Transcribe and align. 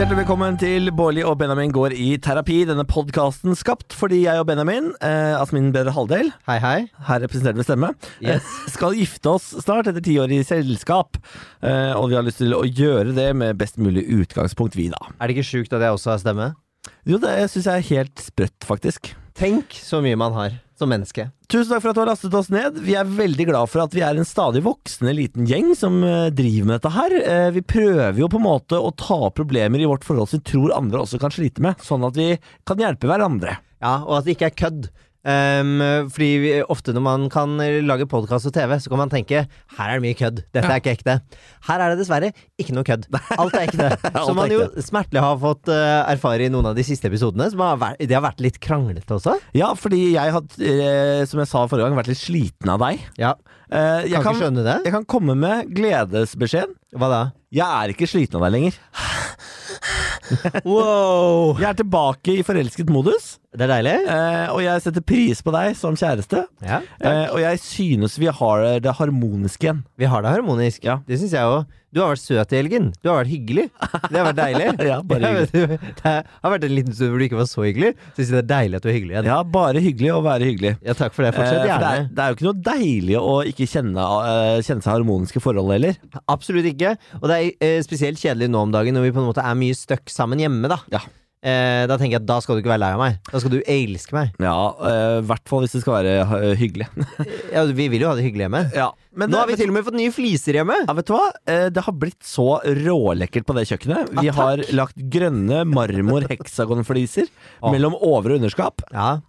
Hjertelig 0.00 0.22
velkommen 0.22 0.54
til 0.56 0.88
Bårli 0.96 1.20
og 1.28 1.34
Benjamin 1.42 1.72
går 1.76 1.92
i 1.92 2.14
terapi. 2.24 2.62
Denne 2.64 2.86
podkasten 2.88 3.52
skapt 3.58 3.92
fordi 3.92 4.22
jeg 4.22 4.40
og 4.40 4.46
Benjamin, 4.48 4.94
eh, 5.04 5.34
altså 5.36 5.58
min 5.58 5.66
bedre 5.74 5.92
halvdel, 5.92 6.30
Hei, 6.48 6.56
hei. 6.56 6.78
her 7.04 7.20
representert 7.20 7.58
ved 7.58 7.66
stemme, 7.68 7.90
Yes. 8.22 8.40
eh, 8.40 8.70
skal 8.72 8.96
gifte 8.96 9.28
oss 9.28 9.50
snart 9.60 9.90
etter 9.92 10.00
ti 10.00 10.16
år 10.16 10.32
i 10.32 10.40
selskap. 10.40 11.18
Eh, 11.62 11.92
og 11.92 12.08
vi 12.08 12.14
har 12.16 12.24
lyst 12.24 12.38
til 12.40 12.54
å 12.56 12.64
gjøre 12.64 13.12
det 13.14 13.36
med 13.36 13.58
best 13.58 13.76
mulig 13.76 14.06
utgangspunkt, 14.08 14.74
vi 14.74 14.88
da. 14.88 14.96
Er 15.20 15.28
det 15.28 15.36
ikke 15.36 15.50
sjukt 15.52 15.72
at 15.76 15.82
jeg 15.84 15.92
også 15.92 16.12
har 16.16 16.18
stemme? 16.24 16.54
Jo, 17.04 17.18
det 17.18 17.50
syns 17.50 17.66
jeg 17.66 17.76
er 17.76 17.88
helt 18.00 18.16
sprøtt, 18.24 18.64
faktisk. 18.64 19.12
Tenk 19.34 19.68
så 19.68 20.00
mye 20.00 20.16
man 20.16 20.32
har 20.32 20.56
som 20.80 20.90
menneske. 20.90 21.28
Tusen 21.50 21.70
takk 21.74 21.82
for 21.84 21.92
at 21.92 21.98
du 21.98 22.02
har 22.02 22.08
lastet 22.10 22.34
oss 22.38 22.48
ned. 22.52 22.78
Vi 22.86 22.96
er 22.96 23.08
veldig 23.08 23.46
glad 23.50 23.68
for 23.70 23.84
at 23.84 23.94
vi 23.96 24.02
er 24.06 24.16
en 24.18 24.26
stadig 24.28 24.62
voksende 24.64 25.12
liten 25.16 25.46
gjeng 25.50 25.74
som 25.78 26.00
eh, 26.06 26.28
driver 26.34 26.70
med 26.70 26.78
dette 26.80 26.94
her. 26.96 27.16
Eh, 27.20 27.48
Vi 27.56 27.62
prøver 27.68 28.18
jo 28.22 28.28
på 28.32 28.40
en 28.40 28.46
måte 28.48 28.80
å 28.80 28.90
ta 28.96 29.20
problemer 29.36 29.82
i 29.82 29.88
vårt 29.90 30.06
forhold 30.08 30.32
som 30.32 30.40
vi 30.40 30.48
tror 30.52 30.72
andre 30.76 31.04
også 31.04 31.20
kan 31.20 31.34
slite 31.34 31.62
med, 31.64 31.78
sånn 31.84 32.06
at 32.08 32.16
vi 32.18 32.32
kan 32.68 32.80
hjelpe 32.80 33.10
hverandre. 33.10 33.58
Ja, 33.80 34.00
og 34.04 34.18
at 34.20 34.26
det 34.28 34.34
ikke 34.38 34.50
er 34.50 34.58
kødd. 34.64 34.90
Ehm, 35.28 35.80
fordi 36.08 36.28
vi, 36.40 36.52
ofte 36.72 36.94
når 36.96 37.04
man 37.04 37.26
kan 37.32 37.58
lage 37.84 38.06
podkast 38.08 38.48
og 38.48 38.54
TV, 38.56 38.76
så 38.80 38.92
kan 38.92 39.02
man 39.02 39.12
tenke 39.12 39.42
her 39.44 39.90
er 39.90 39.98
det 39.98 40.04
mye 40.04 40.16
kødd. 40.16 40.42
Dette 40.54 40.70
er 40.70 40.80
ikke 40.80 40.94
ekte. 40.96 41.16
Her 41.68 41.84
er 41.84 41.92
det 41.92 42.00
dessverre 42.00 42.32
ikke 42.60 42.76
noe 42.76 42.86
kødd. 42.88 43.08
Alt 43.36 43.58
er 43.58 43.66
ekte. 43.66 43.90
Som 44.26 44.40
man 44.40 44.52
jo 44.52 44.64
smertelig 44.84 45.24
har 45.24 45.38
fått 45.42 45.70
uh, 45.72 46.08
erfare 46.08 46.48
i 46.48 46.52
noen 46.52 46.70
av 46.72 46.78
de 46.78 46.86
siste 46.86 47.10
episodene. 47.10 47.50
Som 47.52 47.64
har 47.66 47.80
vært, 47.80 48.00
det 48.00 48.16
har 48.16 48.24
vært 48.24 48.42
litt 48.44 48.60
kranglete 48.64 49.18
også. 49.18 49.36
Ja, 49.56 49.72
fordi 49.78 50.14
jeg 50.14 50.36
har, 50.36 50.44
eh, 50.64 51.22
som 51.28 51.42
jeg 51.42 51.50
sa 51.50 51.66
forrige 51.68 51.88
gang, 51.88 51.98
vært 52.00 52.12
litt 52.12 52.22
sliten 52.22 52.76
av 52.76 52.82
deg. 52.86 53.06
Ja, 53.20 53.36
Uh, 53.70 54.02
jeg, 54.02 54.18
Kan 54.26 54.34
kan, 54.34 54.56
jeg 54.66 54.90
kan 54.90 55.04
komme 55.06 55.36
med 55.38 55.68
gledesbeskjed. 55.70 56.72
Hva 56.98 57.06
da? 57.06 57.20
Jeg 57.54 57.62
er 57.62 57.92
ikke 57.92 58.08
sliten 58.10 58.40
av 58.40 58.48
deg 58.48 58.56
lenger. 58.56 58.80
Wow! 60.68 61.56
Jeg 61.60 61.68
er 61.70 61.78
tilbake 61.80 62.34
i 62.38 62.44
forelsket 62.46 62.90
modus, 62.92 63.38
Det 63.52 63.64
er 63.66 63.72
deilig. 63.72 63.94
eh, 64.06 64.46
og 64.54 64.60
jeg 64.62 64.82
setter 64.84 65.02
pris 65.02 65.42
på 65.42 65.52
deg 65.54 65.74
som 65.78 65.96
kjæreste. 65.98 66.44
Ja, 66.62 66.80
Eh, 67.00 67.26
og 67.32 67.40
jeg 67.42 67.58
synes 67.64 68.18
vi 68.20 68.26
har 68.30 68.64
det 68.80 68.92
harmoniske 69.00 69.66
igjen. 69.66 69.82
Vi 69.98 70.04
har 70.06 70.22
det 70.22 70.30
harmonisk. 70.36 70.84
Ja. 70.84 70.98
Det 71.08 71.18
syns 71.18 71.32
jeg 71.34 71.42
òg. 71.42 71.64
Du 71.90 71.98
har 71.98 72.12
vært 72.12 72.22
søt 72.22 72.52
i 72.54 72.58
helgen. 72.60 72.84
Du 73.02 73.08
har 73.10 73.18
vært 73.18 73.32
hyggelig. 73.32 73.64
Det 73.74 74.14
har 74.14 74.26
vært 74.28 74.38
deilig. 74.38 74.66
Ja, 74.90 74.98
bare 75.06 75.30
hyggelig. 75.34 75.78
det 76.00 76.12
har 76.14 76.52
vært 76.54 76.66
en 76.66 76.74
liten 76.74 76.94
stund 76.94 77.12
hvor 77.12 77.22
du 77.22 77.26
ikke 77.26 77.40
var 77.40 77.48
så 77.50 77.64
hyggelig. 77.66 77.90
Så 78.14 78.26
det 78.30 78.40
er 78.40 78.48
deilig 78.52 78.78
at 78.78 78.86
du 78.86 78.90
er 78.90 78.96
hyggelig 78.96 79.16
igjen. 79.16 79.30
Ja, 79.30 79.38
bare 79.56 79.82
hyggelig 79.82 80.12
å 80.14 80.20
være 80.24 80.50
hyggelig. 80.50 80.72
Ja, 80.86 80.94
takk 80.98 81.16
for 81.16 81.26
det. 81.26 81.32
Eh, 81.34 81.38
for 81.40 81.66
det, 81.66 81.74
er, 81.74 82.06
det 82.06 82.24
er 82.24 82.30
jo 82.30 82.38
ikke 82.38 82.48
noe 82.48 82.64
deilig 82.70 83.18
å 83.18 83.36
ikke 83.50 83.68
kjenne, 83.70 84.06
uh, 84.06 84.58
kjenne 84.62 84.86
seg 84.86 84.92
harmoniske 84.94 85.42
forhold 85.42 85.74
heller. 85.74 85.98
Absolutt 86.30 86.70
ikke. 86.70 86.94
Og 87.20 87.26
det 87.30 87.40
er 87.40 87.48
uh, 87.58 87.80
spesielt 87.86 88.22
kjedelig 88.22 88.50
nå 88.54 88.66
om 88.68 88.74
dagen 88.74 88.94
når 88.96 89.08
vi 89.08 89.16
på 89.16 89.24
en 89.24 89.30
måte 89.32 89.46
er 89.46 89.58
mye 89.58 89.78
stuck 89.78 90.06
sammen 90.12 90.42
hjemme, 90.42 90.70
da. 90.70 90.78
Ja. 90.94 91.02
Eh, 91.42 91.86
da 91.88 91.96
tenker 91.96 92.18
jeg 92.18 92.20
at 92.20 92.26
da 92.28 92.36
skal 92.44 92.56
du 92.56 92.60
ikke 92.60 92.68
være 92.74 92.82
lei 92.82 92.90
av 92.92 93.00
meg. 93.00 93.14
Da 93.30 93.38
skal 93.40 93.52
du 93.54 93.62
elske 93.64 94.12
meg. 94.12 94.34
Ja, 94.44 94.56
eh, 94.84 95.18
i 95.22 95.24
hvert 95.24 95.46
fall 95.48 95.62
hvis 95.64 95.72
det 95.72 95.80
skal 95.80 95.94
være 95.96 96.16
eh, 96.20 96.54
hyggelig. 96.60 96.88
Ja, 97.54 97.62
vi 97.64 97.86
vil 97.88 98.02
jo 98.04 98.10
ha 98.10 98.14
det 98.18 98.26
hyggelig 98.26 98.44
hjemme. 98.44 98.60
ja, 98.76 98.90
men 99.16 99.30
Nå 99.30 99.32
det- 99.32 99.40
har 99.40 99.48
vi 99.48 99.56
til 99.56 99.70
og 99.72 99.74
med 99.78 99.86
fått 99.88 99.96
nye 99.96 100.12
fliser 100.12 100.58
hjemme! 100.60 100.76
Ja, 100.86 100.92
vet 100.98 101.08
du 101.08 101.14
hva? 101.16 101.30
Eh, 101.48 101.68
Det 101.72 101.82
har 101.86 101.96
blitt 101.96 102.20
så 102.28 102.60
rålekkert 102.62 103.48
på 103.48 103.56
det 103.56 103.64
kjøkkenet. 103.72 104.12
Vi 104.20 104.26
Ja, 104.28 104.32
har 104.36 104.60
lagt 104.76 105.00
grønne 105.10 105.64
marmor-heksagonfliser 105.64 107.26
Åh. 107.62 107.72
mellom 107.72 107.96
over- 108.00 108.32
og 108.36 108.40
underskap. 108.42 108.84
Ja, 108.92 109.20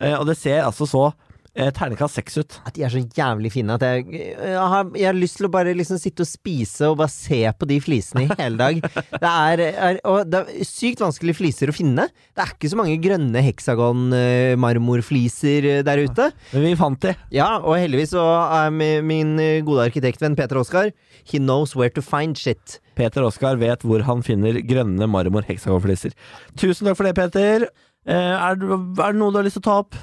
Eh, 0.00 0.16
Og 0.18 0.24
det 0.26 0.38
ser 0.40 0.62
altså 0.64 0.86
så 0.88 1.02
eh, 1.12 1.29
terningkast 1.54 2.14
seks 2.20 2.36
ut. 2.38 2.60
At 2.68 2.74
de 2.76 2.82
er 2.86 2.90
så 2.92 3.00
jævlig 3.16 3.50
fine 3.52 3.74
at 3.74 3.82
jeg, 3.82 4.04
jeg, 4.14 4.54
har, 4.54 4.84
jeg 4.94 5.06
har 5.10 5.16
lyst 5.18 5.36
til 5.40 5.46
å 5.48 5.52
bare 5.52 5.72
liksom 5.74 5.98
sitte 5.98 6.22
og 6.22 6.28
spise 6.30 6.86
og 6.92 6.98
bare 7.00 7.10
se 7.10 7.40
på 7.58 7.66
de 7.70 7.80
flisene 7.82 8.22
i 8.26 8.28
hele 8.38 8.56
dag. 8.60 8.74
Det 9.10 9.30
er, 9.30 9.58
er, 9.70 9.98
og 10.06 10.30
det 10.30 10.38
er 10.44 10.64
sykt 10.68 11.00
vanskelige 11.02 11.38
fliser 11.40 11.68
å 11.72 11.74
finne. 11.74 12.06
Det 12.36 12.42
er 12.44 12.50
ikke 12.54 12.70
så 12.70 12.76
mange 12.78 13.00
grønne 13.02 13.42
heksagon-marmorfliser 13.48 15.82
der 15.86 15.98
ute. 16.06 16.30
Men 16.54 16.62
vi 16.68 16.74
fant 16.78 17.00
de. 17.04 17.12
Ja, 17.34 17.50
og 17.60 17.74
heldigvis 17.80 18.12
så 18.14 18.22
er 18.60 18.70
min 18.74 19.34
eh, 19.42 19.60
gode 19.66 19.84
arkitektvenn 19.90 20.36
Peter 20.38 20.56
Oskar 20.60 20.90
He 21.30 21.38
knows 21.42 21.74
where 21.76 21.90
to 21.94 22.02
find 22.02 22.38
shit. 22.38 22.78
Peter 22.98 23.22
Oskar 23.26 23.56
vet 23.60 23.82
hvor 23.86 24.00
han 24.06 24.22
finner 24.26 24.52
grønne 24.66 25.06
marmor-heksagonfliser. 25.10 26.10
Tusen 26.58 26.86
takk 26.88 26.96
for 26.98 27.06
det, 27.08 27.14
Peter. 27.18 27.58
Eh, 28.06 28.36
Er, 28.40 28.54
det- 28.56 28.70
er 28.70 29.12
det 29.12 29.18
noe 29.20 29.30
du 29.34 29.38
har 29.38 29.44
lyst 29.46 29.58
til 29.60 29.64
å 29.66 29.68
ta 29.68 29.76
opp? 29.84 29.94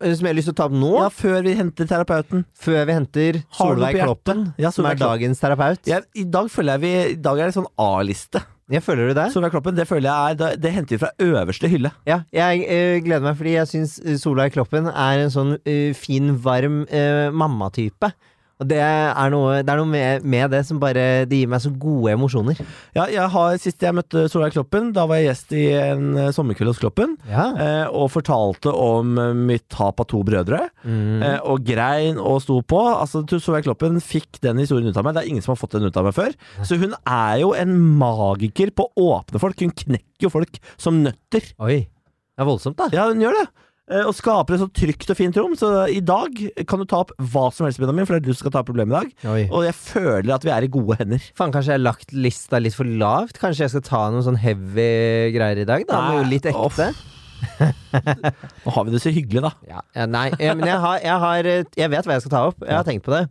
Som 0.00 0.26
jeg 0.26 0.32
har 0.32 0.38
lyst 0.38 0.48
til 0.48 0.54
å 0.54 0.60
ta 0.60 0.68
opp 0.70 0.76
nå, 0.80 0.92
Ja, 0.96 1.08
før 1.12 1.42
vi 1.44 1.54
henter 1.58 1.88
terapeuten. 1.90 2.46
før 2.56 2.86
vi 2.88 2.96
henter 2.96 3.42
Solveig? 3.52 3.98
Kloppen, 4.00 4.54
Ja, 4.58 4.70
som 4.72 4.88
er 4.88 4.96
dagens 4.96 5.42
terapeut. 5.42 5.84
Ja, 5.86 6.00
I 6.14 6.24
dag 6.24 6.48
føler 6.50 6.78
jeg 6.78 6.80
vi 6.80 6.94
I 7.12 7.20
dag 7.20 7.38
er 7.38 7.50
det 7.50 7.58
sånn 7.58 7.68
A-liste. 7.76 8.42
Jeg 8.70 8.84
føler 8.86 9.10
du 9.10 9.14
det? 9.18 9.26
Solveig 9.34 9.50
Kloppen, 9.50 9.74
det 9.74 9.86
føler 9.90 10.06
jeg 10.06 10.30
er 10.30 10.36
Det, 10.38 10.50
det 10.62 10.70
henter 10.76 10.94
vi 10.94 11.00
fra 11.02 11.10
øverste 11.18 11.68
hylle. 11.68 11.90
Ja, 12.06 12.20
jeg 12.32 12.62
eh, 12.70 13.00
gleder 13.02 13.26
meg 13.26 13.38
fordi 13.40 13.56
jeg 13.56 13.66
syns 13.66 13.96
eh, 14.04 14.18
Solveig 14.20 14.54
Kloppen 14.54 14.86
er 14.86 15.24
en 15.24 15.32
sånn 15.34 15.56
uh, 15.58 15.90
fin, 15.98 16.30
varm 16.44 16.84
uh, 16.86 17.30
mammatype. 17.34 18.12
Og 18.60 18.68
det 18.68 18.80
er 18.82 19.30
noe, 19.32 19.60
det 19.64 19.72
er 19.72 19.80
noe 19.80 19.88
med, 19.88 20.24
med 20.28 20.52
det 20.52 20.60
som 20.68 20.80
bare 20.80 21.24
Det 21.28 21.38
gir 21.38 21.48
meg 21.50 21.62
så 21.64 21.72
gode 21.72 22.12
emosjoner. 22.12 22.58
Ja, 22.96 23.06
jeg 23.08 23.26
har, 23.32 23.56
Sist 23.60 23.80
jeg 23.80 23.96
møtte 23.96 24.26
Solveig 24.28 24.52
Kloppen, 24.54 24.90
da 24.96 25.06
var 25.08 25.20
jeg 25.20 25.30
gjest 25.30 25.54
i 25.56 25.64
en 25.78 26.10
eh, 26.20 26.30
sommerkveld 26.36 26.72
hos 26.74 26.80
Kloppen. 26.82 27.14
Ja. 27.30 27.46
Eh, 27.56 27.86
og 27.88 28.10
fortalte 28.12 28.72
om 28.74 29.16
eh, 29.20 29.32
mitt 29.50 29.64
tap 29.72 30.02
av 30.02 30.08
to 30.10 30.20
brødre. 30.26 30.66
Mm. 30.84 31.22
Eh, 31.24 31.38
og 31.48 31.64
grein 31.64 32.20
og 32.20 32.42
sto 32.44 32.58
på. 32.60 32.82
Altså, 32.92 33.24
Solveig 33.32 33.64
Kloppen 33.68 33.96
fikk 34.04 34.42
den 34.44 34.60
historien 34.60 34.90
ut 34.92 35.00
av 35.00 35.08
meg. 35.08 35.16
Det 35.16 35.24
er 35.24 35.32
ingen 35.32 35.46
som 35.46 35.54
har 35.54 35.62
fått 35.62 35.78
den 35.78 35.88
ut 35.88 35.96
av 35.96 36.10
meg 36.10 36.16
før. 36.16 36.36
Så 36.60 36.76
hun 36.80 36.92
er 37.00 37.40
jo 37.40 37.54
en 37.56 37.74
magiker 38.00 38.74
på 38.76 38.90
å 38.90 39.08
åpne 39.16 39.40
folk. 39.42 39.64
Hun 39.64 39.72
knekker 39.72 40.28
jo 40.28 40.34
folk 40.36 40.60
som 40.80 41.00
nøtter. 41.06 41.48
Oi. 41.64 41.80
Det 41.88 42.44
er 42.44 42.48
voldsomt, 42.48 42.78
da. 42.78 42.92
Ja, 42.96 43.08
hun 43.08 43.20
gjør 43.24 43.40
det. 43.40 43.48
Eh, 43.90 44.04
Og 44.06 44.14
skaper 44.14 44.54
et 44.54 44.62
så 44.62 44.68
trygt 44.70 45.10
og 45.10 45.18
fint 45.18 45.36
rom. 45.40 45.56
Så 45.58 45.70
i 45.90 46.00
dag 46.00 46.36
kan 46.70 46.78
du 46.82 46.86
ta 46.88 47.00
opp 47.04 47.10
hva 47.18 47.48
som 47.52 47.66
helst, 47.66 47.80
Benjamin, 47.82 48.06
for 48.06 48.14
det 48.16 48.22
er 48.22 48.28
du 48.28 48.34
som 48.34 48.44
skal 48.44 48.54
ta 48.54 48.62
opp 48.62 48.68
problemet 48.70 48.94
i 48.94 48.98
dag. 49.00 49.30
Oi. 49.32 49.44
Og 49.50 49.64
jeg 49.66 49.74
føler 49.78 50.34
at 50.36 50.46
vi 50.46 50.52
er 50.54 50.66
i 50.66 50.70
gode 50.72 50.98
hender. 51.00 51.24
Faen, 51.34 51.50
kanskje 51.54 51.74
jeg 51.74 51.80
har 51.80 51.86
lagt 51.88 52.14
lista 52.14 52.60
litt 52.62 52.76
for 52.78 52.86
lavt? 52.86 53.40
Kanskje 53.42 53.66
jeg 53.66 53.74
skal 53.74 53.86
ta 53.88 54.02
noen 54.14 54.26
sånn 54.28 54.38
heavy 54.40 54.90
greier 55.34 55.64
i 55.64 55.68
dag? 55.68 55.86
Da 55.90 56.04
Noe 56.12 56.28
litt 56.30 56.46
ekte? 56.50 56.92
Nå 58.64 58.72
har 58.74 58.84
vi 58.84 58.92
det 58.92 59.00
så 59.02 59.10
hyggelig, 59.14 59.40
da. 59.46 59.50
Ja, 59.68 59.80
ja, 59.96 60.04
nei, 60.10 60.26
eh, 60.36 60.50
men 60.54 60.68
jeg, 60.68 60.80
har, 60.82 60.98
jeg, 61.00 61.18
har, 61.24 61.48
eh, 61.48 61.62
jeg 61.80 61.90
vet 61.92 62.06
hva 62.08 62.16
jeg 62.18 62.24
skal 62.26 62.34
ta 62.34 62.42
opp. 62.50 62.58
Jeg 62.66 62.76
har 62.76 62.84
tenkt 62.86 63.06
på 63.06 63.14
det. 63.14 63.22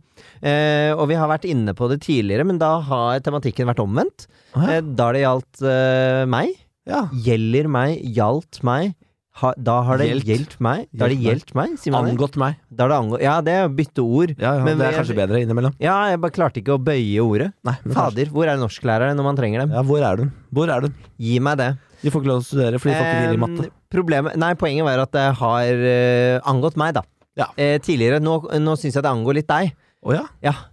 Eh, 0.42 0.90
og 0.96 1.06
vi 1.10 1.18
har 1.20 1.30
vært 1.30 1.46
inne 1.48 1.74
på 1.78 1.88
det 1.92 2.00
tidligere, 2.04 2.46
men 2.48 2.58
da 2.60 2.72
har 2.88 3.22
tematikken 3.24 3.70
vært 3.70 3.82
omvendt. 3.84 4.26
Eh, 4.58 4.80
da 4.82 5.10
det 5.14 5.22
gjaldt 5.24 5.62
eh, 5.62 6.24
meg, 6.30 6.56
Ja. 6.90 7.04
gjelder 7.12 7.68
meg, 7.70 8.00
gjaldt 8.16 8.62
meg 8.66 8.96
ha, 9.40 9.52
Da 9.56 9.82
har 9.86 9.98
det 9.98 10.08
Gjeldt. 10.26 10.58
meg. 10.60 10.88
Da 10.92 11.04
har 11.04 11.12
det 11.14 11.20
Gjeldt 11.22 11.54
meg, 11.54 11.76
sier 11.78 11.92
man 11.94 12.04
det? 12.04 12.14
Angått 12.16 12.36
meg. 12.36 12.56
Da 12.70 12.84
har 12.84 12.90
det 12.90 12.98
angå 12.98 13.20
ja, 13.22 13.40
det 13.40 13.52
er 13.52 13.68
å 13.68 13.74
bytte 13.74 14.02
ord. 14.02 14.34
Ja, 14.38 14.56
ja, 14.58 14.64
Men 14.64 14.78
det 14.78 14.88
er 14.88 14.98
kanskje 14.98 15.16
bedre 15.16 15.40
innimellom. 15.44 15.74
Ja, 15.80 15.96
jeg 16.10 16.20
bare 16.20 16.34
klarte 16.34 16.60
ikke 16.60 16.74
å 16.76 16.82
bøye 16.82 17.22
ordet. 17.22 17.52
Nei, 17.64 17.76
kanskje- 17.84 17.94
Fader, 17.94 18.26
hvor 18.34 18.46
er 18.50 18.56
norsklærere 18.58 19.14
når 19.14 19.24
man 19.24 19.36
trenger 19.36 19.60
dem? 19.60 19.70
Ja, 19.70 19.82
hvor 19.82 20.02
er 20.02 20.16
du? 20.16 20.30
Hvor 20.52 20.68
er 20.68 20.80
du? 20.80 20.92
Gi 21.18 21.38
meg 21.38 21.58
det. 21.58 21.78
De 22.02 22.10
får 22.10 22.22
ikke 22.22 22.32
lov 22.32 22.42
til 22.42 22.48
å 22.48 22.50
studere 22.50 22.80
fordi 22.80 22.92
de 22.92 22.98
får 22.98 23.06
ikke 23.06 23.20
hvile 23.20 23.38
i 23.38 23.44
matte. 23.46 23.66
Eh, 23.66 23.70
problemet, 23.90 24.36
nei, 24.36 24.54
poenget 24.54 24.84
var 24.84 24.98
at 25.04 25.12
det 25.12 25.26
har 25.36 25.84
uh, 25.84 26.40
angått 26.50 26.76
meg, 26.76 26.94
da. 26.94 27.02
Ja. 27.36 27.46
Eh, 27.56 27.78
tidligere. 27.78 28.20
Nå, 28.20 28.40
nå 28.60 28.76
syns 28.76 28.94
jeg 28.96 29.04
det 29.04 29.10
angår 29.10 29.34
litt 29.40 29.48
deg. 29.48 29.74
Å 30.00 30.14
ja? 30.16 30.24
Ja, 30.40 30.50
eh, 30.50 30.69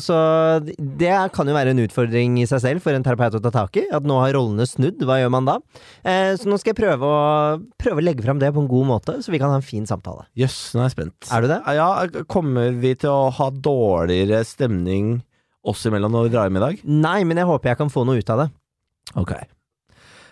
så 0.00 0.16
det 0.64 1.12
kan 1.34 1.48
jo 1.48 1.54
være 1.56 1.74
en 1.74 1.82
utfordring 1.84 2.38
i 2.40 2.46
seg 2.48 2.62
selv 2.62 2.84
for 2.84 2.96
en 2.96 3.04
terapeut 3.04 3.36
å 3.36 3.42
ta 3.44 3.52
tak 3.52 3.76
i. 3.76 3.84
At 3.92 4.06
nå 4.08 4.16
har 4.22 4.32
rollene 4.36 4.64
snudd. 4.68 5.02
Hva 5.04 5.18
gjør 5.20 5.32
man 5.34 5.48
da? 5.48 5.56
Eh, 6.02 6.32
så 6.40 6.48
nå 6.48 6.58
skal 6.60 6.72
jeg 6.72 6.80
prøve 6.80 7.10
å, 7.10 7.18
prøve 7.80 8.00
å 8.00 8.06
legge 8.06 8.24
fram 8.24 8.40
det 8.40 8.52
på 8.54 8.62
en 8.64 8.70
god 8.70 8.88
måte, 8.88 9.18
så 9.24 9.34
vi 9.34 9.40
kan 9.42 9.52
ha 9.52 9.60
en 9.60 9.66
fin 9.66 9.86
samtale. 9.88 10.24
Jøss, 10.38 10.58
nå 10.74 10.82
er 10.82 10.88
jeg 10.88 10.96
spent. 10.96 11.30
Er 11.32 11.44
du 11.44 11.50
det? 11.52 11.60
Ja, 11.76 11.90
Kommer 12.32 12.72
vi 12.80 12.94
til 12.96 13.12
å 13.12 13.32
ha 13.34 13.50
dårligere 13.50 14.40
stemning 14.48 15.18
oss 15.66 15.84
imellom 15.88 16.14
når 16.14 16.28
vi 16.28 16.32
drar 16.36 16.48
hjem 16.48 16.60
i 16.60 16.64
dag? 16.64 16.86
Nei, 16.86 17.18
men 17.28 17.42
jeg 17.42 17.50
håper 17.50 17.72
jeg 17.72 17.80
kan 17.82 17.92
få 17.92 18.06
noe 18.08 18.22
ut 18.22 18.32
av 18.32 18.44
det. 18.44 18.48
Ok. 19.20 19.34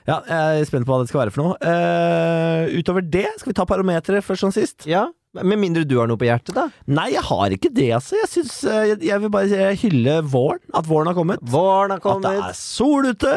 Ja, 0.05 0.19
jeg 0.29 0.61
er 0.61 0.67
spent 0.69 0.85
på 0.85 0.93
hva 0.93 1.01
det 1.01 1.09
skal 1.09 1.23
være 1.23 1.33
for 1.33 1.45
noe. 1.45 1.55
Uh, 1.65 2.69
utover 2.77 3.05
det, 3.05 3.27
skal 3.41 3.53
vi 3.53 3.57
ta 3.57 3.65
parometeret 3.69 4.25
først 4.25 4.45
som 4.45 4.53
sist? 4.53 4.85
Ja, 4.89 5.07
Med 5.43 5.59
mindre 5.59 5.83
du 5.89 5.97
har 5.99 6.07
noe 6.07 6.19
på 6.21 6.29
hjertet, 6.29 6.55
da. 6.55 6.69
Nei, 6.95 7.09
jeg 7.17 7.25
har 7.27 7.55
ikke 7.57 7.71
det, 7.75 7.89
altså. 7.97 8.19
Jeg, 8.21 8.31
synes, 8.31 8.53
eh, 8.71 8.83
jeg, 8.93 8.99
jeg 9.09 9.23
vil 9.25 9.33
bare 9.35 9.71
hylle 9.81 10.19
våren. 10.31 10.63
At 10.79 10.87
våren 10.87 11.11
har 11.11 11.17
kommet. 11.17 11.43
Våren 11.51 11.95
har 11.97 12.05
At 12.13 12.23
det 12.23 12.35
er 12.39 12.59
sol 12.59 13.09
ute, 13.11 13.33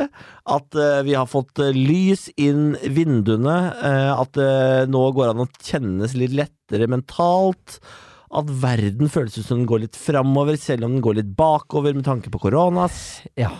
at 0.58 0.78
uh, 0.78 1.00
vi 1.08 1.16
har 1.18 1.30
fått 1.30 1.64
uh, 1.64 1.72
lys 1.74 2.28
inn 2.38 2.76
vinduene, 2.94 3.56
Uh, 3.78 4.20
at 4.20 4.34
det 4.36 4.90
nå 4.92 5.02
går 5.16 5.32
an 5.32 5.42
å 5.44 5.48
kjennes 5.64 6.14
litt 6.18 6.34
lettere 6.36 6.88
mentalt, 6.92 7.78
at 8.38 8.50
verden 8.62 9.12
føles 9.12 9.38
ut 9.38 9.46
som 9.46 9.62
den 9.62 9.70
går 9.70 9.84
litt 9.86 9.98
framover, 10.00 10.58
selv 10.60 10.88
om 10.88 10.96
den 10.96 11.04
går 11.04 11.20
litt 11.20 11.30
bakover 11.38 11.96
med 11.96 12.06
tanke 12.08 12.32
på 12.34 12.42
koronas. 12.42 13.24
Ja. 13.40 13.54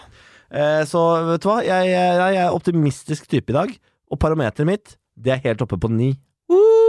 Så 0.88 1.04
vet 1.28 1.44
du 1.44 1.50
hva, 1.50 1.60
jeg, 1.66 1.92
jeg, 1.94 2.38
er 2.42 2.56
optimistisk 2.56 3.30
type 3.32 3.54
i 3.54 3.58
dag, 3.58 3.74
og 4.12 4.22
parameteret 4.22 4.70
mitt, 4.70 4.98
det 5.16 5.38
er 5.38 5.44
helt 5.48 5.64
oppe 5.64 5.80
på 5.80 5.92
ni. 5.92 6.14
Girl. 6.52 6.87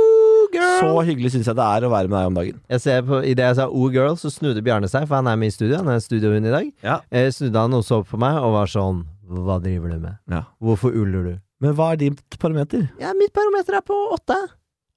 Så 0.78 0.88
hyggelig 1.08 1.32
syns 1.34 1.48
jeg 1.50 1.56
det 1.58 1.64
er 1.66 1.86
å 1.86 1.90
være 1.92 2.08
med 2.10 2.18
deg 2.18 2.30
om 2.30 2.36
dagen. 2.38 2.58
Jeg 2.70 2.80
ser 2.84 3.02
på, 3.06 3.18
I 3.24 3.34
det 3.38 3.46
jeg 3.48 3.56
sa 3.58 3.66
oh 3.68 3.88
girl, 3.92 4.14
så 4.20 4.30
snudde 4.32 4.62
Bjarne 4.66 4.88
seg, 4.90 5.06
for 5.08 5.18
han 5.18 5.26
er 5.30 5.38
med 5.40 5.50
i 5.50 5.54
studio. 5.54 5.78
Han 5.80 5.90
er 5.92 6.02
studiohund 6.04 6.46
i 6.46 6.52
dag. 6.54 6.68
Ja. 6.86 6.98
Eh, 7.10 7.28
snudde 7.34 7.64
han 7.64 7.74
og 7.78 7.84
så 7.86 8.02
på 8.06 8.20
meg 8.20 8.38
og 8.42 8.52
var 8.58 8.70
sånn 8.70 9.04
Hva 9.28 9.58
driver 9.60 9.90
du 9.92 9.98
med? 10.00 10.14
Ja. 10.32 10.44
Hvorfor 10.64 10.94
uller 10.96 11.24
du? 11.26 11.34
Men 11.60 11.74
hva 11.76 11.90
er 11.92 11.98
ditt 12.00 12.38
parameter? 12.40 12.86
Ja, 13.02 13.10
mitt 13.18 13.34
parameter 13.36 13.76
er 13.76 13.82
på 13.84 13.96
åtte. 14.14 14.36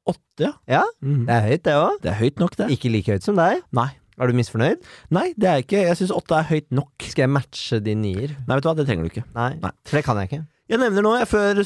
Åtte, 0.07 0.45
ja. 0.45 0.51
Ja, 0.69 0.83
Mm. 1.03 1.25
det 1.27 1.33
er 1.35 1.41
høyt, 1.49 1.63
det 1.65 1.73
òg. 1.75 1.97
Det 2.01 2.11
er 2.13 2.19
høyt 2.21 2.39
nok, 2.39 2.55
det. 2.55 2.69
Ikke 2.71 2.89
like 2.93 3.11
høyt 3.11 3.23
som 3.25 3.35
deg. 3.35 3.61
Nei. 3.75 3.89
Er 4.21 4.27
du 4.29 4.33
misfornøyd? 4.37 4.79
Nei, 5.09 5.33
det 5.37 5.47
er 5.49 5.55
jeg 5.59 5.65
ikke. 5.65 5.81
Jeg 5.87 5.97
syns 5.97 6.11
åtte 6.15 6.37
er 6.37 6.43
høyt 6.47 6.67
nok. 6.71 6.91
Skal 7.09 7.23
jeg 7.25 7.29
matche 7.33 7.79
din 7.83 8.01
nier? 8.05 8.35
Nei, 8.47 8.55
vet 8.55 8.63
du 8.63 8.69
hva, 8.69 8.75
det 8.77 8.85
trenger 8.87 9.03
du 9.07 9.09
ikke. 9.09 9.23
Nei, 9.35 9.49
Nei. 9.61 9.71
for 9.83 9.97
det 9.97 10.03
kan 10.05 10.17
jeg 10.21 10.29
ikke. 10.29 10.41
Jeg 10.71 10.79
nevner 10.79 11.03
nå, 11.03 11.09
før 11.27 11.57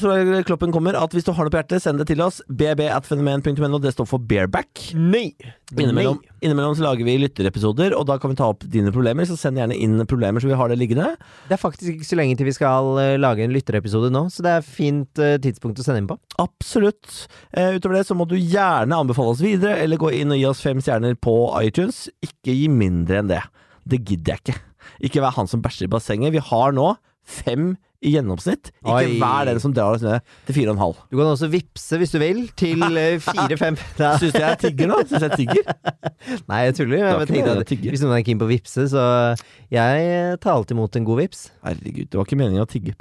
Kloppen 0.42 0.72
kommer, 0.74 0.96
at 0.98 1.12
hvis 1.14 1.22
du 1.22 1.28
har 1.30 1.46
noe 1.46 1.52
på 1.54 1.60
hjertet, 1.60 1.78
send 1.84 2.00
det 2.02 2.08
til 2.08 2.18
oss. 2.24 2.40
bb.fenomen.no. 2.50 3.78
Det 3.78 3.92
står 3.94 4.08
for 4.10 4.18
bareback. 4.18 4.80
Nei! 4.98 5.28
Innimellom, 5.76 6.18
innimellom 6.42 6.74
så 6.74 6.82
lager 6.88 7.06
vi 7.06 7.14
lytterepisoder, 7.22 7.94
og 7.94 8.08
da 8.10 8.16
kan 8.18 8.32
vi 8.32 8.38
ta 8.40 8.48
opp 8.50 8.66
dine 8.66 8.90
problemer. 8.90 9.28
Så 9.30 9.38
send 9.38 9.62
gjerne 9.62 9.78
inn 9.78 10.02
problemer 10.10 10.42
så 10.42 10.50
vi 10.50 10.58
har 10.58 10.74
det 10.74 10.80
liggende. 10.80 11.12
Det 11.46 11.54
er 11.54 11.62
faktisk 11.62 11.92
ikke 11.92 12.08
så 12.08 12.18
lenge 12.18 12.34
til 12.40 12.50
vi 12.50 12.56
skal 12.58 12.90
eh, 13.04 13.12
lage 13.22 13.46
en 13.46 13.54
lytterepisode 13.54 14.10
nå, 14.10 14.24
så 14.34 14.42
det 14.42 14.56
er 14.56 14.66
fint 14.66 15.22
eh, 15.22 15.38
tidspunkt 15.46 15.78
å 15.78 15.86
sende 15.86 16.02
inn 16.02 16.10
på. 16.10 16.18
Absolutt. 16.42 17.06
Uh, 17.54 17.78
utover 17.78 18.00
det 18.00 18.04
så 18.10 18.18
må 18.18 18.26
du 18.26 18.34
gjerne 18.34 18.98
anbefale 19.06 19.36
oss 19.36 19.46
videre, 19.46 19.78
eller 19.86 20.02
gå 20.02 20.16
inn 20.18 20.34
og 20.34 20.42
gi 20.42 20.50
oss 20.50 20.66
fem 20.66 20.82
stjerner 20.82 21.14
på 21.14 21.38
iTunes. 21.62 22.08
Ikke 22.26 22.58
gi 22.58 22.66
mindre 22.74 23.22
enn 23.22 23.30
det. 23.36 23.44
Det 23.86 24.02
gidder 24.02 24.34
jeg 24.34 24.48
ikke. 24.48 24.60
Ikke 25.06 25.22
vær 25.22 25.38
han 25.38 25.46
som 25.46 25.62
bæsjer 25.62 25.86
i 25.86 25.94
bassenget. 25.94 26.34
Vi 26.34 26.48
har 26.50 26.74
nå 26.74 26.96
fem 27.22 27.76
i 28.04 28.12
gjennomsnitt. 28.14 28.70
Ikke 28.82 28.96
Oi. 28.98 29.18
vær 29.20 29.48
den 29.48 29.60
som 29.62 29.74
drar 29.76 29.96
oss 29.96 30.04
ned 30.04 30.24
til 30.48 30.58
fire 30.58 30.72
og 30.72 30.76
en 30.76 30.82
halv. 30.82 31.02
Du 31.10 31.16
kan 31.18 31.30
også 31.30 31.50
vippse 31.52 32.00
hvis 32.00 32.14
du 32.14 32.18
vil, 32.22 32.42
til 32.58 32.82
eh, 33.00 33.18
fire-fem 33.22 33.78
Syns 33.96 34.34
du 34.34 34.40
jeg 34.42 34.60
tigger 34.64 34.90
nå? 34.90 35.00
Syns 35.08 35.26
jeg 35.28 35.40
tigger? 35.42 35.70
Nei, 36.50 36.62
jeg 36.66 36.76
tuller. 36.80 36.98
Jeg 37.00 37.22
Jeg 37.24 37.30
tenkte 37.32 37.56
at 37.62 37.74
hvis 37.90 38.04
noen 38.04 38.18
er 38.18 38.26
keen 38.26 38.40
på 38.42 38.48
å 38.48 38.52
vippse, 38.52 38.88
så 38.92 39.06
jeg 39.72 40.10
eh, 40.10 40.36
tar 40.42 40.56
alltid 40.56 40.76
imot 40.76 41.00
en 41.00 41.08
god 41.08 41.22
vips. 41.24 41.46
Herregud, 41.64 42.10
det 42.12 42.20
var 42.20 42.28
ikke 42.28 42.40
meningen 42.42 42.66
å 42.66 42.70
tigge. 42.70 42.96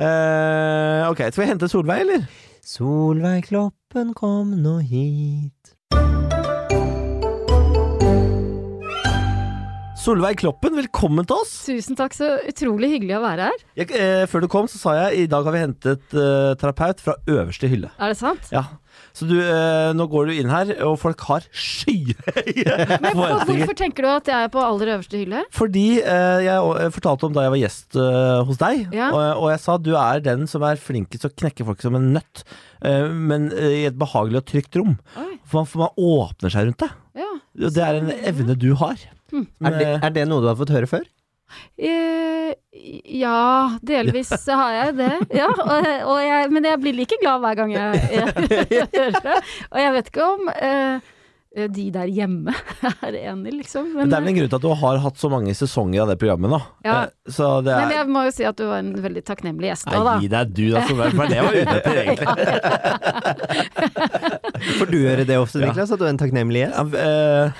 Uh, 0.00 1.10
ok, 1.10 1.26
skal 1.28 1.42
vi 1.42 1.50
hente 1.50 1.68
Solveig, 1.68 2.06
eller? 2.06 2.24
Solveig 2.64 3.50
Kloppen, 3.50 4.14
kom 4.16 4.54
nå 4.62 4.78
hit. 4.86 5.59
Solveig 10.00 10.38
Kloppen, 10.40 10.72
velkommen 10.78 11.26
til 11.28 11.36
oss. 11.42 11.50
Tusen 11.68 11.96
takk, 11.98 12.14
så 12.16 12.30
utrolig 12.48 12.88
hyggelig 12.94 13.18
å 13.18 13.22
være 13.24 13.48
her. 13.50 13.64
Jeg, 13.82 13.90
eh, 13.92 14.22
før 14.30 14.46
du 14.46 14.48
kom, 14.48 14.68
så 14.70 14.78
sa 14.80 14.94
jeg 14.96 15.26
i 15.26 15.26
dag 15.28 15.44
har 15.44 15.52
vi 15.52 15.60
hentet 15.60 16.14
eh, 16.16 16.52
terapeut 16.60 17.02
fra 17.04 17.18
øverste 17.28 17.68
hylle. 17.68 17.90
Er 18.00 18.14
det 18.14 18.16
sant? 18.16 18.48
Ja, 18.54 18.62
Så 19.12 19.26
du, 19.28 19.34
eh, 19.42 19.90
nå 19.96 20.06
går 20.08 20.30
du 20.30 20.32
inn 20.40 20.48
her, 20.48 20.70
og 20.86 20.96
folk 21.02 21.20
har 21.28 21.44
skyhøye 21.52 22.78
Men 23.02 23.12
hvor- 23.12 23.44
hvorfor 23.44 23.76
tenker 23.76 24.06
du 24.06 24.08
at 24.14 24.30
jeg 24.32 24.46
er 24.46 24.48
på 24.54 24.62
aller 24.64 24.94
øverste 24.96 25.20
hylle? 25.20 25.44
Fordi 25.52 25.84
eh, 26.00 26.40
jeg 26.46 26.56
eh, 26.80 26.90
fortalte 26.96 27.28
om 27.28 27.36
da 27.36 27.44
jeg 27.44 27.54
var 27.58 27.60
gjest 27.66 28.00
eh, 28.00 28.40
hos 28.48 28.56
deg, 28.64 28.88
Ja. 28.96 29.10
og, 29.12 29.20
og 29.44 29.50
jeg 29.52 29.60
sa 29.66 29.76
du 29.76 29.92
er 30.00 30.24
den 30.24 30.46
som 30.48 30.64
er 30.64 30.80
flinkest 30.80 31.26
til 31.26 31.30
å 31.30 31.36
knekke 31.44 31.68
folk 31.68 31.84
som 31.84 32.00
en 32.00 32.08
nøtt, 32.16 32.44
eh, 32.88 33.04
men 33.12 33.50
i 33.52 33.84
et 33.90 34.00
behagelig 34.00 34.40
og 34.40 34.48
trygt 34.48 34.80
rom. 34.80 34.96
For 35.44 35.60
man, 35.60 35.66
for 35.68 35.84
man 35.84 35.96
åpner 36.00 36.56
seg 36.56 36.70
rundt 36.70 36.86
det. 36.86 36.90
ja. 37.20 37.30
Det 37.60 37.82
er 37.82 37.96
en 37.98 38.12
evne 38.30 38.54
du 38.56 38.70
har. 38.78 38.96
Hmm. 39.30 39.46
Er 39.64 39.78
det, 39.78 39.88
er 40.02 40.14
det 40.18 40.28
noe 40.28 40.42
du 40.44 40.50
har 40.50 40.58
fått 40.58 40.72
høre 40.74 40.90
før? 40.90 41.06
Eh, 41.78 42.52
ja, 43.20 43.76
delvis 43.82 44.30
har 44.62 44.74
jeg 44.76 44.96
det. 45.00 45.12
Ja, 45.34 45.48
og, 45.50 45.88
og 46.12 46.20
jeg, 46.24 46.50
men 46.54 46.68
jeg 46.68 46.82
blir 46.82 46.98
like 46.98 47.18
glad 47.22 47.42
hver 47.44 47.58
gang 47.62 47.74
jeg, 47.74 48.02
jeg 48.14 48.88
hører 48.98 49.24
det. 49.24 49.38
Og 49.70 49.80
jeg 49.82 49.96
vet 49.96 50.12
ikke 50.12 50.28
om 50.34 50.52
eh, 50.54 51.10
de 51.50 51.90
der 51.90 52.06
hjemme 52.06 52.52
er 53.02 53.10
enig, 53.32 53.50
liksom. 53.58 53.88
men 53.90 53.96
Men, 54.04 54.10
det 54.12 54.16
er 54.16 54.20
vel 54.22 54.30
en 54.30 54.36
grunn 54.38 54.50
til 54.52 54.58
at 54.60 54.62
du 54.62 54.68
har 54.84 54.96
hatt 55.02 55.16
så 55.18 55.26
mange 55.32 55.50
sesonger 55.58 55.98
av 56.04 56.08
det 56.12 56.18
programmet, 56.20 56.46
da. 56.54 56.60
Ja. 56.86 56.98
Eh, 57.02 57.08
Så 57.34 57.46
det 57.66 57.74
men 57.74 57.90
er 57.90 57.94
jeg 57.96 58.06
må 58.14 58.20
jo 58.28 58.32
si 58.36 58.44
at 58.46 58.54
du 58.60 58.64
var 58.68 58.78
en 58.84 58.92
veldig 59.02 59.22
takknemlig 59.26 59.66
gjest 59.72 59.86
Nei, 59.90 59.98
da. 60.06 60.14
gi 60.22 60.28
deg 60.30 60.46
du, 60.54 60.62
da, 60.70 60.78
Solveig, 60.86 61.10
for 61.18 61.26
det 61.26 61.42
var 61.42 61.50
jeg 61.58 61.66
ute 61.66 61.74
etter, 61.80 61.94
egentlig. 62.04 62.26
Får 64.78 64.86
du 64.92 64.96
gjøre 65.00 65.24
det 65.26 65.34
ofte, 65.40 65.58
Niklas? 65.64 65.90
At 65.90 65.98
du 65.98 66.04
er 66.06 66.12
en 66.14 66.22
takknemlig 66.22 66.60
gjest? 66.62 66.78
Ja, 66.78 66.84
eh, 67.02 67.50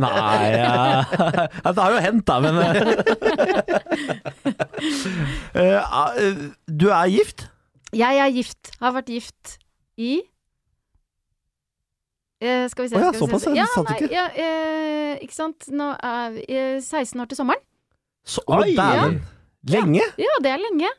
Nei 0.06 0.44
ja. 0.56 1.04
Det 1.60 1.76
har 1.84 1.92
jo 1.92 2.00
hendt, 2.08 2.24
da, 2.28 2.36
men 2.40 2.56
eh, 5.60 5.60
eh, 5.60 6.34
Du 6.66 6.88
er 6.88 7.06
gift? 7.12 7.48
Jeg 7.96 8.20
er 8.22 8.28
gift. 8.32 8.70
Har 8.80 8.92
vært 8.96 9.08
gift 9.10 9.56
i 10.00 10.20
eh, 12.40 12.64
Skal 12.72 12.86
vi 12.86 12.88
se 12.92 12.96
Å 12.98 13.02
ja, 13.04 13.12
såpass, 13.16 13.44
se. 13.46 13.52
ja, 13.54 13.64
Ja, 13.64 13.68
du 13.68 13.74
sa 13.74 13.84
det 13.88 13.98
ikke. 14.00 14.10
ja, 14.14 14.24
eh, 14.34 15.12
ikke 15.24 15.36
sant. 15.36 15.68
Nå 15.72 15.90
er 15.96 16.32
vi 16.36 16.46
eh, 16.48 16.80
16 16.80 17.20
år 17.20 17.30
til 17.30 17.40
sommeren. 17.40 17.62
Så, 18.24 18.42
å, 18.46 18.58
Oi, 18.62 18.74
dæven! 18.76 19.20
Lenge? 19.70 20.04
Ja, 20.20 20.34
det 20.44 20.52
er 20.54 20.60
lenge. 20.62 20.90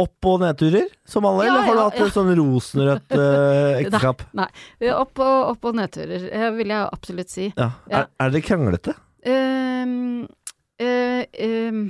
Opp- 0.00 0.26
og 0.30 0.40
nedturer, 0.40 0.86
som 1.08 1.24
alle? 1.28 1.44
Ja, 1.48 1.50
eller 1.50 1.66
har 1.66 1.74
du 1.74 1.80
ja, 1.80 1.86
hatt 1.90 1.98
ja. 1.98 2.06
et 2.06 2.14
sånn 2.14 2.30
rosenrødt 2.38 3.14
eh, 3.16 3.78
ekteskap? 3.82 4.22
Nei. 4.38 4.46
Opp 4.94 5.18
og, 5.20 5.38
opp 5.54 5.66
og 5.70 5.76
nedturer, 5.80 6.28
eh, 6.30 6.46
vil 6.56 6.72
jeg 6.72 6.86
absolutt 6.94 7.32
si. 7.32 7.48
Ja. 7.56 7.70
Ja. 7.90 8.04
Er, 8.04 8.06
er 8.26 8.34
det 8.36 8.44
kranglete? 8.46 8.94
Ehm, 9.28 10.22
eh, 10.80 11.24
ehm, 11.42 11.82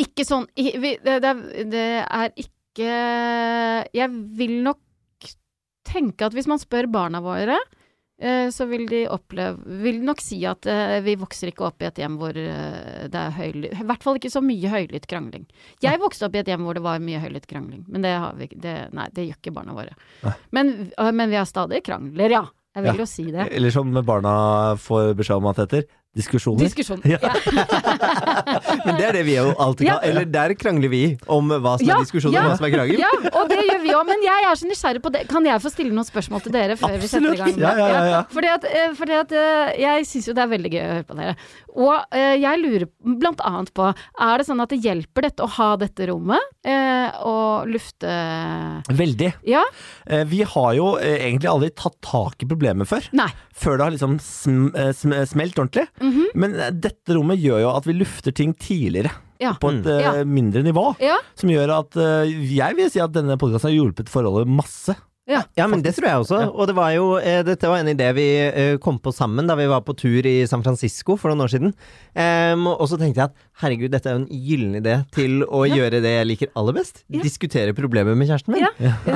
ikke 0.00 0.24
sånn 0.26 0.48
i, 0.58 0.72
vi, 0.82 0.94
det, 1.04 1.20
det, 1.22 1.30
er, 1.30 1.68
det 1.70 1.84
er 2.02 2.32
ikke 2.34 2.50
Jeg 3.94 4.08
vil 4.34 4.56
nok 4.64 4.80
tenke 5.86 6.26
at 6.26 6.34
hvis 6.34 6.48
man 6.50 6.58
spør 6.58 6.88
barna 6.90 7.20
våre, 7.22 7.60
så 8.54 8.66
vil 8.70 8.86
de 8.88 9.02
oppleve 9.12 9.80
Vil 9.84 9.98
nok 10.06 10.20
si 10.24 10.38
at 10.48 10.64
eh, 10.70 11.00
vi 11.04 11.14
vokser 11.20 11.50
ikke 11.50 11.66
opp 11.68 11.82
i 11.84 11.88
et 11.90 11.98
hjem 12.00 12.16
hvor 12.20 12.36
eh, 12.40 13.04
det 13.12 13.20
er 13.20 13.34
høylytt 13.36 13.76
I 13.82 13.86
hvert 13.90 14.06
fall 14.06 14.16
ikke 14.20 14.32
så 14.32 14.42
mye 14.44 14.70
høylytt 14.72 15.06
krangling. 15.10 15.44
Jeg 15.84 16.00
vokste 16.02 16.28
opp 16.28 16.34
i 16.38 16.42
et 16.42 16.48
hjem 16.52 16.64
hvor 16.64 16.78
det 16.78 16.84
var 16.86 17.02
mye 17.04 17.20
høylytt 17.22 17.46
krangling, 17.50 17.84
men 17.88 18.06
det 18.06 18.14
har 18.16 18.34
vi 18.38 18.48
det, 18.54 18.76
Nei, 18.96 19.08
det 19.12 19.26
gjør 19.28 19.40
ikke 19.42 19.54
barna 19.60 19.74
våre. 19.76 19.94
Men, 20.54 20.74
men 21.12 21.30
vi 21.32 21.36
har 21.40 21.48
stadig 21.48 21.82
krangler, 21.86 22.30
ja. 22.38 22.44
Jeg 22.74 22.82
vil 22.82 22.94
Ja. 22.96 23.00
jo 23.04 23.06
si 23.06 23.24
det. 23.30 23.44
Eller 23.54 23.70
som 23.70 23.92
barna 24.02 24.32
får 24.82 25.12
beskjed 25.14 25.36
om 25.38 25.46
at 25.46 25.60
det 25.60 25.66
heter 25.68 25.84
diskusjoner? 26.14 26.64
Diskusjon. 26.64 27.00
Ja. 27.08 27.18
Ja. 27.22 27.32
Men 28.86 28.98
det 28.98 29.06
er 29.08 29.16
det 29.18 29.24
vi 29.26 29.34
jo 29.36 29.50
alltid 29.60 29.88
Ja. 29.88 29.98
kan 29.98 30.08
Eller 30.10 30.24
der 30.30 30.54
krangler 30.58 30.90
vi 30.92 31.02
om 31.26 31.50
hva 31.50 31.74
som 31.78 31.86
Ja, 31.86 31.96
er 31.98 32.06
diskusjon 32.06 32.30
og 32.30 32.36
ja, 32.36 32.44
hva 32.48 32.56
som 32.58 32.66
er 32.68 32.72
krangel. 32.74 33.00
Ja, 33.02 33.10
og 33.34 33.48
det 33.50 33.58
gjør 33.64 33.80
vi 33.82 33.92
òg. 33.96 34.04
Men 34.08 34.24
jeg 34.24 34.46
er 34.48 34.58
så 34.60 34.68
nysgjerrig 34.68 35.02
på 35.04 35.12
det. 35.14 35.24
Kan 35.30 35.46
jeg 35.48 35.62
få 35.64 35.72
stille 35.72 35.94
noen 35.94 36.06
spørsmål 36.08 36.44
til 36.46 36.54
dere 36.54 36.76
før 36.80 36.96
vi 37.00 37.10
setter 37.10 37.34
i 37.34 37.40
gang? 37.40 37.58
Ja, 37.60 37.72
ja, 37.78 37.88
ja, 37.90 38.04
ja. 38.12 38.22
Fordi 38.34 38.50
at, 38.54 38.66
eh, 38.70 38.94
fordi 38.98 39.18
at 39.18 39.34
eh, 39.34 39.74
jeg 39.82 40.08
syns 40.10 40.28
jo 40.30 40.36
det 40.36 40.44
er 40.44 40.52
veldig 40.54 40.72
gøy 40.74 40.82
å 40.84 40.92
høre 40.92 41.06
på 41.10 41.18
dere. 41.18 41.36
Og 41.74 42.14
eh, 42.14 42.34
jeg 42.38 42.62
lurer 42.62 42.86
blant 43.24 43.40
annet 43.44 43.72
på 43.74 43.88
Er 43.90 44.38
det 44.38 44.46
sånn 44.46 44.62
at 44.62 44.70
det 44.70 44.78
hjelper 44.84 45.26
dette 45.28 45.42
å 45.44 45.50
ha 45.58 45.70
dette 45.80 46.06
rommet? 46.10 46.50
Og 47.24 47.68
lufte 47.68 48.08
Veldig. 48.94 49.30
Ja? 49.48 49.62
Vi 50.30 50.40
har 50.48 50.70
jo 50.76 50.94
egentlig 51.00 51.50
aldri 51.50 51.70
tatt 51.76 51.96
tak 52.04 52.42
i 52.44 52.48
problemet 52.48 52.88
før. 52.88 53.04
Nei. 53.16 53.28
Før 53.54 53.78
det 53.78 53.86
har 53.86 53.94
liksom 53.94 54.16
sm 54.18 54.72
eh, 54.74 54.90
sm 54.96 55.14
smelt 55.30 55.58
ordentlig. 55.62 55.86
Mhm. 56.02 56.24
Men 56.34 56.56
eh, 56.58 56.72
dette 56.74 57.14
rommet 57.14 57.42
gjør 57.42 57.62
jo 57.64 57.72
at 57.74 57.86
vi 57.86 57.96
lufter 58.00 58.34
ting 58.34 58.54
tidligere. 58.58 59.12
Ja. 59.42 59.56
På 59.60 59.72
et 59.74 59.84
mm. 59.84 60.30
Mindre 60.30 60.62
nivå. 60.64 60.86
Ja. 61.02 61.18
Som 61.38 61.50
gjør 61.52 61.72
at 61.80 61.98
eh, 62.00 62.30
jeg 62.54 62.78
vil 62.78 62.90
si 62.90 63.02
at 63.02 63.14
denne 63.14 63.36
podkasten 63.38 63.70
har 63.70 63.76
hjulpet 63.76 64.10
forholdet 64.12 64.50
masse. 64.50 64.94
Ja. 65.26 65.40
Ja, 65.56 65.64
men 65.72 65.80
det 65.80 65.94
tror 65.96 66.04
jeg 66.08 66.20
også. 66.20 66.38
Og 66.52 66.66
det 66.68 66.74
var 66.76 66.90
jo, 66.92 67.14
eh, 67.16 67.40
dette 67.46 67.68
var 67.70 67.80
en 67.80 67.88
idé 67.88 68.10
vi 68.12 68.26
eh, 68.44 68.74
kom 68.82 68.98
på 69.00 69.12
sammen 69.14 69.46
da 69.48 69.54
vi 69.56 69.64
var 69.70 69.80
på 69.86 69.94
tur 69.96 70.26
i 70.28 70.42
San 70.46 70.60
Francisco 70.64 71.16
for 71.16 71.32
noen 71.32 71.46
år 71.46 71.52
siden. 71.54 71.70
Um, 72.14 72.66
og 72.68 72.84
så 72.90 72.98
tenkte 73.00 73.22
jeg 73.22 73.30
at 73.32 73.46
herregud, 73.62 73.90
dette 73.94 74.10
er 74.10 74.18
jo 74.18 74.20
en 74.20 74.42
gyllen 74.44 74.74
idé 74.82 74.98
til 75.16 75.40
å 75.46 75.62
Ja. 75.64 75.78
gjøre 75.78 76.02
det 76.04 76.12
jeg 76.12 76.26
liker 76.28 76.50
aller 76.60 76.76
best. 76.76 77.00
Ja. 77.08 77.22
Diskutere 77.24 77.72
problemer 77.74 78.14
med 78.18 78.28
kjæresten 78.28 78.52
min. 78.52 78.66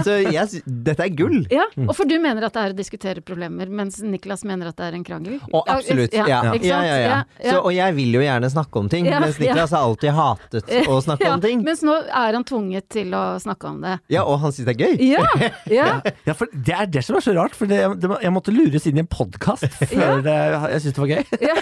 Så 0.06 0.16
jeg, 0.24 0.62
dette 0.64 1.04
er 1.04 1.12
gull. 1.18 1.42
Ja, 1.52 1.66
og 1.84 1.92
for 1.98 2.08
du 2.08 2.16
mener 2.22 2.48
at 2.48 2.56
det 2.56 2.64
er 2.64 2.72
å 2.72 2.78
diskutere 2.78 3.20
problemer, 3.20 3.68
mens 3.68 4.00
Niklas 4.00 4.46
mener 4.48 4.72
at 4.72 4.80
det 4.80 4.88
er 4.88 4.96
en 4.96 5.04
krangel? 5.04 5.36
Og 5.52 5.68
absolutt. 5.68 6.16
Ja, 6.16 6.24
ja. 6.24 7.20
Så, 7.42 7.60
og 7.60 7.72
jeg 7.76 7.94
vil 8.00 8.16
jo 8.16 8.24
gjerne 8.24 8.48
snakke 8.50 8.80
om 8.80 8.88
ting, 8.88 9.04
mens 9.12 9.36
Niklas 9.42 9.76
har 9.76 9.84
alltid 9.84 10.16
hatet 10.16 10.72
å 10.88 11.02
snakke 11.04 11.28
om 11.36 11.44
ting. 11.44 11.60
Mens 11.68 11.84
nå 11.84 12.00
er 12.08 12.32
han 12.40 12.48
tvunget 12.48 12.88
til 12.96 13.12
å 13.12 13.36
snakke 13.44 13.74
om 13.74 13.82
det. 13.84 13.98
Ja, 14.08 14.24
og 14.24 14.40
han 14.40 14.56
syns 14.56 14.70
det 14.70 14.78
er 14.78 14.88
gøy. 14.88 14.96
Ja! 15.12 15.52
ja. 15.68 15.88
Ja, 16.28 16.34
for 16.36 16.50
Det 16.52 16.74
er 16.74 16.90
det 16.90 17.02
som 17.06 17.18
er 17.18 17.24
så 17.24 17.34
rart, 17.36 17.56
for 17.56 17.70
det, 17.70 17.80
det, 18.02 18.10
jeg 18.24 18.34
måtte 18.34 18.54
lures 18.54 18.86
inn 18.88 19.00
i 19.00 19.04
en 19.04 19.10
podkast 19.10 19.66
før 19.92 20.22
det, 20.24 20.36
jeg 20.74 20.84
syntes 20.84 20.96
det 20.98 21.02
var 21.02 21.12
gøy. 21.12 21.34
ja. 21.50 21.56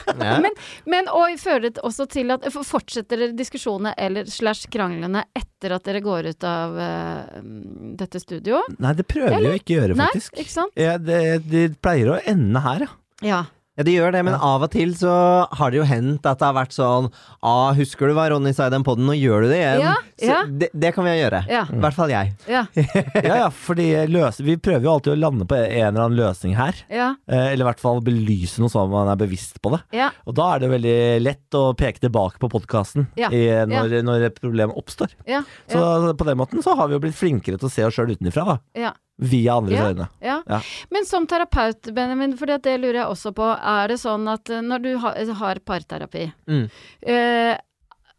Men, 0.45 0.59
men 0.89 1.11
og 1.13 1.39
fører 1.43 1.69
det 1.69 1.85
også 1.87 2.09
til 2.11 2.35
at 2.35 2.47
Fortsetter 2.57 3.21
dere 3.21 3.37
diskusjonene 3.37 3.93
eller 4.01 4.29
slash 4.31 4.71
kranglene 4.73 5.25
etter 5.37 5.77
at 5.77 5.87
dere 5.87 6.03
går 6.05 6.31
ut 6.33 6.47
av 6.49 6.77
uh, 6.77 7.43
dette 7.99 8.21
studioet? 8.23 8.79
Nei, 8.83 8.95
det 8.99 9.07
prøver 9.09 9.39
vi 9.41 9.53
å 9.53 9.59
ikke 9.59 9.77
gjøre, 9.79 9.99
Nei, 9.99 10.11
ikke 10.17 10.53
sant? 10.53 10.75
Ja, 10.79 10.97
det, 11.01 11.21
de 11.47 11.69
pleier 11.81 12.17
å 12.17 12.23
ende 12.27 12.63
her, 12.65 12.87
ja. 12.87 12.95
Ja. 13.25 13.45
Ja, 13.77 13.85
de 13.85 13.93
gjør 13.93 14.13
det, 14.17 14.23
men 14.25 14.35
av 14.41 14.63
og 14.65 14.71
til 14.73 14.95
så 14.97 15.13
har 15.53 15.71
det 15.73 15.77
jo 15.83 15.85
hendt 15.89 16.25
at 16.25 16.41
det 16.41 16.47
har 16.49 16.55
vært 16.57 16.73
sånn 16.73 17.11
ah, 17.45 17.75
'Husker 17.77 18.09
du 18.09 18.15
hva 18.17 18.31
Ronny 18.33 18.55
sa 18.57 18.67
i 18.71 18.73
den 18.73 18.85
poden, 18.87 19.05
nå 19.05 19.13
gjør 19.19 19.45
du 19.45 19.49
det 19.53 19.59
igjen'. 19.61 19.83
Ja, 19.85 19.95
så 20.17 20.31
ja. 20.31 20.39
Det, 20.49 20.71
det 20.73 20.93
kan 20.97 21.05
vi 21.05 21.13
jo 21.13 21.19
gjøre. 21.27 21.43
Ja. 21.53 21.63
I 21.69 21.81
hvert 21.85 21.97
fall 21.99 22.13
jeg. 22.15 22.33
Ja. 22.49 22.65
Ja, 23.27 23.37
ja, 23.43 23.49
fordi 23.51 23.87
løs, 24.09 24.39
vi 24.45 24.57
prøver 24.57 24.85
jo 24.87 24.93
alltid 24.95 25.13
å 25.13 25.19
lande 25.21 25.47
på 25.49 25.57
en 25.59 25.71
eller 25.91 26.07
annen 26.07 26.17
løsning 26.19 26.55
her. 26.57 26.79
Ja. 26.93 27.11
Eh, 27.29 27.53
Eller 27.53 27.65
i 27.65 27.69
hvert 27.69 27.81
fall 27.83 28.01
belyse 28.05 28.61
noe 28.63 28.71
sånn 28.73 28.87
at 28.89 28.93
man 28.93 29.09
er 29.13 29.19
bevisst 29.21 29.61
på 29.65 29.73
det. 29.75 29.81
Ja. 29.97 30.11
Og 30.27 30.37
da 30.39 30.55
er 30.55 30.63
det 30.63 30.71
veldig 30.73 30.99
lett 31.25 31.57
å 31.59 31.65
peke 31.77 32.01
tilbake 32.01 32.39
på 32.43 32.51
podkasten 32.53 33.09
Ja. 33.19 33.29
når, 33.31 34.01
når 34.07 34.29
et 34.31 34.41
problem 34.41 34.73
oppstår. 34.77 35.13
Ja. 35.29 35.43
Så 35.69 36.15
på 36.17 36.25
den 36.29 36.39
måten 36.41 36.63
så 36.65 36.77
har 36.79 36.89
vi 36.89 36.97
jo 36.97 37.03
blitt 37.05 37.19
flinkere 37.19 37.59
til 37.61 37.69
å 37.69 37.73
se 37.73 37.85
oss 37.89 37.97
sjøl 37.99 38.15
utenfra, 38.17 38.45
da. 38.57 38.59
Via 39.19 39.55
andres 39.57 39.79
Ja. 39.79 39.87
øyne. 39.89 40.09
Ja. 40.21 40.43
Ja. 40.47 40.61
Men 40.91 41.07
som 41.09 41.27
terapeut, 41.27 41.89
Benjamin, 41.95 42.37
for 42.37 42.47
det 42.47 42.81
lurer 42.81 43.01
jeg 43.01 43.07
også 43.07 43.33
på, 43.33 43.47
er 43.57 43.89
det 43.89 43.97
sånn 44.03 44.29
at 44.29 44.51
eh, 44.51 44.61
når 44.61 44.83
du 44.83 44.91
har, 44.99 45.15
har 45.41 45.61
parterapi 45.65 46.33
Mm. 46.47 46.69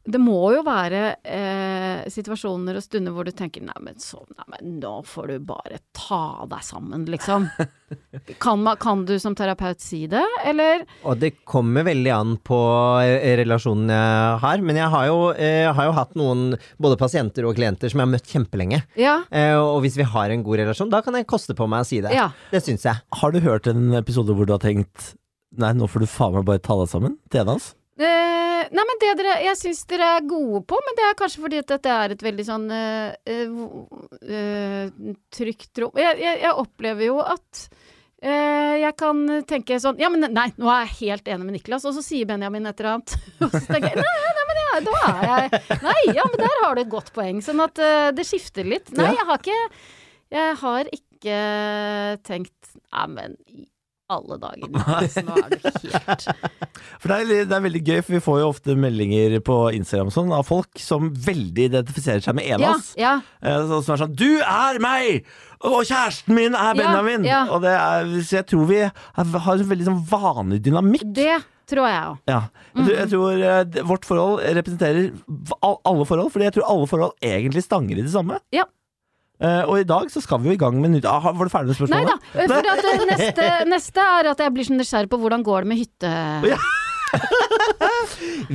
Det 0.07 0.19
må 0.23 0.39
jo 0.55 0.61
være 0.63 1.01
eh, 1.27 2.05
situasjoner 2.11 2.77
og 2.79 2.83
stunder 2.83 3.11
hvor 3.11 3.27
du 3.27 3.33
tenker 3.35 3.65
nei 3.65 3.75
men, 3.83 3.97
så, 3.99 4.21
nei, 4.37 4.45
men 4.53 4.77
nå 4.79 4.93
får 5.07 5.33
du 5.33 5.47
bare 5.49 5.81
ta 5.95 6.47
deg 6.47 6.63
sammen, 6.63 7.03
liksom. 7.11 7.49
kan, 8.43 8.63
man, 8.63 8.79
kan 8.79 9.03
du 9.07 9.17
som 9.19 9.35
terapeut 9.35 9.83
si 9.83 10.05
det, 10.11 10.23
eller? 10.47 10.85
Og 11.03 11.19
det 11.19 11.33
kommer 11.47 11.83
veldig 11.87 12.13
an 12.15 12.35
på 12.39 12.59
eh, 13.03 13.35
relasjonen 13.41 13.91
jeg 13.91 14.39
har. 14.43 14.63
Men 14.63 14.79
jeg 14.79 14.91
har 14.93 15.09
jo, 15.09 15.17
eh, 15.35 15.67
har 15.75 15.89
jo 15.89 15.95
hatt 15.97 16.15
noen 16.19 16.45
både 16.81 16.99
pasienter 16.99 17.47
og 17.47 17.57
klienter 17.59 17.91
som 17.91 17.99
jeg 17.99 18.07
har 18.07 18.13
møtt 18.15 18.31
kjempelenge. 18.31 18.81
Ja. 18.99 19.17
Eh, 19.27 19.55
og 19.57 19.81
hvis 19.83 19.99
vi 19.99 20.07
har 20.07 20.31
en 20.31 20.45
god 20.45 20.63
relasjon, 20.63 20.91
da 20.93 21.03
kan 21.05 21.19
jeg 21.19 21.27
koste 21.29 21.55
på 21.57 21.67
meg 21.69 21.83
å 21.83 21.89
si 21.89 21.99
det. 22.05 22.15
Ja. 22.15 22.29
Det 22.53 22.63
syns 22.63 22.87
jeg. 22.87 23.03
Har 23.21 23.35
du 23.35 23.41
hørt 23.43 23.67
en 23.71 23.91
episode 23.99 24.35
hvor 24.35 24.47
du 24.47 24.55
har 24.55 24.63
tenkt 24.63 25.15
Nei, 25.57 25.71
nå 25.73 25.87
får 25.89 26.03
du 26.03 26.09
faen 26.11 26.35
meg 26.35 26.43
bare 26.45 26.59
ta 26.61 26.75
deg 26.77 26.89
sammen? 26.91 27.15
Til 27.31 27.41
en 27.41 27.53
av 27.55 27.61
Eh, 27.97 28.63
nei, 28.69 28.83
men 28.85 28.99
det 29.01 29.13
dere 29.17 29.39
Jeg 29.41 29.57
syns 29.57 29.79
dere 29.89 30.07
er 30.19 30.25
gode 30.29 30.61
på, 30.69 30.77
men 30.85 30.97
det 30.99 31.05
er 31.07 31.15
kanskje 31.17 31.41
fordi 31.41 31.61
at 31.63 31.71
dette 31.71 31.93
er 32.03 32.13
et 32.13 32.25
veldig 32.27 32.43
sånn 32.45 32.67
uh, 32.69 33.61
uh, 34.21 35.13
trygt 35.33 35.81
rom. 35.81 35.97
Jeg, 35.97 36.19
jeg, 36.21 36.41
jeg 36.43 36.59
opplever 36.61 37.09
jo 37.09 37.19
at 37.25 37.67
jeg 38.17 38.95
kan 38.97 39.19
tenke 39.45 39.75
sånn 39.77 39.99
Ja, 40.01 40.07
men 40.09 40.23
nei, 40.33 40.47
nå 40.57 40.65
er 40.73 40.87
jeg 40.87 41.11
helt 41.13 41.27
enig 41.29 41.45
med 41.45 41.53
Niklas, 41.59 41.83
og 41.85 41.93
så 41.93 42.01
sier 42.01 42.25
Benjamin 42.25 42.65
et 42.65 42.79
eller 42.81 42.95
annet. 42.95 43.13
Og 43.45 43.51
så 43.53 43.61
tenker 43.67 43.91
jeg 43.93 44.01
nei, 44.01 44.31
nei, 44.39 44.45
men 44.49 44.59
ja, 44.63 44.79
da 44.87 44.95
er 45.03 45.27
jeg 45.27 45.77
Nei, 45.85 45.95
ja, 46.17 46.25
men 46.25 46.41
der 46.41 46.55
har 46.63 46.73
du 46.73 46.81
et 46.81 46.89
godt 46.89 47.11
poeng. 47.13 47.43
Sånn 47.45 47.61
at 47.61 47.77
det 48.17 48.25
skifter 48.25 48.65
litt. 48.65 48.89
Nei, 48.97 49.11
jeg 49.13 49.27
har 49.29 49.37
ikke 49.37 49.59
Jeg 50.33 50.57
har 50.63 50.89
ikke 50.97 51.37
tenkt 52.25 52.73
Nei, 52.89 53.05
men 53.13 53.37
alle 54.09 54.37
dager, 54.39 54.69
nå 54.71 54.81
er 54.97 55.49
det 55.51 55.61
helt 55.63 56.27
For 57.01 57.11
det 57.11 57.17
er, 57.17 57.45
det 57.49 57.55
er 57.57 57.63
veldig 57.65 57.81
gøy, 57.87 57.99
for 58.05 58.15
vi 58.15 58.21
får 58.23 58.39
jo 58.41 58.47
ofte 58.53 58.75
meldinger 58.79 59.35
på 59.45 59.57
Instagram 59.77 60.09
sånn, 60.13 60.31
av 60.35 60.45
folk 60.47 60.79
som 60.81 61.09
veldig 61.11 61.67
identifiserer 61.71 62.23
seg 62.23 62.37
med 62.37 62.47
en 62.53 62.63
Ja, 62.63 62.69
av 62.71 62.79
oss. 62.79 62.93
ja. 62.97 63.15
Eh, 63.41 63.59
så- 63.67 63.81
Som 63.83 63.95
er 63.95 64.01
sånn 64.05 64.15
'Du 64.15 64.39
er 64.41 64.79
meg! 64.79 65.25
Og 65.61 65.83
kjæresten 65.83 66.35
min 66.35 66.55
er 66.55 66.73
Benjamin!' 66.77 67.25
ja. 67.25 67.45
Og 67.51 67.61
det 67.61 67.73
er, 67.75 68.05
så 68.23 68.37
jeg 68.41 68.47
tror 68.47 68.65
vi 68.67 68.79
har 68.85 68.93
en 69.17 69.69
veldig 69.73 69.85
sånn 69.85 70.01
vanlig 70.07 70.61
dynamikk. 70.63 71.03
Det 71.13 71.43
tror 71.67 71.87
jeg 71.89 72.03
òg. 72.07 72.17
Ja. 72.27 72.41
Jeg 72.77 72.85
tror, 72.85 72.95
jeg 72.95 73.09
tror 73.09 73.31
eh, 73.43 73.83
vårt 73.83 74.05
forhold 74.05 74.39
representerer 74.55 75.11
alle 75.83 76.05
forhold, 76.05 76.31
fordi 76.31 76.45
jeg 76.47 76.53
tror 76.53 76.69
alle 76.69 76.87
forhold 76.87 77.11
egentlig 77.21 77.63
stanger 77.63 77.97
i 77.97 78.01
det 78.05 78.11
samme. 78.13 78.39
Ja. 78.55 78.63
Eh, 79.37 79.63
og 79.69 79.77
i 79.81 79.85
dag 79.85 80.09
så 80.09 80.21
skal 80.23 80.41
vi 80.41 80.49
jo 80.49 80.57
i 80.57 80.59
gang 80.59 80.79
med 80.81 80.95
nytt 80.95 81.05
ah, 81.05 81.21
Var 81.29 81.45
du 81.45 81.51
ferdig 81.53 81.75
med 81.77 81.91
Nei 81.93 81.99
da. 82.07 82.15
For 82.33 82.57
at 82.57 82.79
det 82.87 83.05
neste, 83.11 83.49
neste 83.75 84.05
er 84.17 84.31
at 84.31 84.41
jeg 84.41 84.53
blir 84.55 84.65
så 84.65 84.77
nysgjerrig 84.77 85.11
på 85.11 85.19
hvordan 85.21 85.45
går 85.45 85.65
det 85.65 85.73
med 85.73 85.81
hytte... 85.83 86.13
Ja. 86.49 86.57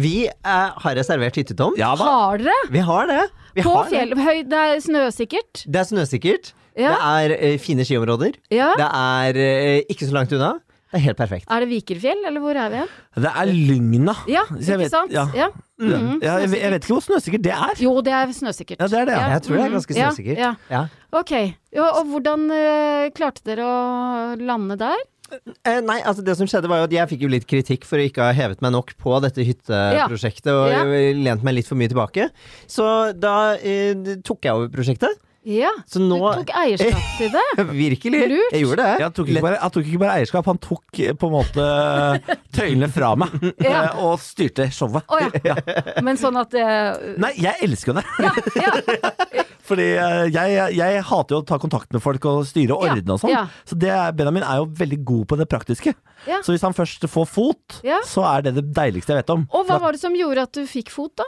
Vi 0.04 0.26
eh, 0.28 0.82
har 0.84 0.96
reservert 0.98 1.38
hyttetomt. 1.38 1.78
Ja. 1.80 1.94
Har 1.98 2.42
dere? 2.42 2.56
Vi 2.74 2.82
har 2.84 3.06
det. 3.08 3.22
Vi 3.56 3.64
På 3.64 3.78
har 3.78 3.92
det. 3.92 4.18
Høy, 4.18 4.42
det 4.48 4.58
er 4.58 4.82
snøsikkert? 4.82 5.64
Det 5.64 5.80
er 5.80 5.88
snøsikkert. 5.88 6.52
Ja. 6.78 6.92
Det 6.96 7.30
er 7.30 7.52
uh, 7.52 7.58
fine 7.60 7.84
skiområder. 7.84 8.38
ja. 8.52 8.70
Det 8.80 8.88
er 8.88 9.40
eh, 9.40 9.82
ikke 9.92 10.08
så 10.08 10.14
langt 10.16 10.32
unna. 10.32 10.54
Det 10.92 10.98
er 11.00 11.04
helt 11.06 11.16
perfekt. 11.16 11.46
Er 11.48 11.64
det 11.64 11.68
Vikerfjell, 11.70 12.18
eller 12.28 12.42
hvor 12.44 12.58
er 12.60 12.68
vi? 12.74 12.80
Det 13.24 13.30
er 13.32 13.46
Lygna. 13.48 14.12
Ja, 14.28 14.42
ikke 14.52 14.76
vet- 14.82 14.90
sant? 14.92 15.12
ja. 15.14 15.24
Ja. 15.34 15.46
Mhm, 15.80 16.18
Ja, 16.22 16.34
jeg, 16.44 16.50
jeg 16.60 16.70
vet 16.74 16.84
ikke 16.84 16.92
hvor 16.94 17.02
snøsikkert 17.06 17.42
det 17.42 17.52
er. 17.56 17.72
Jo, 17.80 17.94
det 18.04 18.12
er 18.12 18.26
snøsikkert. 18.36 18.76
Ja, 18.78 18.86
det 18.92 18.98
er 19.00 19.06
det, 19.08 19.14
ja. 19.16 19.30
Jeg 19.32 19.42
tror 19.46 19.56
det 19.56 19.62
er 19.64 19.70
mhm, 19.70 19.78
ganske 19.78 19.96
snøsikkert. 19.96 20.38
Ja, 20.38 20.52
Ja. 20.70 20.82
Ok. 21.12 21.32
Jo, 21.74 21.82
og 21.88 22.04
hvordan 22.12 22.44
uh, 22.52 23.08
klarte 23.16 23.42
dere 23.48 23.64
å 23.64 24.36
lande 24.38 24.76
der? 24.78 25.00
Eh, 25.64 25.80
nei, 25.80 25.96
altså 26.04 26.20
det 26.22 26.36
som 26.36 26.44
skjedde 26.46 26.68
var 26.68 26.82
jo 26.82 26.84
at 26.90 26.92
jeg 26.92 27.08
fikk 27.08 27.22
jo 27.24 27.28
litt 27.32 27.46
kritikk 27.48 27.86
for 27.88 27.96
å 27.96 28.04
ikke 28.04 28.20
ha 28.28 28.32
hevet 28.36 28.60
meg 28.60 28.74
nok 28.74 28.92
på 29.00 29.16
dette 29.24 29.40
hytteprosjektet 29.48 30.52
og 30.52 30.68
Ja. 30.68 30.82
lent 30.84 31.42
meg 31.42 31.54
litt 31.56 31.66
for 31.70 31.74
mye 31.80 31.88
tilbake. 31.88 32.28
Så 32.68 32.84
da 33.18 33.54
eh, 33.56 33.94
tok 34.22 34.44
jeg 34.44 34.52
over 34.52 34.68
prosjektet. 34.68 35.16
Ja, 35.42 35.70
Så 35.90 35.98
du 35.98 36.12
tok 36.14 36.50
eierskap 36.54 37.06
til 37.18 37.32
det. 37.34 37.42
Virkelig. 37.84 38.20
Lurt. 38.30 38.52
Jeg 38.54 38.62
gjorde 38.62 38.84
det. 38.84 38.92
Jeg 39.02 39.14
tok, 39.16 39.30
ikke 39.32 39.42
bare, 39.42 39.56
jeg 39.58 39.74
tok 39.74 39.88
ikke 39.90 40.00
bare 40.04 40.16
eierskap, 40.20 40.46
han 40.52 40.60
tok 40.62 41.00
eh, 41.02 41.14
på 41.18 41.30
en 41.30 41.34
måte 41.34 41.64
tøylene 42.56 42.88
fra 42.94 43.08
meg 43.18 43.34
Ja. 43.64 43.72
eh, 43.88 44.04
og 44.06 44.20
styrte 44.22 44.68
showet. 44.74 45.02
Oh, 45.10 45.18
ja. 45.50 45.56
Men 46.06 46.20
sånn 46.20 46.38
at 46.38 46.54
det... 46.54 46.66
Nei, 47.22 47.32
jeg 47.42 47.58
elsker 47.66 47.90
jo 47.92 47.98
det! 47.98 48.06
Ja, 48.22 48.32
ja. 48.62 49.42
Fordi 49.66 49.88
eh, 49.94 50.22
jeg, 50.34 50.54
jeg 50.78 51.02
hater 51.10 51.36
jo 51.36 51.42
å 51.42 51.46
ta 51.48 51.58
kontakt 51.62 51.90
med 51.94 52.02
folk 52.04 52.24
og 52.28 52.42
styre 52.46 52.74
og 52.78 52.86
ordne 52.92 53.14
og 53.14 53.20
sånn. 53.22 53.34
ja. 53.34 53.44
Så 53.66 53.78
det, 53.78 53.92
Benjamin 54.18 54.46
er 54.46 54.62
jo 54.62 54.70
veldig 54.78 54.98
god 55.10 55.26
på 55.32 55.38
det 55.42 55.46
praktiske. 55.50 55.94
Ja. 56.28 56.38
Så 56.46 56.54
hvis 56.54 56.62
han 56.66 56.74
først 56.76 57.06
får 57.10 57.26
fot, 57.30 57.80
Ja. 57.86 57.98
så 58.06 58.22
er 58.30 58.46
det 58.46 58.56
det 58.58 58.68
deiligste 58.78 59.14
jeg 59.14 59.22
vet 59.24 59.34
om. 59.34 59.46
Og 59.54 59.66
hva 59.70 59.78
var 59.82 59.94
det 59.98 60.02
som 60.02 60.14
gjorde 60.18 60.46
at 60.46 60.54
du 60.58 60.62
fikk 60.70 60.90
fot, 60.94 61.14
da? 61.18 61.26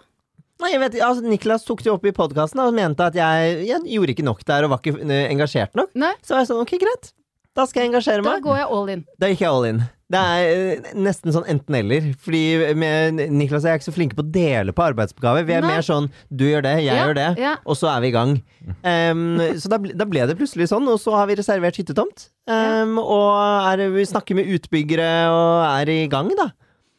Nei, 0.65 0.71
jeg 0.73 0.81
vet, 0.81 0.95
altså, 1.05 1.25
Niklas 1.29 1.67
tok 1.69 1.83
det 1.85 1.93
opp 1.93 2.07
i 2.09 2.15
podkasten 2.17 2.63
og 2.65 2.73
mente 2.77 3.05
at 3.05 3.19
jeg, 3.19 3.59
jeg 3.69 3.85
gjorde 3.85 4.15
ikke 4.17 4.25
nok 4.25 4.41
der 4.49 4.65
og 4.65 4.73
var 4.73 4.81
ikke 4.81 4.97
eh, 5.05 5.27
engasjert 5.35 5.77
nok. 5.77 5.91
Nei, 6.01 6.15
Så 6.25 6.33
var 6.35 6.41
jeg 6.45 6.51
sånn, 6.55 6.63
ok, 6.65 6.79
greit. 6.81 7.13
Da 7.55 7.69
skal 7.71 7.85
jeg 7.85 7.93
engasjere 7.93 8.25
meg. 8.25 8.41
da 8.41 8.43
går 8.49 8.57
jeg 8.65 8.71
all 8.75 8.89
in. 8.97 9.03
Da 9.23 9.29
gikk 9.31 9.45
jeg 9.45 9.51
all 9.53 9.67
in. 9.69 9.83
Det 10.15 10.21
er 10.21 10.49
eh, 10.49 10.89
nesten 11.05 11.33
sånn 11.37 11.47
enten-eller. 11.53 12.09
Fordi 12.25 12.41
med 12.81 13.21
Niklas 13.31 13.63
og 13.63 13.69
jeg 13.69 13.77
er 13.77 13.79
ikke 13.83 13.87
så 13.91 13.95
flinke 13.95 14.17
på 14.19 14.25
å 14.25 14.33
dele 14.35 14.75
på 14.75 14.83
arbeidsoppgaver. 14.89 15.47
Vi 15.47 15.55
er 15.55 15.63
Nei. 15.63 15.71
mer 15.77 15.85
sånn 15.87 16.09
du 16.35 16.43
gjør 16.49 16.65
det, 16.67 16.73
jeg 16.83 16.89
Ja, 16.91 16.97
gjør 17.05 17.19
det, 17.21 17.29
ja. 17.45 17.53
og 17.63 17.79
så 17.79 17.93
er 17.93 18.03
vi 18.03 18.11
i 18.11 18.17
gang. 18.17 18.35
Um, 18.83 19.23
så 19.61 19.71
da, 19.71 19.79
ble- 19.85 19.95
da 20.01 20.09
ble 20.11 20.27
det 20.33 20.37
plutselig 20.41 20.67
sånn, 20.73 20.89
og 20.91 20.99
så 21.03 21.15
har 21.15 21.29
vi 21.31 21.37
reservert 21.39 21.79
hyttetomt. 21.79 22.27
Em, 22.51 22.97
og 23.01 23.31
er, 23.71 23.85
vi 23.95 24.05
snakker 24.11 24.41
med 24.41 24.51
utbyggere 24.59 25.09
og 25.31 25.65
er 25.69 25.95
i 25.95 26.01
gang, 26.13 26.33
da. 26.41 26.51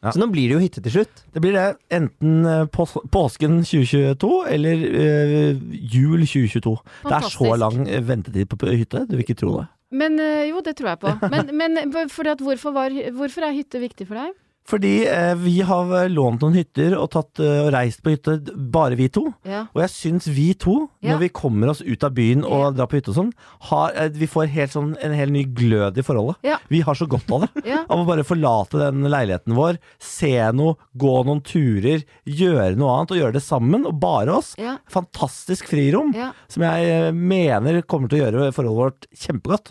Ja. 0.06 0.12
Så 0.14 0.22
nå 0.22 0.28
blir 0.30 0.46
det 0.46 0.54
jo 0.54 0.62
hytte 0.62 0.82
til 0.84 0.94
slutt. 1.00 1.22
Det 1.34 1.42
blir 1.42 1.56
det 1.56 1.64
enten 1.96 2.46
eh, 2.46 2.64
pås 2.70 2.94
påsken 3.12 3.58
2022 3.66 4.30
eller 4.54 4.84
øh, 4.86 5.64
jul 5.74 6.22
2022. 6.22 6.76
Det 7.08 7.16
er 7.18 7.30
så 7.34 7.56
lang 7.58 7.82
eh, 7.90 8.04
ventetid 8.06 8.46
på 8.52 8.70
hytte, 8.70 9.02
du 9.08 9.16
vil 9.16 9.26
ikke 9.26 9.38
tro 9.42 9.56
det. 9.58 9.66
Men 9.96 10.18
øh, 10.22 10.42
jo, 10.50 10.62
det 10.62 10.76
tror 10.78 10.92
jeg 10.94 11.02
på. 11.02 11.14
Men, 11.34 11.74
men 11.90 12.10
for 12.12 12.30
at 12.30 12.42
hvorfor, 12.42 12.74
var, 12.76 12.94
hvorfor 13.18 13.46
er 13.48 13.56
hytte 13.56 13.82
viktig 13.82 14.06
for 14.06 14.22
deg? 14.22 14.34
Fordi 14.66 15.06
eh, 15.06 15.34
vi 15.38 15.60
har 15.62 15.90
eh, 15.94 16.08
lånt 16.10 16.42
noen 16.42 16.56
hytter 16.58 16.96
og, 16.98 17.08
tatt, 17.14 17.38
eh, 17.38 17.60
og 17.62 17.68
reist 17.74 18.00
på 18.02 18.10
hytte, 18.14 18.38
bare 18.74 18.96
vi 18.98 19.06
to. 19.14 19.22
Ja. 19.46 19.60
Og 19.74 19.82
jeg 19.84 19.92
syns 19.94 20.26
vi 20.34 20.48
to, 20.58 20.88
Ja. 21.04 21.12
når 21.14 21.20
vi 21.20 21.28
kommer 21.28 21.70
oss 21.70 21.82
ut 21.86 22.02
av 22.02 22.14
byen 22.16 22.42
og 22.42 22.64
Ja. 22.64 22.70
drar 22.80 22.88
på 22.90 22.98
hytte 22.98 23.12
og 23.12 23.18
sånn, 23.20 23.32
har, 23.70 23.92
eh, 23.94 24.08
vi 24.08 24.26
får 24.26 24.48
helt 24.50 24.72
sånn, 24.74 24.96
en 25.00 25.12
helt 25.14 25.30
ny 25.32 25.44
glød 25.44 25.98
i 25.98 26.02
forholdet. 26.02 26.36
Ja. 26.42 26.56
Vi 26.68 26.80
har 26.82 26.94
så 26.98 27.06
godt 27.06 27.30
av 27.30 27.46
det. 27.46 27.50
Ja. 27.66 27.84
Av 27.88 27.98
å 28.02 28.06
bare 28.08 28.24
forlate 28.26 28.78
den 28.82 29.04
leiligheten 29.06 29.54
vår, 29.54 29.78
se 30.02 30.32
noe, 30.52 30.74
gå 30.98 31.14
noen 31.26 31.42
turer, 31.46 32.02
gjøre 32.26 32.76
noe 32.76 32.90
annet 32.98 33.14
og 33.14 33.18
gjøre 33.22 33.32
det 33.38 33.42
sammen, 33.46 33.86
og 33.86 34.00
bare 34.00 34.34
oss. 34.34 34.54
Ja. 34.58 34.78
Fantastisk 34.90 35.68
frirom, 35.70 36.12
Ja. 36.14 36.32
som 36.48 36.62
jeg 36.66 37.14
mener 37.14 37.82
kommer 37.82 38.08
til 38.10 38.18
å 38.20 38.24
gjøre 38.32 38.52
forholdet 38.52 38.82
vårt 38.82 39.06
kjempegodt. 39.14 39.70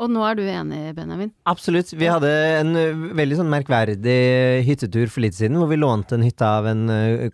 Og 0.00 0.08
nå 0.08 0.22
er 0.24 0.38
du 0.38 0.42
enig, 0.48 0.80
Benjamin? 0.96 1.28
Absolutt. 1.50 1.92
Vi 1.92 2.08
hadde 2.08 2.30
en 2.62 2.72
veldig 3.18 3.42
sånn 3.42 3.52
merkverdig 3.52 4.20
hyttetur 4.64 5.12
for 5.12 5.26
litt 5.26 5.36
siden, 5.36 5.58
hvor 5.60 5.68
vi 5.68 5.76
lånte 5.76 6.16
en 6.16 6.24
hytte 6.24 6.46
av 6.48 6.68
en 6.70 6.86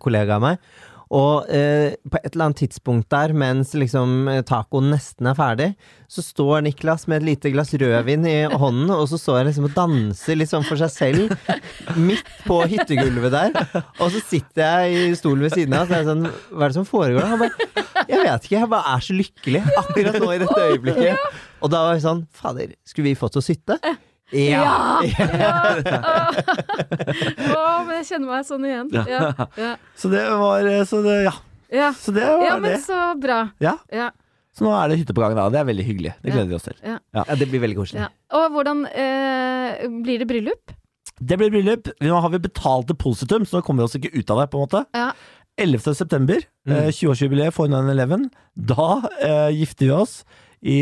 kollega 0.03 0.35
av 0.35 0.43
meg. 0.43 0.67
Og 1.13 1.47
eh, 1.53 1.95
på 2.09 2.19
et 2.19 2.33
eller 2.33 2.49
annet 2.49 2.61
tidspunkt 2.65 3.07
der, 3.13 3.31
mens 3.37 3.71
liksom 3.77 4.27
eh, 4.31 4.41
tacoen 4.47 4.89
nesten 4.91 5.29
er 5.29 5.37
ferdig, 5.37 5.67
så 6.11 6.23
står 6.23 6.65
Niklas 6.65 7.05
med 7.07 7.21
et 7.21 7.27
lite 7.29 7.51
glass 7.53 7.73
rødvin 7.79 8.25
i 8.27 8.35
hånden, 8.51 8.91
og 8.95 9.05
så 9.11 9.19
står 9.19 9.39
han 9.41 9.49
liksom 9.49 9.67
og 9.69 9.75
danser 9.75 10.39
litt 10.39 10.51
sånn 10.51 10.67
for 10.67 10.79
seg 10.79 10.91
selv, 10.91 11.35
midt 11.99 12.27
på 12.47 12.59
hyttegulvet 12.71 13.33
der. 13.33 13.55
Og 14.03 14.11
så 14.15 14.23
sitter 14.23 14.87
jeg 14.87 15.11
i 15.11 15.15
stolen 15.19 15.47
ved 15.47 15.55
siden 15.55 15.75
av, 15.77 15.85
og 15.85 15.91
så 15.91 15.97
er 15.97 16.03
jeg 16.03 16.09
sånn 16.11 16.27
Hva 16.27 16.67
er 16.67 16.73
det 16.73 16.79
som 16.79 16.87
foregår? 16.87 17.27
Han 17.27 17.41
bare 17.41 18.05
Jeg 18.07 18.21
vet 18.23 18.45
ikke, 18.45 18.57
jeg 18.57 18.71
bare 18.71 18.95
er 18.95 19.07
så 19.07 19.15
lykkelig 19.15 19.63
akkurat 19.83 20.19
nå 20.21 20.29
i 20.33 20.41
dette 20.43 20.67
øyeblikket. 20.71 21.39
Og 21.63 21.71
da 21.73 21.81
var 21.87 21.97
jeg 21.97 22.05
sånn 22.05 22.21
Fader, 22.35 22.75
skulle 22.87 23.09
vi 23.11 23.17
fått 23.19 23.39
oss 23.39 23.49
hytte? 23.51 23.79
Ja! 24.35 24.99
Å, 26.37 27.65
men 27.87 27.93
jeg 27.99 28.07
kjenner 28.09 28.27
meg 28.29 28.45
sånn 28.47 28.65
igjen. 28.67 28.89
Ja. 29.07 29.31
Ja. 29.57 29.73
Så 29.97 30.09
det 30.11 30.23
var 30.39 30.67
eh, 30.67 30.81
Så 30.89 31.01
det, 31.05 31.17
ja. 31.27 31.33
Ja. 31.73 31.89
Så 31.99 32.13
det 32.15 32.23
var 32.27 32.43
ja, 32.45 32.55
men 32.63 32.71
det. 32.75 32.79
så 32.85 32.97
bra. 33.19 33.39
Ja. 33.63 33.75
Ja. 33.91 34.09
Så 34.57 34.65
nå 34.65 34.71
er 34.73 34.89
det 34.89 34.97
hytte 35.01 35.13
på 35.13 35.21
gang, 35.21 35.35
da. 35.37 35.47
Det 35.53 35.59
er 35.61 35.67
veldig 35.69 35.85
hyggelig. 35.85 36.13
Det 36.23 36.31
gleder 36.33 36.49
vi 36.49 36.55
oss 36.57 36.65
til. 36.65 36.77
Ja, 36.81 37.23
det 37.37 37.45
blir 37.51 37.61
veldig 37.61 37.77
koselig. 37.77 38.01
Ja. 38.05 38.09
Og 38.39 38.47
hvordan 38.55 38.85
eh, 38.89 39.83
blir 40.01 40.23
det 40.23 40.27
bryllup? 40.31 40.73
Det 41.17 41.37
blir 41.39 41.51
bryllup. 41.53 41.91
Nå 42.03 42.19
har 42.23 42.31
vi 42.33 42.39
betalt 42.47 42.87
depositum, 42.89 43.45
så 43.45 43.59
nå 43.59 43.63
kommer 43.67 43.83
vi 43.83 43.89
oss 43.91 43.97
ikke 43.99 44.13
ut 44.17 44.33
av 44.33 44.41
det, 44.41 44.47
på 44.53 44.57
en 44.59 44.65
måte. 44.65 44.81
Ja. 44.97 45.11
11. 45.57 45.93
september, 45.97 46.43
Mm. 46.67 46.73
eh, 46.75 46.89
20-årsjubileet 46.91 47.53
for 47.55 47.69
9-11. 47.71 48.25
Da 48.69 48.87
eh, 49.23 49.49
gifter 49.55 49.85
vi 49.87 49.93
oss 49.95 50.17
i 50.61 50.79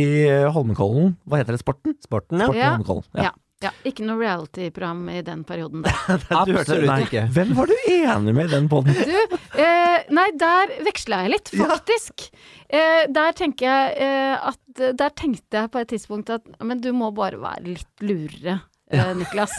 Holmenkollen. 0.55 1.15
Hva 1.27 1.41
heter 1.41 1.57
det? 1.57 1.63
Sporten? 1.63 1.97
Sporten, 2.03 2.39
ja. 2.39 2.47
Sporten 2.47 2.61
Ja. 2.61 2.69
Holmenkollen. 2.75 3.09
Ja. 3.15 3.23
Ja. 3.31 3.33
Ja, 3.63 3.69
ikke 3.87 4.03
noe 4.03 4.19
reality-program 4.19 5.05
i 5.13 5.21
den 5.25 5.45
perioden 5.47 5.85
der. 5.85 5.95
Absolutt 6.41 6.89
nei. 6.89 6.97
ikke. 7.05 7.21
Hvem 7.33 7.53
var 7.55 7.71
du 7.71 7.75
enig 7.87 8.33
med 8.35 8.49
i 8.49 8.51
den 8.51 8.67
poden? 8.69 8.91
Du, 8.93 9.37
eh, 9.63 10.03
nei, 10.13 10.25
der 10.37 10.73
veksla 10.85 11.21
jeg 11.23 11.31
litt, 11.37 11.51
faktisk. 11.55 12.25
Eh, 12.67 13.05
der 13.15 13.31
tenker 13.39 13.69
jeg 13.69 13.95
eh, 14.03 14.49
at 14.51 14.59
Der 14.99 15.13
tenkte 15.15 15.61
jeg 15.61 15.71
på 15.71 15.79
et 15.79 15.87
tidspunkt 15.93 16.29
at 16.33 16.43
Men 16.59 16.81
du 16.83 16.89
må 16.91 17.11
bare 17.15 17.37
være 17.39 17.63
litt 17.69 18.03
lurere, 18.03 18.57
eh, 18.91 19.11
Niklas. 19.15 19.55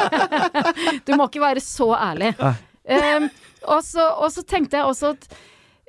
du 1.06 1.12
må 1.20 1.28
ikke 1.28 1.44
være 1.44 1.62
så 1.62 1.90
ærlig. 1.98 2.32
Nei. 2.40 2.54
Eh, 2.96 3.28
og, 3.66 3.84
så, 3.84 4.08
og 4.22 4.32
så 4.32 4.46
tenkte 4.48 4.80
jeg 4.80 4.88
også 4.88 5.12
at 5.12 5.28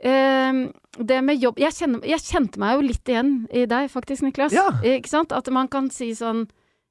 eh, 0.03 0.65
det 0.99 1.19
med 1.25 1.41
jobb 1.41 1.59
jeg, 1.61 1.75
kjenner, 1.77 2.05
jeg 2.07 2.23
kjente 2.23 2.61
meg 2.61 2.77
jo 2.77 2.85
litt 2.87 3.09
igjen 3.11 3.33
i 3.53 3.65
deg, 3.69 3.89
faktisk, 3.93 4.25
Niklas. 4.25 4.55
Ja. 4.55 4.69
Ikke 4.85 5.11
sant? 5.11 5.35
At 5.35 5.49
man 5.53 5.69
kan 5.71 5.89
si 5.93 6.09
sånn 6.17 6.45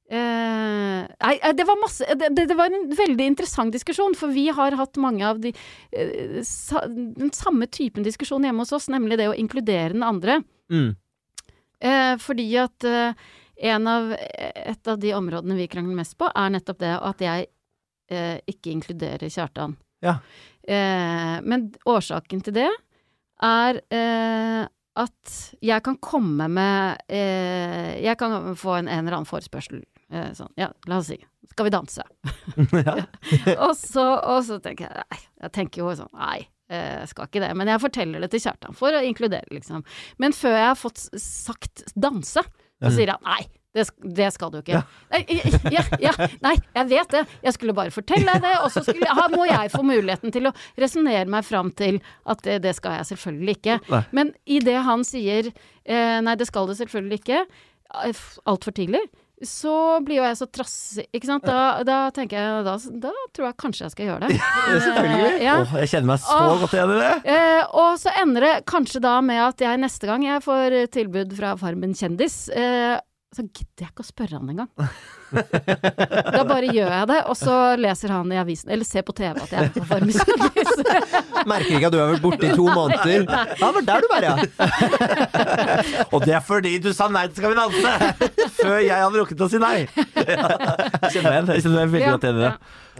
eh, 0.09 1.01
Nei, 1.07 1.33
eh, 1.35 1.55
det 1.57 1.65
var 1.67 1.79
masse 1.81 2.07
det, 2.19 2.31
det, 2.37 2.55
var 2.57 2.71
en 2.71 2.87
veldig 2.95 3.27
interessant 3.33 3.75
diskusjon, 3.75 4.15
for 4.17 4.33
vi 4.33 4.47
har 4.55 4.77
hatt 4.79 4.99
mange 5.01 5.25
av 5.27 5.41
de 5.43 5.51
eh, 5.91 6.39
sa, 6.47 6.85
Den 6.87 7.33
samme 7.35 7.67
typen 7.67 8.07
diskusjon 8.07 8.47
hjemme 8.47 8.63
hos 8.63 8.75
oss, 8.75 8.89
nemlig 8.93 9.19
det 9.19 9.29
å 9.31 9.35
inkludere 9.37 9.95
den 9.95 10.07
andre. 10.07 10.41
Mm. 10.71 10.95
Eh, 11.79 12.13
fordi 12.21 12.47
at 12.57 12.87
eh, 12.87 13.27
en 13.69 13.87
av, 13.89 14.11
et 14.17 14.87
av 14.87 14.99
de 15.01 15.13
områdene 15.17 15.57
vi 15.57 15.69
krangler 15.69 15.97
mest 15.97 16.17
på, 16.17 16.29
er 16.29 16.53
nettopp 16.53 16.81
det 16.81 16.93
at 16.95 17.23
jeg 17.23 17.47
eh, 18.13 18.37
ikke 18.49 18.73
inkluderer 18.73 19.29
Kjartan. 19.33 19.77
Ja. 20.05 20.19
Men 20.67 21.69
årsaken 21.87 22.41
til 22.43 22.53
det 22.57 22.67
er 23.43 23.79
eh, 23.93 24.65
at 24.97 25.37
jeg 25.61 25.83
kan 25.85 25.97
komme 26.01 26.47
med 26.49 27.03
eh, 27.05 28.01
Jeg 28.01 28.17
kan 28.17 28.55
få 28.57 28.79
en, 28.79 28.87
en 28.89 29.05
eller 29.05 29.19
annen 29.19 29.29
forespørsel. 29.29 29.83
Eh, 30.09 30.31
sånn, 30.37 30.51
ja, 30.57 30.71
la 30.89 31.01
oss 31.01 31.11
si. 31.11 31.19
Skal 31.51 31.67
vi 31.67 31.73
danse? 31.73 32.05
ja. 32.87 32.95
og, 33.67 33.73
så, 33.77 34.05
og 34.17 34.41
så 34.47 34.59
tenker 34.63 34.87
jeg 34.87 35.03
nei, 35.03 35.19
jeg 35.45 35.53
tenker 35.55 35.83
jo 35.83 35.93
sånn 35.99 36.13
nei, 36.17 36.41
jeg 36.67 37.11
skal 37.13 37.29
ikke 37.29 37.43
det. 37.45 37.53
Men 37.59 37.71
jeg 37.71 37.83
forteller 37.83 38.23
det 38.25 38.31
til 38.33 38.43
Kjartan 38.43 38.75
for 38.75 38.95
å 38.95 39.03
inkludere, 39.05 39.47
liksom. 39.55 39.85
Men 40.19 40.35
før 40.35 40.57
jeg 40.57 40.67
har 40.67 40.79
fått 40.79 41.05
sagt 41.21 41.85
danse, 41.95 42.43
så 42.43 42.91
sier 42.93 43.13
han 43.13 43.23
nei. 43.25 43.45
Det, 43.77 43.85
det 44.17 44.29
skal 44.35 44.51
du 44.53 44.59
ikke. 44.59 44.81
Nei, 45.13 45.21
ja, 45.73 45.83
ja, 46.01 46.13
nei, 46.43 46.55
jeg 46.79 46.89
vet 46.91 47.13
det. 47.13 47.23
Jeg 47.45 47.55
skulle 47.57 47.75
bare 47.77 47.93
fortelle 47.93 48.33
deg 48.33 48.47
det, 48.47 48.55
og 48.63 48.71
så 48.73 48.83
skulle, 48.85 49.07
ja, 49.07 49.27
må 49.33 49.45
jeg 49.49 49.71
få 49.73 49.83
muligheten 49.85 50.33
til 50.33 50.49
å 50.49 50.55
resonnere 50.79 51.27
meg 51.31 51.45
fram 51.47 51.71
til 51.77 52.01
at 52.27 52.43
det, 52.47 52.59
det 52.65 52.75
skal 52.77 52.99
jeg 52.99 53.11
selvfølgelig 53.13 53.57
ikke. 53.59 53.79
Nei. 53.93 54.03
Men 54.17 54.33
idet 54.57 54.81
han 54.87 55.05
sier 55.07 55.51
eh, 55.51 56.19
nei, 56.23 56.35
det 56.39 56.49
skal 56.49 56.69
det 56.69 56.79
selvfølgelig 56.81 57.21
ikke, 57.21 57.45
eh, 58.03 58.27
altfor 58.49 58.75
tidlig, 58.77 59.05
så 59.45 59.99
blir 60.01 60.17
jo 60.17 60.25
jeg 60.25 60.37
så 60.39 60.47
trassig, 60.49 61.03
ikke 61.13 61.29
sant. 61.29 61.45
Da, 61.45 61.83
da 61.85 61.97
tenker 62.13 62.39
jeg 62.39 62.63
da, 62.65 62.73
da 63.03 63.11
tror 63.35 63.45
jeg 63.45 63.57
kanskje 63.61 63.83
jeg 63.85 63.93
skal 63.93 64.09
gjøre 64.09 64.29
det. 64.29 64.37
selvfølgelig. 64.87 65.27
Eh, 65.27 65.43
ja. 65.45 65.57
Åh, 65.61 65.75
jeg 65.83 65.91
kjenner 65.91 66.09
meg 66.09 66.23
så 66.23 66.37
og, 66.39 66.63
godt 66.63 66.73
igjen 66.77 66.93
i 66.95 67.01
det. 67.03 67.11
Eh, 67.35 67.75
og 67.83 67.99
så 68.01 68.13
ender 68.23 68.47
det 68.47 68.55
kanskje 68.71 69.03
da 69.05 69.13
med 69.25 69.43
at 69.43 69.61
jeg 69.67 69.83
neste 69.83 70.09
gang 70.09 70.25
jeg 70.25 70.45
får 70.45 70.79
eh, 70.79 70.89
tilbud 70.97 71.37
fra 71.37 71.53
Farmen 71.61 71.93
kjendis, 71.97 72.39
eh, 72.49 72.97
så 73.35 73.43
gidder 73.43 73.85
jeg 73.85 73.91
ikke 73.91 74.05
å 74.05 74.07
spørre 74.07 74.39
han 74.39 74.51
engang. 74.53 74.71
da 75.31 76.43
bare 76.47 76.69
gjør 76.71 76.91
jeg 76.91 77.07
det, 77.11 77.17
og 77.27 77.35
så 77.37 77.55
leser 77.79 78.13
han 78.15 78.31
i 78.31 78.39
avisen, 78.39 78.71
eller 78.71 78.87
ser 78.87 79.03
på 79.07 79.15
TV 79.17 79.35
at 79.43 79.51
jeg 79.53 79.67
er 79.67 79.73
på 79.75 79.83
Farmen 79.89 80.13
kjendis. 80.15 80.71
Merker 81.51 81.75
ikke 81.77 81.89
at 81.89 81.95
du 81.95 81.99
har 81.99 82.13
vært 82.13 82.23
borte 82.23 82.47
i 82.47 82.55
to 82.55 82.67
måneder. 82.67 83.27
Ja, 83.59 83.71
men 83.75 83.87
der 83.87 84.03
du 84.03 84.09
var, 84.11 84.27
ja. 84.27 84.35
Og 86.13 86.25
det 86.25 86.35
er 86.37 86.43
fordi 86.45 86.77
du 86.83 86.91
sa 86.95 87.09
nei 87.11 87.27
til 87.29 87.41
Skal 87.41 87.53
vi 87.53 87.59
danse! 87.59 87.91
Før 88.57 88.79
jeg 88.81 88.95
hadde 88.95 89.21
rukket 89.21 89.45
å 89.45 89.51
si 89.51 89.61
nei. 89.61 89.77
Jeg 90.17 91.13
kjenner 91.13 91.29
meg 91.29 91.37
igjen. 91.37 91.49
Jeg 91.53 91.63
kjenner 91.63 91.79
meg 91.79 91.95
veldig 91.95 92.11
godt 92.13 92.27
igjen 92.27 92.37
i 92.37 92.45
det. 92.47 92.51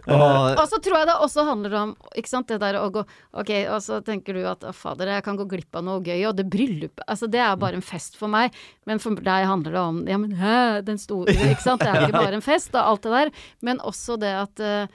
Og, 0.05 0.59
Og 0.61 0.65
så 0.69 0.77
tror 0.83 0.99
jeg 0.99 1.07
det 1.09 1.15
også 1.25 1.43
handler 1.47 1.75
om 1.79 1.93
ikke 2.19 2.29
sant, 2.29 2.47
det 2.51 2.59
der 2.61 2.77
å 2.79 2.85
gå 2.93 3.01
Ok, 3.37 3.49
og 3.73 3.79
så 3.83 3.97
tenker 4.05 4.37
du 4.37 4.43
at 4.49 4.61
fader, 4.77 5.09
jeg 5.15 5.25
kan 5.25 5.39
gå 5.39 5.47
glipp 5.49 5.79
av 5.79 5.85
noe 5.87 6.03
gøy, 6.05 6.21
og 6.29 6.35
det 6.37 6.45
bryllupet 6.53 7.01
Altså, 7.09 7.29
det 7.31 7.41
er 7.41 7.57
bare 7.59 7.79
en 7.79 7.85
fest 7.85 8.17
for 8.19 8.31
meg, 8.31 8.53
men 8.87 9.01
for 9.03 9.17
deg 9.17 9.47
handler 9.49 9.73
det 9.73 9.81
om 9.81 9.99
Ja, 10.09 10.19
men 10.21 10.35
hæ, 10.37 10.57
den 10.87 11.01
store 11.01 11.33
Ikke 11.33 11.63
sant, 11.65 11.81
det 11.81 11.89
er 11.89 12.07
ikke 12.07 12.16
bare 12.23 12.39
en 12.39 12.45
fest, 12.45 12.73
og 12.75 12.81
alt 12.83 13.05
det 13.07 13.13
der, 13.15 13.31
men 13.67 13.79
også 13.85 14.17
det 14.21 14.33
at 14.45 14.63
eh, 14.63 14.87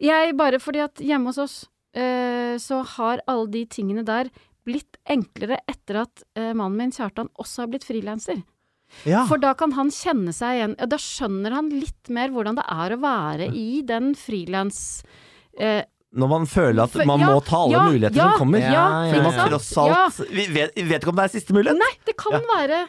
Jeg 0.00 0.36
bare 0.38 0.60
fordi 0.62 0.84
at 0.84 1.00
hjemme 1.02 1.32
hos 1.32 1.38
oss 1.42 1.56
eh, 1.96 2.54
så 2.62 2.82
har 2.96 3.22
alle 3.26 3.48
de 3.50 3.64
tingene 3.66 4.04
der 4.06 4.30
blitt 4.68 4.98
enklere 5.08 5.58
etter 5.70 6.02
at 6.04 6.22
eh, 6.36 6.52
mannen 6.52 6.76
min 6.78 6.94
Kjartan 6.94 7.30
også 7.40 7.64
har 7.64 7.72
blitt 7.72 7.86
frilanser. 7.88 8.42
Ja. 9.04 9.26
For 9.28 9.40
da 9.40 9.52
kan 9.58 9.74
han 9.76 9.90
kjenne 9.92 10.32
seg 10.32 10.54
igjen 10.56 10.74
ja, 10.78 10.86
Da 10.88 10.96
skjønner 10.96 11.52
han 11.52 11.66
litt 11.68 12.08
mer 12.08 12.30
hvordan 12.32 12.56
det 12.56 12.64
er 12.72 12.94
å 12.94 13.00
være 13.02 13.50
i 13.52 13.82
den 13.84 14.14
frilans... 14.16 15.02
Eh, 15.58 15.82
Når 16.16 16.30
man 16.30 16.46
føler 16.48 16.86
at 16.86 16.96
man 17.04 17.20
ja, 17.20 17.34
må 17.34 17.42
ta 17.44 17.60
alle 17.66 17.76
ja, 17.76 17.82
muligheter 17.90 18.22
som 18.22 18.40
kommer. 18.40 18.64
ja, 18.64 18.70
Ja, 18.72 18.86
ja, 19.92 20.30
Vi 20.32 20.46
vet, 20.54 20.72
vi 20.72 20.86
vet 20.88 21.02
ikke 21.02 21.12
om 21.12 21.20
det 21.20 21.26
er 21.28 21.34
siste 21.36 21.56
mulighet. 21.56 21.76
Nei, 21.82 21.92
det 22.08 22.16
kan 22.16 22.40
være 22.54 22.86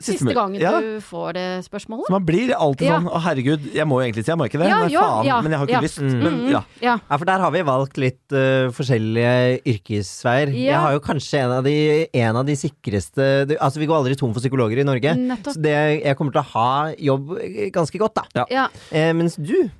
siste 0.00 0.32
gangen 0.34 0.60
Ja. 0.60 0.80
du 0.80 1.00
får 1.02 1.32
det 1.34 1.46
spørsmålet. 1.66 2.06
Så 2.06 2.12
man 2.14 2.24
blir 2.24 2.52
alltid 2.54 2.86
Ja. 2.86 2.98
sånn 3.00 3.08
Å, 3.10 3.20
herregud, 3.24 3.64
jeg 3.74 3.86
må 3.86 3.98
jo 3.98 4.06
egentlig 4.06 4.24
si 4.24 4.30
jeg 4.30 4.38
må 4.38 4.46
ikke 4.46 4.58
det. 4.62 4.68
Ja, 4.68 4.78
men 4.84 4.90
faen, 4.94 5.42
men 5.42 5.50
jeg 5.52 5.58
har 5.58 5.66
ikke 5.66 5.82
lyst. 5.82 5.98
Mm. 5.98 6.22
Men 6.22 6.32
Mhm. 6.38 6.50
ja. 6.52 6.62
Ja. 6.80 6.98
ja, 7.10 7.16
for 7.16 7.24
der 7.24 7.38
har 7.38 7.50
vi 7.50 7.62
valgt 7.62 7.96
litt 7.98 8.32
uh, 8.32 8.70
forskjellige 8.70 9.60
yrkesveier. 9.66 10.52
Jeg 10.54 10.74
har 10.78 10.92
jo 10.92 11.00
kanskje 11.00 11.40
en 11.42 11.50
av 11.58 11.64
de, 11.64 12.06
en 12.14 12.36
av 12.36 12.46
de 12.46 12.54
sikreste 12.54 13.56
Altså, 13.58 13.78
vi 13.78 13.86
går 13.86 13.96
aldri 14.04 14.16
tom 14.16 14.32
for 14.32 14.40
psykologer 14.40 14.78
i 14.78 14.84
Norge. 14.84 15.14
Nettopp. 15.16 15.54
Så 15.54 15.62
det, 15.62 15.74
jeg 16.04 16.16
kommer 16.16 16.32
til 16.32 16.42
å 16.42 16.50
ha 16.54 16.92
jobb 16.98 17.36
eh, 17.42 17.70
ganske 17.74 17.98
godt, 17.98 18.14
da. 18.14 18.44
Ja, 18.50 18.68
Eh, 18.92 19.12
mens 19.12 19.36
du 19.36 19.70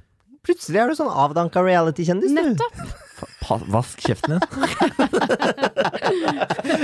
Plutselig 0.49 0.81
er 0.81 0.89
du 0.89 0.95
sånn 0.95 1.11
avdanka 1.13 1.61
reality-kjendis, 1.63 2.31
du. 2.33 2.55
nettopp. 2.55 3.08
Vask 3.73 3.97
kjeften 4.05 4.31
din. 4.37 4.43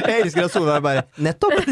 Jeg 0.09 0.17
elsker 0.25 0.43
at 0.45 0.53
Solveig 0.55 0.83
bare 0.85 1.03
Nettopp! 1.17 1.55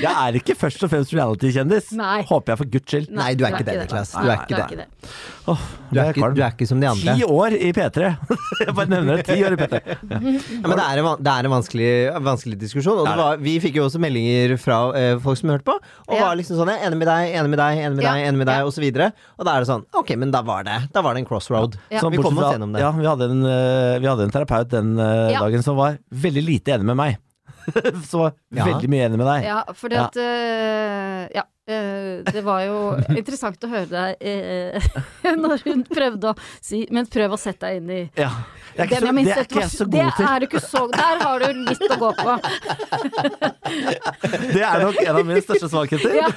Jeg 0.00 0.12
er 0.12 0.38
ikke 0.38 0.54
først 0.58 0.82
og 0.86 0.90
fremst 0.92 1.12
reality-kjendis. 1.14 1.92
Håper 2.28 2.52
jeg 2.54 2.58
for 2.62 2.70
guds 2.72 2.88
skyld. 2.88 3.10
Nei, 3.14 3.34
du 3.38 3.44
er 3.44 3.56
ikke 3.56 3.66
det, 3.68 3.76
Niklas. 3.82 4.12
Du 4.16 4.28
er 4.30 4.42
ikke 4.46 4.58
det. 4.62 4.86
Du 5.92 5.98
er 6.00 6.08
ikke, 6.12 6.20
kvalm. 6.22 6.34
du 6.38 6.40
er 6.42 6.52
ikke 6.54 6.66
som 6.70 6.80
de 6.80 6.88
andre. 6.88 7.14
Ti 7.18 7.26
år 7.26 7.56
i 7.58 7.70
P3. 7.76 8.10
jeg 8.62 8.74
bare 8.78 8.90
nevner 8.92 9.18
det. 9.20 9.26
Ti 9.28 9.36
år 9.44 9.56
i 9.56 9.58
P3. 9.60 9.80
Ja, 9.82 10.20
men 10.22 10.76
det 10.78 10.84
er 10.86 11.02
en, 11.02 11.08
det 11.20 11.32
er 11.34 11.48
en 11.48 11.54
vanskelig, 11.54 11.90
vanskelig 12.24 12.58
diskusjon. 12.62 13.02
Og 13.02 13.08
det 13.10 13.16
var, 13.20 13.42
vi 13.42 13.56
fikk 13.64 13.80
jo 13.80 13.86
også 13.88 14.00
meldinger 14.02 14.54
fra 14.62 14.78
eh, 14.98 15.16
folk 15.22 15.40
som 15.40 15.52
hørte 15.52 15.66
på, 15.68 15.76
og 15.76 16.14
Ja. 16.16 16.28
var 16.28 16.38
liksom 16.40 16.56
sånn 16.60 16.70
enig 16.76 17.00
med 17.00 17.10
deg, 17.10 17.34
enig 17.40 17.52
med 17.52 17.58
deg, 17.62 17.82
enig 17.82 17.96
med 17.98 18.06
deg', 18.06 18.22
enig 18.28 18.38
med 18.42 18.46
deg, 18.52 18.62
Ja. 18.62 18.68
og 18.68 18.72
så 18.76 18.84
videre. 18.84 19.10
Og 19.38 19.44
da 19.48 19.56
er 19.56 19.64
det 19.66 19.68
sånn 19.72 19.84
Ok, 19.98 20.14
men 20.16 20.30
da 20.30 20.42
var 20.46 20.62
det 20.64 20.78
Da 20.94 21.02
var 21.02 21.14
det 21.14 21.24
en 21.24 21.28
crossroad. 21.28 21.76
Ja. 21.90 22.00
Så 22.00 22.10
Vi 22.10 22.22
kom 22.22 22.38
oss 22.38 22.54
gjennom 22.54 22.72
det. 22.72 22.80
Ja, 22.80 22.92
vi 22.92 23.04
hadde 23.06 23.28
en, 23.30 23.44
eh, 23.44 23.98
vi 23.98 24.06
hadde 24.08 24.24
en 24.28 24.30
terapeut 24.34 24.68
den 24.72 24.98
eh, 24.98 25.32
Ja. 25.34 25.40
dagen 25.40 25.62
som 25.62 25.76
var 25.76 25.98
veldig 26.14 26.44
lite 26.46 26.72
enig 26.78 26.84
med 26.84 26.96
meg. 26.96 27.18
Så 28.10 28.30
Ja. 28.52 28.64
veldig 28.66 28.88
mye 28.90 29.06
enig 29.08 29.18
med 29.20 29.26
deg. 29.28 29.44
Ja, 29.48 29.60
fordi 29.76 29.94
Ja. 29.98 30.04
at 30.10 30.16
eh, 30.16 31.28
Ja. 31.38 31.44
Uh, 31.62 32.24
det 32.26 32.40
var 32.42 32.64
jo 32.66 32.78
interessant 33.20 33.62
å 33.62 33.68
høre 33.70 33.86
deg 33.86 34.16
uh, 34.18 34.82
når 35.44 35.62
hun 35.62 35.84
prøvde 35.86 36.32
å 36.32 36.34
si 36.58 36.80
Men 36.90 37.06
prøv 37.06 37.36
å 37.36 37.38
sette 37.38 37.68
deg 37.70 37.78
inn 37.78 37.92
i 37.94 38.00
Ja. 38.18 38.32
Det 38.74 38.82
er 38.82 38.90
ikke 38.90 38.98
så, 38.98 39.12
det 39.14 39.36
er 39.36 39.46
ikke 39.46 39.60
jeg 39.60 39.70
så 39.70 39.86
Det 39.86 40.00
god 40.02 40.16
til. 40.16 40.26
er 40.32 40.46
ikke 40.48 40.62
så 40.64 40.82
Der 40.90 41.22
har 41.22 41.38
du 41.38 41.62
litt 41.68 41.86
å 41.86 41.98
gå 42.02 42.10
på. 42.18 42.34
Det 44.52 44.62
er 44.64 44.82
nok 44.82 44.98
en 45.06 45.16
av 45.20 45.26
mine 45.28 45.42
største 45.44 45.68
svakheter. 45.70 46.14
Ja, 46.18 46.28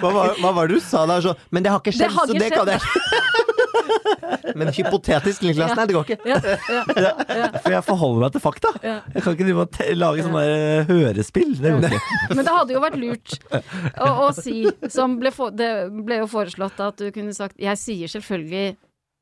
Hva, 0.00 0.10
var, 0.14 0.34
hva 0.40 0.52
var 0.56 0.68
det 0.70 0.78
du 0.78 0.84
sa 0.84 1.04
der? 1.10 1.20
Så, 1.24 1.34
men 1.50 1.64
det 1.64 1.72
har 1.72 1.80
ikke 1.82 1.92
skjedd, 1.94 2.08
Det 2.08 2.16
har 2.16 2.26
så 2.26 2.34
ikke 2.34 2.44
det 2.44 2.50
kan 2.54 2.68
jeg 2.74 2.80
Men 4.60 4.70
hypotetisk, 4.74 5.42
Niklas. 5.42 5.70
Ja. 5.72 5.76
Nei, 5.78 5.86
det 5.88 5.94
går 5.96 6.04
ikke. 6.06 6.28
ja, 6.28 6.38
ja, 6.44 7.10
ja. 7.40 7.46
For 7.62 7.74
jeg 7.74 7.84
forholder 7.86 8.24
meg 8.24 8.34
til 8.34 8.42
fakta. 8.44 8.72
Ja. 8.84 8.96
Jeg 9.14 9.24
kan 9.24 9.36
ikke 9.36 9.94
lage 9.98 10.24
sånne 10.26 10.42
der 10.46 10.84
hørespill. 10.90 11.54
Det 11.58 11.72
går 11.74 11.86
ikke. 11.88 12.18
Men 12.36 12.46
det 12.46 12.54
hadde 12.56 12.76
jo 12.76 12.82
vært 12.84 12.98
lurt 13.00 13.36
å, 13.50 14.10
å 14.26 14.28
si, 14.36 14.56
som 14.92 15.18
ble, 15.22 15.32
for, 15.34 15.54
det 15.54 15.70
ble 16.06 16.20
jo 16.22 16.28
foreslått 16.30 16.80
at 16.84 17.00
du 17.00 17.10
kunne 17.14 17.34
sagt 17.36 17.58
Jeg 17.60 17.78
sier 17.80 18.10
selvfølgelig 18.12 18.66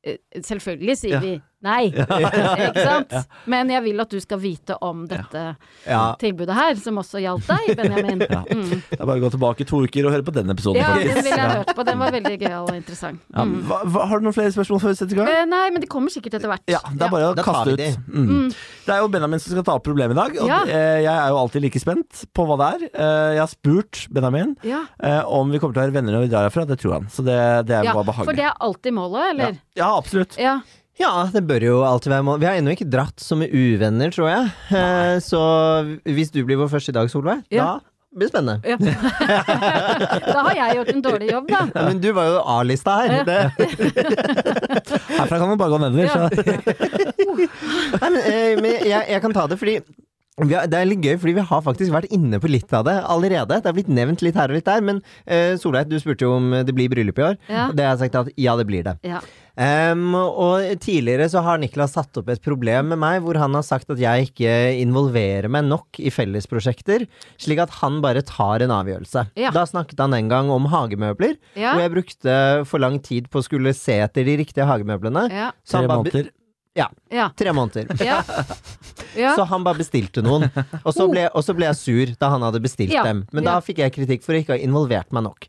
eh, 0.05 0.19
Selvfølgelig 0.45 0.97
sier 1.01 1.17
Ja. 1.17 1.21
vi 1.23 1.35
Nei, 1.61 1.89
ikke 1.91 2.83
sant? 2.85 3.13
Men 3.51 3.67
jeg 3.73 3.83
vil 3.83 3.99
at 3.99 4.09
du 4.13 4.19
skal 4.23 4.39
vite 4.39 4.77
om 4.85 5.01
dette 5.09 5.41
Ja. 5.85 6.15
tilbudet 6.21 6.55
her, 6.55 6.75
som 6.79 6.95
også 7.01 7.19
gjaldt 7.19 7.47
deg, 7.49 7.73
Benjamin. 7.75 8.21
Ja. 8.29 8.43
Mm. 8.47 8.81
Det 8.89 8.99
er 8.99 9.05
bare 9.09 9.19
å 9.19 9.23
gå 9.25 9.31
tilbake 9.33 9.65
to 9.67 9.81
uker 9.83 10.05
og 10.07 10.13
høre 10.13 10.23
på 10.23 10.31
den 10.35 10.49
episoden, 10.53 10.79
Ja, 10.79 10.93
faktisk. 10.93 11.15
den 11.15 11.25
ville 11.27 11.41
jeg 11.41 11.57
hørt 11.57 11.73
på. 11.75 11.85
Den 11.89 11.99
var 11.99 12.11
veldig 12.15 12.33
gøyal 12.39 12.63
og 12.69 12.75
interessant. 12.77 13.19
Ja, 13.35 13.43
Mm. 13.43 13.55
hva, 13.67 13.79
hva, 13.91 14.05
har 14.07 14.19
du 14.21 14.27
noen 14.29 14.35
flere 14.37 14.53
spørsmål 14.55 14.79
før 14.83 14.93
vi 14.93 14.99
setter 15.01 15.17
i 15.17 15.19
gang? 15.19 15.27
Eh, 15.33 15.45
Nei, 15.49 15.65
men 15.75 15.81
de 15.83 15.87
kommer 15.91 16.13
sikkert 16.13 16.37
etter 16.39 16.47
hvert. 16.53 16.63
Ja, 16.71 16.79
det 16.93 17.01
er 17.01 17.11
bare 17.11 17.31
å 17.33 17.35
kaste 17.43 17.73
ut. 17.73 17.77
de. 17.81 17.89
Mm. 18.07 18.49
Det 18.85 18.93
er 18.95 18.99
jo 19.03 19.07
Benjamin 19.11 19.39
som 19.43 19.51
skal 19.55 19.63
ta 19.67 19.75
opp 19.75 19.83
problemet 19.83 20.15
i 20.15 20.19
dag, 20.21 20.37
og 20.39 20.47
Ja. 20.47 20.61
eh, 20.63 21.01
jeg 21.03 21.11
er 21.11 21.27
jo 21.29 21.37
alltid 21.43 21.61
like 21.67 21.79
spent 21.83 22.23
på 22.33 22.45
hva 22.47 22.57
det 22.61 22.69
er. 22.71 22.89
Eh, 22.93 23.29
Jeg 23.35 23.39
har 23.43 23.47
spurt 23.51 24.07
Benjamin 24.11 24.55
Ja. 24.63 24.85
eh, 25.03 25.21
om 25.27 25.51
vi 25.51 25.59
kommer 25.59 25.73
til 25.75 25.83
å 25.83 25.85
være 25.89 25.93
venner 25.99 26.13
når 26.15 26.21
vi 26.27 26.31
drar 26.31 26.47
herfra. 26.49 26.65
Det 26.67 26.79
tror 26.79 26.93
han, 26.93 27.05
så 27.11 27.23
det, 27.25 27.67
det 27.67 27.75
er 27.75 27.83
Ja, 27.83 27.93
bare 27.93 28.13
for 28.23 28.33
det 28.33 28.45
er 28.47 28.53
alltid 28.61 28.93
målet, 28.93 29.19
Ja. 29.19 29.29
eller? 29.31 29.57
ja, 29.75 29.89
absolutt. 29.97 30.37
Ja. 30.37 30.61
Ja, 30.99 31.11
det 31.31 31.45
bør 31.47 31.63
jo 31.63 31.75
alltid 31.87 32.11
være 32.11 32.25
mål. 32.27 32.39
Vi 32.41 32.47
har 32.49 32.57
ennå 32.59 32.73
ikke 32.75 32.89
dratt 32.91 33.21
som 33.23 33.39
uvenner, 33.45 34.11
tror 34.11 34.27
jeg. 34.31 34.49
Eh, 34.75 35.19
Så 35.23 35.39
hvis 36.03 36.31
du 36.33 36.41
blir 36.45 36.59
vår 36.59 36.67
første 36.73 36.91
i 36.91 36.97
dag, 36.97 37.07
Solveig, 37.11 37.43
Ja. 37.55 37.79
da 37.79 38.17
blir 38.17 38.27
det 38.27 38.33
spennende. 38.33 38.59
ja. 38.65 38.75
da 40.33 40.43
har 40.49 40.55
jeg 40.57 40.75
gjort 40.79 40.91
en 40.95 41.01
dårlig 41.05 41.29
jobb, 41.31 41.47
da. 41.47 41.61
Ja, 41.75 41.85
men 41.87 42.01
du 42.03 42.09
var 42.17 42.25
jo 42.31 42.41
A-lista 42.57 42.97
her. 42.99 43.15
Ja. 43.19 43.23
Det, 43.23 43.39
Herfra 45.19 45.37
kan 45.39 45.47
man 45.53 45.57
bare 45.61 45.69
gå 45.69 45.79
nedover. 45.85 46.03
Ja. 46.03 46.13
Så. 46.17 46.27
nei, 48.01 48.09
men, 48.09 48.21
eh, 48.25 48.53
men 48.59 48.71
jeg, 48.83 49.03
jeg 49.13 49.21
kan 49.23 49.35
ta 49.35 49.47
det 49.51 49.59
fordi 49.61 49.79
vi 50.39 50.53
har, 50.55 50.69
det 50.71 50.77
er 50.79 50.85
litt 50.87 51.01
gøy, 51.03 51.17
fordi 51.19 51.33
vi 51.35 51.43
har 51.49 51.61
faktisk 51.65 51.91
vært 51.91 52.13
inne 52.15 52.37
på 52.39 52.47
litt 52.47 52.71
av 52.71 52.85
det 52.87 52.93
allerede. 53.11 53.57
Det 53.59 53.67
er 53.67 53.75
blitt 53.75 53.89
nevnt 53.91 54.21
litt 54.23 54.37
her 54.39 54.47
og 54.47 54.55
litt 54.55 54.69
der. 54.69 54.79
Men 54.87 55.01
uh, 55.27 55.57
Solveig, 55.59 55.89
du 55.91 55.97
spurte 55.99 56.23
jo 56.23 56.29
om 56.37 56.53
det 56.63 56.71
blir 56.77 56.87
bryllup 56.93 57.19
i 57.19 57.25
år. 57.27 57.35
Ja. 57.51 57.65
Og 57.67 57.75
det 57.75 57.83
har 57.83 57.97
jeg 57.97 58.05
sagt 58.05 58.15
at 58.21 58.29
ja, 58.39 58.53
det 58.55 58.63
blir 58.69 58.85
det. 58.87 58.93
Ja. 59.03 59.19
Em, 59.59 60.13
og 60.15 60.63
tidligere 60.79 61.25
så 61.27 61.41
har 61.43 61.59
Niklas 61.59 61.91
satt 61.97 62.15
opp 62.21 62.29
et 62.31 62.39
problem 62.45 62.93
med 62.93 62.99
meg, 63.01 63.17
hvor 63.25 63.35
han 63.41 63.57
har 63.57 63.65
sagt 63.67 63.89
at 63.91 63.99
jeg 63.99 64.29
ikke 64.29 64.53
involverer 64.79 65.49
meg 65.51 65.65
nok 65.67 65.99
i 65.99 66.11
fellesprosjekter, 66.15 67.03
slik 67.41 67.59
at 67.65 67.73
han 67.81 67.99
bare 68.05 68.23
tar 68.23 68.63
en 68.63 68.71
avgjørelse. 68.71 69.25
Ja. 69.35 69.51
Da 69.51 69.65
snakket 69.67 69.99
han 69.99 70.15
en 70.15 70.29
gang 70.31 70.49
om 70.55 70.69
hagemøbler, 70.71 71.35
Ja. 71.59 71.73
hvor 71.75 71.83
jeg 71.83 71.91
brukte 71.97 72.65
for 72.71 72.79
lang 72.79 72.99
tid 73.03 73.27
på 73.29 73.41
å 73.41 73.43
skulle 73.43 73.73
se 73.75 73.99
etter 73.99 74.23
de 74.23 74.37
riktige 74.45 74.65
hagemøblene. 74.69 75.27
Ja. 75.29 75.51
Tre 75.67 75.87
måneder. 75.91 76.29
Ja. 76.79 76.87
Tre 77.35 77.51
måneder. 77.51 77.89
Ja. 77.99 78.21
ja. 79.17 79.33
Så 79.35 79.43
han 79.49 79.65
bare 79.65 79.81
bestilte 79.81 80.21
noen. 80.23 80.45
Og 80.85 80.93
så, 80.95 81.09
ble, 81.11 81.25
og 81.35 81.43
så 81.43 81.51
ble 81.57 81.65
jeg 81.67 81.75
sur 81.81 82.15
da 82.21 82.29
han 82.31 82.45
hadde 82.47 82.61
bestilt 82.63 82.93
Ja. 82.95 83.03
dem. 83.03 83.25
Men 83.33 83.43
Ja. 83.43 83.57
da 83.57 83.59
fikk 83.65 83.79
jeg 83.83 83.91
kritikk 83.97 84.23
for 84.23 84.37
å 84.37 84.39
ikke 84.39 84.55
ha 84.55 84.63
involvert 84.63 85.11
meg 85.11 85.23
nok. 85.27 85.47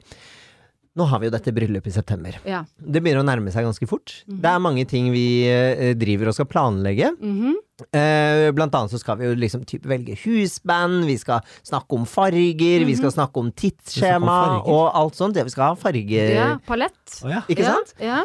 Nå 0.99 1.07
har 1.07 1.21
vi 1.23 1.29
jo 1.29 1.31
dette 1.37 1.53
bryllupet 1.55 1.87
i 1.93 1.95
september. 1.95 2.39
ja. 2.45 2.65
Det 2.81 2.99
begynner 3.03 3.23
å 3.23 3.27
nærme 3.29 3.53
seg 3.55 3.63
ganske 3.65 3.87
fort. 3.87 4.25
Mhm. 4.27 4.41
Det 4.43 4.51
er 4.51 4.59
mange 4.59 4.85
ting 4.91 5.11
vi 5.15 5.27
eh, 5.47 5.95
driver 5.95 6.29
og 6.33 6.35
skal 6.35 6.47
planlegge. 6.51 7.13
Mhm. 7.21 7.55
Eh, 7.97 8.53
blant 8.57 8.75
annet 8.75 8.91
så 8.93 8.99
skal 9.01 9.19
vi 9.21 9.25
jo 9.29 9.35
liksom 9.39 9.65
typ 9.69 9.87
velge 9.89 10.15
husband, 10.25 11.05
vi 11.09 11.17
skal 11.21 11.41
snakke 11.67 11.95
om 11.97 12.05
farger, 12.09 12.85
vi 12.87 12.97
skal 12.99 13.13
snakke 13.15 13.41
om 13.41 13.53
tidsskjema 13.53 13.61
Vi 13.61 13.81
skal 13.91 13.91
snakke 13.91 14.25
om 14.31 14.31
tidsskjema 14.31 14.39
og 14.71 14.85
alt 15.01 15.15
sånt. 15.19 15.37
Ja, 15.37 15.43
vi 15.47 15.55
skal 15.55 15.65
ha 15.71 15.75
farger, 15.79 16.27
ja. 16.35 16.59
Palett. 16.67 17.21
Oh, 17.25 17.31
ja. 17.33 17.41
ikke 17.49 17.65
ja. 17.65 17.69
sant? 17.75 17.89
Ja. 18.01 18.19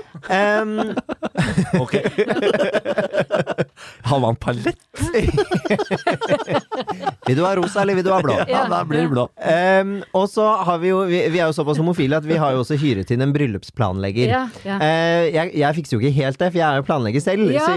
Um... 0.62 0.96
Ok. 1.76 1.96
Har 4.02 4.20
man 4.20 4.36
palett? 4.36 4.78
vil 7.28 7.38
du 7.38 7.46
ha 7.46 7.56
rosa, 7.58 7.82
eller 7.82 7.96
vil 7.98 8.06
du 8.06 8.12
ha 8.14 8.22
blå? 8.24 8.36
Ja, 8.48 8.68
da 8.70 8.84
blir 8.88 9.02
det 9.02 9.10
blå. 9.12 9.30
Um, 9.42 10.04
og 10.16 10.30
så 10.32 10.46
har 10.68 10.78
vi 10.82 10.88
jo 10.92 11.00
vi, 11.10 11.30
vi 11.34 11.40
er 11.42 11.48
jo 11.50 11.56
såpass 11.58 11.78
homofile 11.82 12.18
at 12.22 12.28
vi 12.28 12.36
har 12.40 12.50
jo 12.56 12.60
også 12.64 12.76
hyret 12.80 13.12
inn 13.14 13.22
en 13.26 13.34
bryllupsplanlegger. 13.36 14.28
Ja. 14.30 14.44
Ja. 14.68 14.76
Eh, 14.80 15.24
jeg, 15.36 15.46
jeg 15.60 15.72
fikser 15.80 15.94
jo 15.98 16.02
ikke 16.04 16.18
helt 16.22 16.40
det, 16.40 16.50
for 16.52 16.60
jeg 16.62 16.68
er 16.68 16.76
jo 16.80 16.84
planlegger 16.88 17.22
selv. 17.24 17.44
Ja. 17.54 17.66
Så 17.66 17.72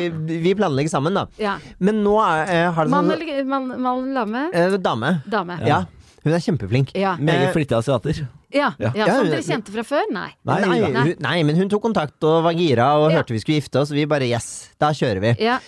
vi 0.46 0.52
planlegger 0.58 0.90
sammen, 0.92 1.12
da. 1.18 1.24
ja. 1.42 1.54
Men 1.78 2.02
nå 2.04 2.16
er, 2.22 2.42
eh, 2.48 2.70
har 2.72 2.84
det 2.84 2.90
Mann 2.90 3.08
sånn 3.08 3.20
eller 3.20 3.44
mann, 3.44 3.68
mann 3.82 4.04
eller 4.04 4.14
dame? 4.24 4.42
eh, 4.52 4.76
Dame. 4.78 5.22
Dame. 5.28 5.58
Ja. 5.66 5.84
Hun 6.24 6.32
er 6.34 6.38
kjempeflink. 6.42 6.90
Ja. 6.98 7.16
Meget 7.16 7.52
flittig 7.54 7.76
asiater. 7.78 8.26
Ja. 8.52 8.72
Ja. 8.80 8.90
ja. 8.90 8.92
Ja, 8.96 9.06
Som 9.14 9.26
hun- 9.26 9.30
dere 9.34 9.42
kjente 9.46 9.72
fra 9.72 9.82
før? 9.84 10.06
Nei. 10.10 10.30
Nei, 10.44 10.60
Nei, 10.64 10.78
nei. 10.90 11.02
hun, 11.02 11.14
nei, 11.20 11.42
men 11.44 11.56
hun 11.56 11.68
tok 11.68 11.82
kontakt 11.82 12.22
og 12.24 12.42
var 12.44 12.52
gira 12.54 12.96
og 12.98 13.10
Ja. 13.12 13.18
hørte 13.20 13.36
vi 13.36 13.38
skulle 13.40 13.60
gifte 13.60 13.80
oss. 13.80 13.90
Vi 13.90 14.04
bare 14.06 14.26
yes, 14.28 14.70
da 14.80 14.90
kjører 14.90 15.20
vi. 15.20 15.36
Ja. 15.44 15.58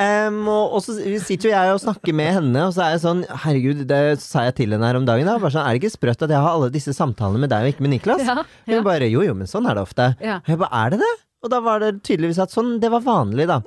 Em, 0.00 0.48
og, 0.48 0.72
og 0.72 0.80
så 0.82 0.94
sitter 1.20 1.50
jo 1.50 1.52
jeg 1.52 1.72
og 1.74 1.80
snakker 1.82 2.14
med 2.16 2.32
henne, 2.32 2.56
og 2.66 2.72
så 2.72 2.80
er 2.86 2.94
jeg 2.94 3.00
sånn 3.02 3.18
Herregud, 3.42 3.82
det 3.86 4.18
sa 4.22 4.46
jeg 4.46 4.54
til 4.56 4.70
henne 4.72 4.86
her 4.88 4.96
om 4.96 5.04
dagen. 5.04 5.26
Da. 5.28 5.36
Bare 5.38 5.50
sånn, 5.52 5.66
er 5.66 5.76
det 5.76 5.82
ikke 5.82 5.92
sprøtt 5.92 6.22
at 6.24 6.30
jeg 6.32 6.40
har 6.40 6.54
alle 6.56 6.70
disse 6.72 6.94
samtalene 6.96 7.38
med 7.42 7.50
deg 7.52 7.66
og 7.66 7.74
ikke 7.74 7.84
med 7.84 7.90
Niklas? 8.00 8.24
Ja. 8.24 8.42
Hun 8.66 8.82
bare 8.86 9.10
jo 9.12 9.20
jo, 9.20 9.34
men 9.34 9.46
sånn 9.46 9.68
er 9.68 9.74
det 9.76 9.82
ofte. 9.84 10.16
Ja. 10.24 10.36
Og 10.40 10.48
jeg 10.48 10.58
bare 10.62 10.72
er 10.86 10.90
det 10.96 11.00
det? 11.04 11.10
Og 11.40 11.48
da 11.48 11.56
var 11.64 11.80
det 11.80 12.02
tydeligvis 12.04 12.36
at 12.42 12.52
sånn, 12.52 12.74
det 12.82 12.90
var 12.92 13.00
vanlig, 13.00 13.46
da. 13.48 13.62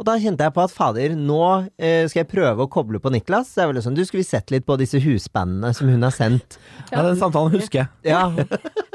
Og 0.00 0.06
da 0.08 0.14
kjente 0.16 0.46
jeg 0.46 0.54
på 0.56 0.62
at 0.62 0.72
fader, 0.72 1.12
nå 1.18 1.40
eh, 1.76 2.06
skal 2.08 2.22
jeg 2.22 2.28
prøve 2.30 2.64
å 2.64 2.70
koble 2.72 3.00
på 3.04 3.10
Niklas. 3.12 3.50
Så 3.52 3.60
jeg 3.60 3.68
var 3.68 3.80
sånn, 3.84 3.96
du, 3.98 4.00
skal 4.08 4.20
vi 4.22 4.24
sett 4.24 4.52
litt 4.54 4.64
på 4.64 4.78
disse 4.80 5.00
husbandene 5.02 5.74
som 5.76 5.90
hun 5.92 6.06
har 6.06 6.14
sendt? 6.14 6.56
Ja, 6.88 7.02
den 7.04 7.18
samtalen 7.20 7.52
husker 7.52 7.82
jeg. 7.82 7.88
Ja, 8.14 8.22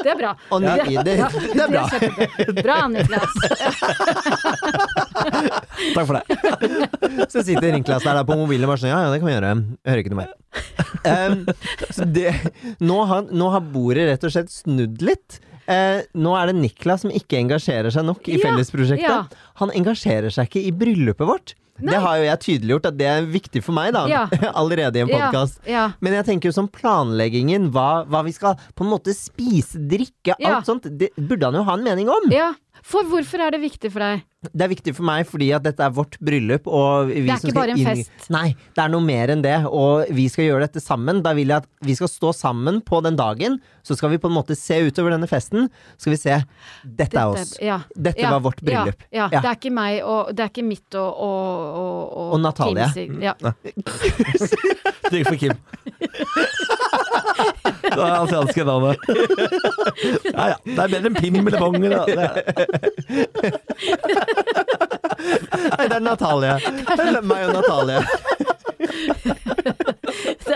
Det 0.03 0.09
er 0.15 0.17
bra. 0.17 0.31
og 0.49 0.65
Ja. 0.65 0.73
det, 0.81 1.03
det, 1.05 1.15
det 1.53 1.61
er 1.61 1.69
bra. 1.75 1.83
Bra, 2.63 2.79
Niklas. 2.95 3.37
Takk 5.93 6.07
for 6.09 6.17
det. 6.17 7.27
Så 7.29 7.43
sitter 7.45 7.69
Niklas 7.75 8.03
der 8.05 8.17
da 8.17 8.25
på 8.27 8.37
mobilen 8.39 8.65
og 8.65 8.73
bare 8.73 8.81
sånn, 8.81 8.93
ja, 8.95 9.03
ja, 9.05 9.11
det 9.13 9.21
kan 9.21 9.29
vi 9.29 9.35
gjøre. 9.37 9.53
Jeg 9.53 9.91
hører 9.93 10.03
ikke 10.03 10.15
noe 10.15 10.23
mer. 10.25 10.33
Um, 11.03 11.41
så 11.91 12.05
det, 12.07 12.29
nå, 12.79 12.95
har, 13.09 13.25
nå 13.35 13.47
har 13.51 13.63
bordet 13.73 14.05
rett 14.07 14.23
og 14.23 14.31
slett 14.31 14.53
snudd 14.53 15.01
litt. 15.03 15.41
Eh, 15.67 16.01
nå 16.15 16.35
er 16.35 16.51
det 16.51 16.55
Niklas 16.59 17.01
som 17.05 17.11
ikke 17.11 17.39
engasjerer 17.39 17.91
seg 17.93 18.05
nok 18.05 18.27
i 18.27 18.37
Ja, 18.37 18.49
fellesprosjektet. 18.49 19.09
ja. 19.09 19.43
Han 19.61 19.71
engasjerer 19.71 20.31
seg 20.33 20.49
ikke 20.49 20.63
i 20.67 20.71
bryllupet 20.71 21.27
vårt. 21.27 21.53
Nei. 21.79 21.89
Det 21.95 22.01
har 22.03 22.17
jo 22.19 22.23
jeg 22.27 22.39
tydeliggjort 22.43 22.85
at 22.85 22.97
det 22.99 23.07
er 23.09 23.23
viktig 23.25 23.63
for 23.65 23.73
meg, 23.73 23.93
da. 23.95 24.03
Ja. 24.07 24.27
Allerede 24.61 24.99
i 24.99 25.01
en 25.01 25.09
podkast. 25.09 25.57
Ja. 25.65 25.87
Men 26.05 26.13
jeg 26.19 26.25
tenker 26.27 26.51
jo 26.51 26.53
sånn 26.53 26.69
planleggingen, 26.69 27.71
hva, 27.73 28.03
hva 28.05 28.21
vi 28.27 28.31
skal 28.35 28.59
på 28.77 28.85
en 28.85 28.91
måte 28.91 29.15
spise, 29.17 29.81
drikke, 29.89 30.35
alt 30.37 30.69
sånt, 30.69 30.85
det 30.99 31.09
burde 31.17 31.49
han 31.49 31.57
jo 31.57 31.63
ha 31.65 31.73
en 31.79 31.83
mening 31.87 32.09
om. 32.13 32.29
ja. 32.31 32.51
For 32.81 33.05
hvorfor 33.05 33.39
er 33.45 33.53
det 33.53 33.59
viktig 33.61 33.91
for 33.93 34.01
deg? 34.01 34.23
Det 34.43 34.63
er 34.65 34.69
viktig 34.73 34.91
for 34.97 35.05
meg 35.07 35.27
fordi 35.29 35.47
at 35.55 35.63
dette 35.63 35.85
er 35.85 35.91
vårt 35.95 36.17
bryllup, 36.19 36.65
og 36.67 37.11
vi 37.13 37.21
Det 37.23 37.31
er 37.31 37.39
som 37.39 37.51
ikke 37.51 37.59
bare 37.61 37.75
en 37.77 37.85
fest. 37.85 38.25
Nei, 38.33 38.49
det 38.75 38.81
er 38.83 38.89
noe 38.91 39.05
mer 39.05 39.31
enn 39.31 39.43
det, 39.45 39.53
og 39.69 40.09
vi 40.11 40.25
skal 40.31 40.49
gjøre 40.49 40.65
dette 40.65 40.81
sammen. 40.83 41.21
Da 41.23 41.31
vil 41.37 41.53
jeg 41.53 41.63
at 41.63 41.69
vi 41.85 41.95
skal 41.95 42.11
stå 42.11 42.33
sammen 42.35 42.81
på 42.83 42.99
den 43.05 43.15
dagen, 43.19 43.59
så 43.87 43.95
skal 43.95 44.11
vi 44.11 44.19
på 44.19 44.27
en 44.27 44.35
måte 44.35 44.57
se 44.59 44.81
utover 44.89 45.15
denne 45.15 45.29
festen. 45.31 45.69
Skal 46.01 46.15
vi 46.15 46.19
se 46.19 46.41
Dette 46.83 47.21
er 47.21 47.31
oss. 47.37 47.55
Ja. 47.63 47.79
Dette 47.95 48.25
Ja, 48.25 48.33
var 48.35 48.43
vårt 48.49 48.59
bryllup. 48.65 49.05
Ja, 49.13 49.29
ja. 49.29 49.29
Ja. 49.37 49.43
Det 49.45 49.53
er 49.53 49.59
ikke 49.61 49.73
meg 49.77 50.01
og 50.03 50.33
Det 50.35 50.43
er 50.43 50.51
ikke 50.51 50.67
mitt 50.67 50.95
og 50.99 51.23
Og, 51.23 52.11
og, 52.17 52.33
Og 52.33 52.41
Natalie. 52.41 52.89
Kim 52.93 53.21
Ja. 53.23 53.33
Trykk 55.13 55.27
for 55.29 55.37
Kim. 55.37 55.55
Det 57.95 58.03
asiatiske 58.19 58.63
navnet. 58.67 58.97
Ja 60.33 60.47
ja. 60.53 60.57
Det 60.63 60.79
er 60.83 60.87
bedre 60.89 61.07
enn 61.09 61.15
Pim 61.19 61.35
eller 61.41 61.59
Bong. 61.61 61.75
Det 61.81 61.87
er. 61.93 61.97
Nei, 65.73 65.85
det 65.87 65.95
er 65.95 65.99
Natalie. 66.03 66.55
Det 66.89 66.99
er 67.13 67.21
meg 67.21 67.41
og 67.47 67.53
Natalie. 67.59 68.01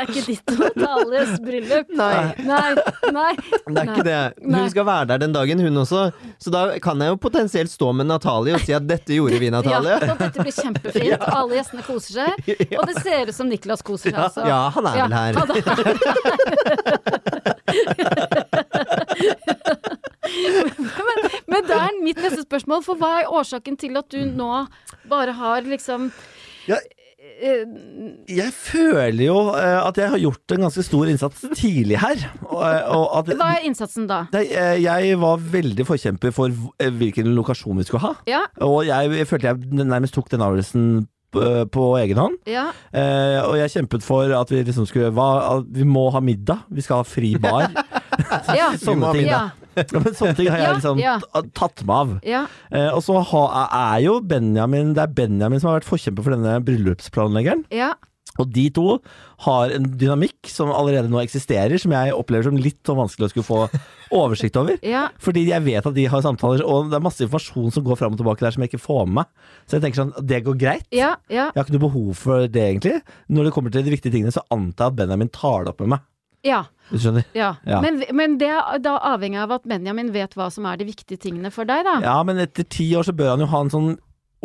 Det 0.07 0.15
er 0.15 0.19
ikke 0.21 0.27
ditt 0.31 0.47
og 0.53 0.59
Natalies 0.79 1.33
bryllup. 1.43 1.87
Nei. 1.99 2.33
Nei. 2.47 2.69
Nei. 3.11 3.33
Det 3.67 3.77
er 3.81 3.91
ikke 3.91 4.05
det. 4.07 4.19
Hun 4.47 4.69
skal 4.71 4.85
være 4.87 5.05
der 5.11 5.17
den 5.25 5.33
dagen, 5.35 5.59
hun 5.65 5.77
også. 5.83 6.01
Så 6.39 6.47
da 6.53 6.61
kan 6.83 6.95
jeg 7.03 7.09
jo 7.11 7.17
potensielt 7.27 7.71
stå 7.73 7.91
med 7.97 8.07
Natalie 8.07 8.55
og 8.55 8.61
si 8.63 8.71
at 8.77 8.85
dette 8.87 9.11
gjorde 9.17 9.39
vi, 9.41 9.49
Ja, 9.51 9.57
Natalie. 9.57 9.97
og 9.99 10.17
dette 10.23 10.39
blir 10.45 10.55
kjempefint. 10.55 11.05
Ja. 11.11 11.17
Alle 11.37 11.55
gjestene 11.59 11.83
koser 11.85 12.11
seg. 12.17 12.31
Og 12.79 12.83
det 12.89 12.95
ser 13.03 13.29
ut 13.29 13.35
som 13.37 13.47
Niklas 13.51 13.81
koser 13.85 14.09
seg 14.11 14.19
også. 14.25 14.41
Ja, 14.47 14.61
han 14.75 14.85
er 14.89 14.93
vel 14.97 15.13
her. 15.15 15.33
han 15.37 15.49
er- 15.51 15.65
men, 21.07 21.17
men 21.51 21.67
det 21.67 21.77
er 21.77 21.97
mitt 22.03 22.19
neste 22.23 22.43
spørsmål, 22.45 22.83
for 22.85 22.99
hva 22.99 23.11
er 23.21 23.31
årsaken 23.39 23.77
til 23.79 23.97
at 23.99 24.09
du 24.13 24.19
nå 24.27 24.51
bare 25.11 25.35
har 25.37 25.67
liksom 25.67 26.09
Ja. 26.67 26.77
Jeg 27.37 28.53
føler 28.55 29.23
jo 29.27 29.37
eh, 29.53 29.77
at 29.87 29.97
jeg 29.99 30.09
har 30.13 30.21
gjort 30.21 30.55
en 30.55 30.65
ganske 30.67 30.85
stor 30.85 31.09
innsats 31.11 31.43
tidlig 31.59 31.99
her. 32.01 32.23
Og, 32.47 32.61
eh, 32.65 32.95
og 32.95 33.05
at 33.19 33.31
Hva 33.37 33.49
er 33.57 33.67
innsatsen 33.67 34.07
da? 34.09 34.23
Eh, 34.33 34.77
jeg 34.83 35.19
var 35.21 35.43
veldig 35.57 35.85
forkjemper 35.87 36.33
for 36.35 36.53
hvilken 37.01 37.33
lokasjon 37.37 37.77
vi 37.77 37.87
skulle 37.87 38.05
ha. 38.07 38.13
Ja, 38.29 38.45
Og 38.65 38.85
jeg 38.87 39.27
følte 39.29 39.51
jeg 39.53 39.85
nærmest 39.85 40.17
tok 40.17 40.31
den 40.33 40.43
avgjørelsen 40.45 41.07
på, 41.33 41.43
på 41.73 41.85
egen 42.01 42.17
hånd. 42.21 42.37
ja, 42.47 42.69
Eh, 42.93 43.39
og 43.43 43.57
jeg 43.59 43.69
kjempet 43.75 44.03
for 44.05 44.31
at 44.33 44.49
vi 44.53 44.63
liksom 44.63 44.87
skulle 44.89 45.11
hva, 45.13 45.57
at 45.57 45.65
Vi 45.75 45.83
må 45.87 46.07
ha 46.13 46.19
middag. 46.23 46.63
Vi 46.71 46.81
skal 46.85 47.01
ha 47.03 47.07
fri 47.07 47.35
bar. 47.41 47.67
ja. 48.57 48.71
Sånne 48.87 49.13
ting. 49.15 49.27
Ja, 49.31 49.47
Ja, 49.77 49.99
men 50.01 50.15
sånne 50.17 50.33
ting 50.33 50.47
har 50.49 50.57
jeg 50.57 50.77
liksom 50.79 50.97
ja. 50.97 51.19
ta- 51.21 51.43
tatt 51.53 51.83
meg 51.85 51.93
av. 51.99 52.13
ja, 52.25 52.39
Eh, 52.73 52.87
og 52.95 53.03
så 53.05 53.19
ha, 53.21 53.43
er 53.93 53.99
jo 54.07 54.15
Benjamin 54.25 54.95
Det 54.97 55.03
er 55.03 55.11
Benjamin 55.13 55.61
som 55.61 55.69
har 55.69 55.77
vært 55.79 55.89
forkjemper 55.91 56.25
for 56.25 56.33
denne 56.33 56.55
bryllupsplanleggeren. 56.65 57.61
Og 58.37 58.49
de 58.53 58.65
to 58.75 58.85
har 59.45 59.71
en 59.73 59.85
dynamikk 59.97 60.49
som 60.51 60.69
allerede 60.73 61.09
nå 61.09 61.19
eksisterer, 61.23 61.77
som 61.81 61.93
jeg 61.95 62.13
opplever 62.13 62.47
som 62.49 62.57
litt 62.59 62.79
sånn 62.85 62.99
vanskelig 62.99 63.29
å 63.29 63.31
skulle 63.31 63.47
få 63.47 63.59
oversikt 64.19 64.59
over. 64.59 64.77
Ja, 64.85 65.07
Fordi 65.23 65.45
jeg 65.49 65.63
vet 65.65 65.87
at 65.89 65.95
de 65.97 66.05
har 66.11 66.21
samtaler, 66.25 66.61
og 66.67 66.91
det 66.91 66.99
er 66.99 67.05
masse 67.07 67.23
informasjon 67.25 67.73
som 67.77 67.85
går 67.87 67.99
fram 67.99 68.13
og 68.15 68.21
tilbake 68.21 68.45
der 68.45 68.53
som 68.55 68.63
jeg 68.65 68.73
ikke 68.73 68.83
får 68.85 69.05
med 69.07 69.21
meg. 69.21 69.31
Så 69.67 69.77
jeg 69.77 69.85
tenker 69.87 70.01
sånn, 70.03 70.13
det 70.27 70.41
går 70.45 70.59
greit. 70.61 70.85
ja, 70.95 71.15
ja, 71.31 71.49
Jeg 71.49 71.57
har 71.61 71.65
ikke 71.67 71.77
noe 71.79 71.85
behov 71.87 72.13
for 72.19 72.47
det, 72.47 72.63
egentlig. 72.71 72.99
Når 73.31 73.49
det 73.49 73.53
kommer 73.57 73.73
til 73.73 73.85
de 73.87 73.95
viktige 73.95 74.13
tingene, 74.17 74.33
så 74.35 74.45
antar 74.53 74.89
jeg 74.89 74.95
at 74.95 74.99
Benjamin 75.03 75.29
tar 75.33 75.65
det 75.67 75.73
opp 75.75 75.83
med 75.85 75.95
meg. 75.97 76.05
ja. 76.47 76.63
Du 76.87 76.95
skjønner? 77.03 77.25
ja. 77.35 77.49
Ja. 77.67 77.81
Men, 77.83 77.97
men 78.15 78.37
det 78.39 78.47
er 78.47 78.77
da 78.79 78.93
avhengig 79.09 79.41
av 79.43 79.51
at 79.57 79.65
Benjamin 79.67 80.13
vet 80.13 80.37
hva 80.39 80.45
som 80.55 80.63
er 80.71 80.77
de 80.79 80.85
viktige 80.87 81.19
tingene 81.19 81.49
for 81.51 81.67
deg, 81.67 81.81
da. 81.83 81.97
Ja, 81.99 82.13
men 82.23 82.39
etter 82.39 82.63
ti 82.63 82.85
år 82.95 83.03
så 83.03 83.11
bør 83.11 83.33
han 83.33 83.43
jo 83.43 83.47
ha 83.51 83.59
en 83.65 83.71
sånn 83.73 83.89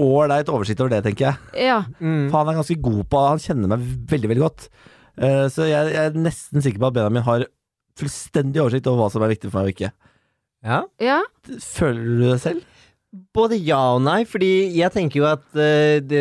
ålreit 0.00 0.48
oversikt 0.52 0.80
over 0.80 0.94
det, 0.94 1.02
tenker 1.06 1.28
jeg. 1.28 1.66
Ja. 1.68 1.80
For 2.00 2.38
han 2.38 2.52
er 2.52 2.58
ganske 2.60 2.78
god 2.80 3.02
på 3.12 3.24
Han 3.26 3.42
kjenner 3.42 3.74
meg 3.74 3.84
veldig, 4.08 4.30
veldig 4.30 4.44
godt. 4.44 4.68
Uh, 5.20 5.46
så 5.52 5.66
jeg, 5.68 5.92
jeg 5.92 6.08
er 6.08 6.16
nesten 6.16 6.64
sikker 6.64 6.80
på 6.80 6.88
at 6.88 6.96
Benjamin 6.96 7.26
har 7.26 7.44
fullstendig 8.00 8.62
oversikt 8.62 8.88
over 8.88 9.04
hva 9.04 9.12
som 9.12 9.24
er 9.24 9.34
viktig 9.34 9.50
for 9.50 9.60
meg 9.60 9.68
og 9.68 9.74
ikke. 9.76 9.92
Ja. 10.62 10.82
ja. 11.02 11.18
Føler 11.60 12.04
du 12.06 12.24
det 12.30 12.38
selv? 12.44 12.64
Både 13.12 13.58
ja 13.60 13.76
og 13.92 13.98
nei, 14.00 14.22
fordi 14.24 14.72
jeg 14.72 14.88
tenker 14.94 15.18
jo 15.20 15.26
at 15.28 15.42
uh, 15.52 15.98
det, 16.00 16.20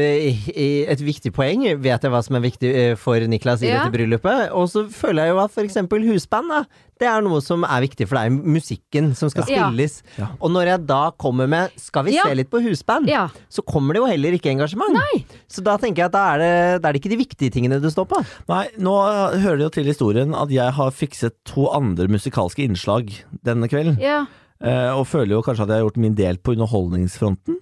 et 0.91 0.99
viktig 0.99 1.31
poeng 1.31 1.61
vet 1.79 2.03
jeg 2.03 2.11
hva 2.11 2.19
som 2.25 2.35
er 2.35 2.43
viktig 2.43 2.67
eh, 2.67 2.95
for 2.99 3.15
Niklas 3.31 3.61
i 3.63 3.69
Ja. 3.69 3.85
dette 3.85 3.93
bryllupet. 3.95 4.49
Og 4.51 4.67
så 4.67 4.83
føler 4.91 5.29
jeg 5.29 5.31
jo 5.31 5.39
at 5.39 5.55
f.eks. 5.55 5.77
husband, 6.09 6.51
da, 6.51 6.59
det 6.99 7.07
er 7.07 7.23
noe 7.23 7.39
som 7.39 7.63
er 7.63 7.85
viktig 7.85 8.09
for 8.11 8.19
deg. 8.19 8.35
Musikken 8.43 9.13
som 9.15 9.31
skal 9.31 9.47
Ja. 9.47 9.69
spilles. 9.69 10.01
Ja. 10.19 10.27
Og 10.41 10.51
når 10.51 10.67
jeg 10.73 10.85
da 10.91 10.99
kommer 11.15 11.47
med 11.47 11.71
'skal 11.79 12.03
vi 12.03 12.17
Ja. 12.17 12.23
se 12.27 12.35
litt 12.35 12.49
på 12.51 12.59
husband', 12.59 13.07
Ja. 13.07 13.29
så 13.49 13.63
kommer 13.63 13.93
det 13.93 14.01
jo 14.03 14.11
heller 14.11 14.31
ikke 14.35 14.51
engasjement. 14.51 14.91
Nei. 14.91 15.23
Så 15.47 15.63
da 15.63 15.77
tenker 15.77 15.95
jeg 16.03 16.05
at 16.05 16.11
da 16.11 16.35
er, 16.35 16.37
det, 16.39 16.81
da 16.81 16.89
er 16.89 16.91
det 16.93 17.01
ikke 17.01 17.15
de 17.15 17.23
viktige 17.23 17.51
tingene 17.51 17.79
du 17.81 17.87
står 17.89 18.05
på. 18.05 18.19
Nei, 18.49 18.67
nå 18.77 18.91
hører 19.39 19.57
det 19.57 19.63
jo 19.63 19.69
til 19.69 19.85
historien 19.85 20.35
at 20.35 20.49
jeg 20.49 20.69
har 20.73 20.91
fikset 20.91 21.31
to 21.45 21.69
andre 21.71 22.07
musikalske 22.09 22.67
innslag 22.67 23.07
denne 23.45 23.69
kvelden. 23.69 23.97
Ja. 23.97 24.25
Eh, 24.61 24.91
og 24.93 25.07
føler 25.09 25.35
jo 25.35 25.41
kanskje 25.45 25.65
at 25.65 25.73
jeg 25.73 25.81
har 25.81 25.87
gjort 25.87 26.01
min 26.03 26.17
del 26.17 26.37
på 26.37 26.53
underholdningsfronten. 26.55 27.59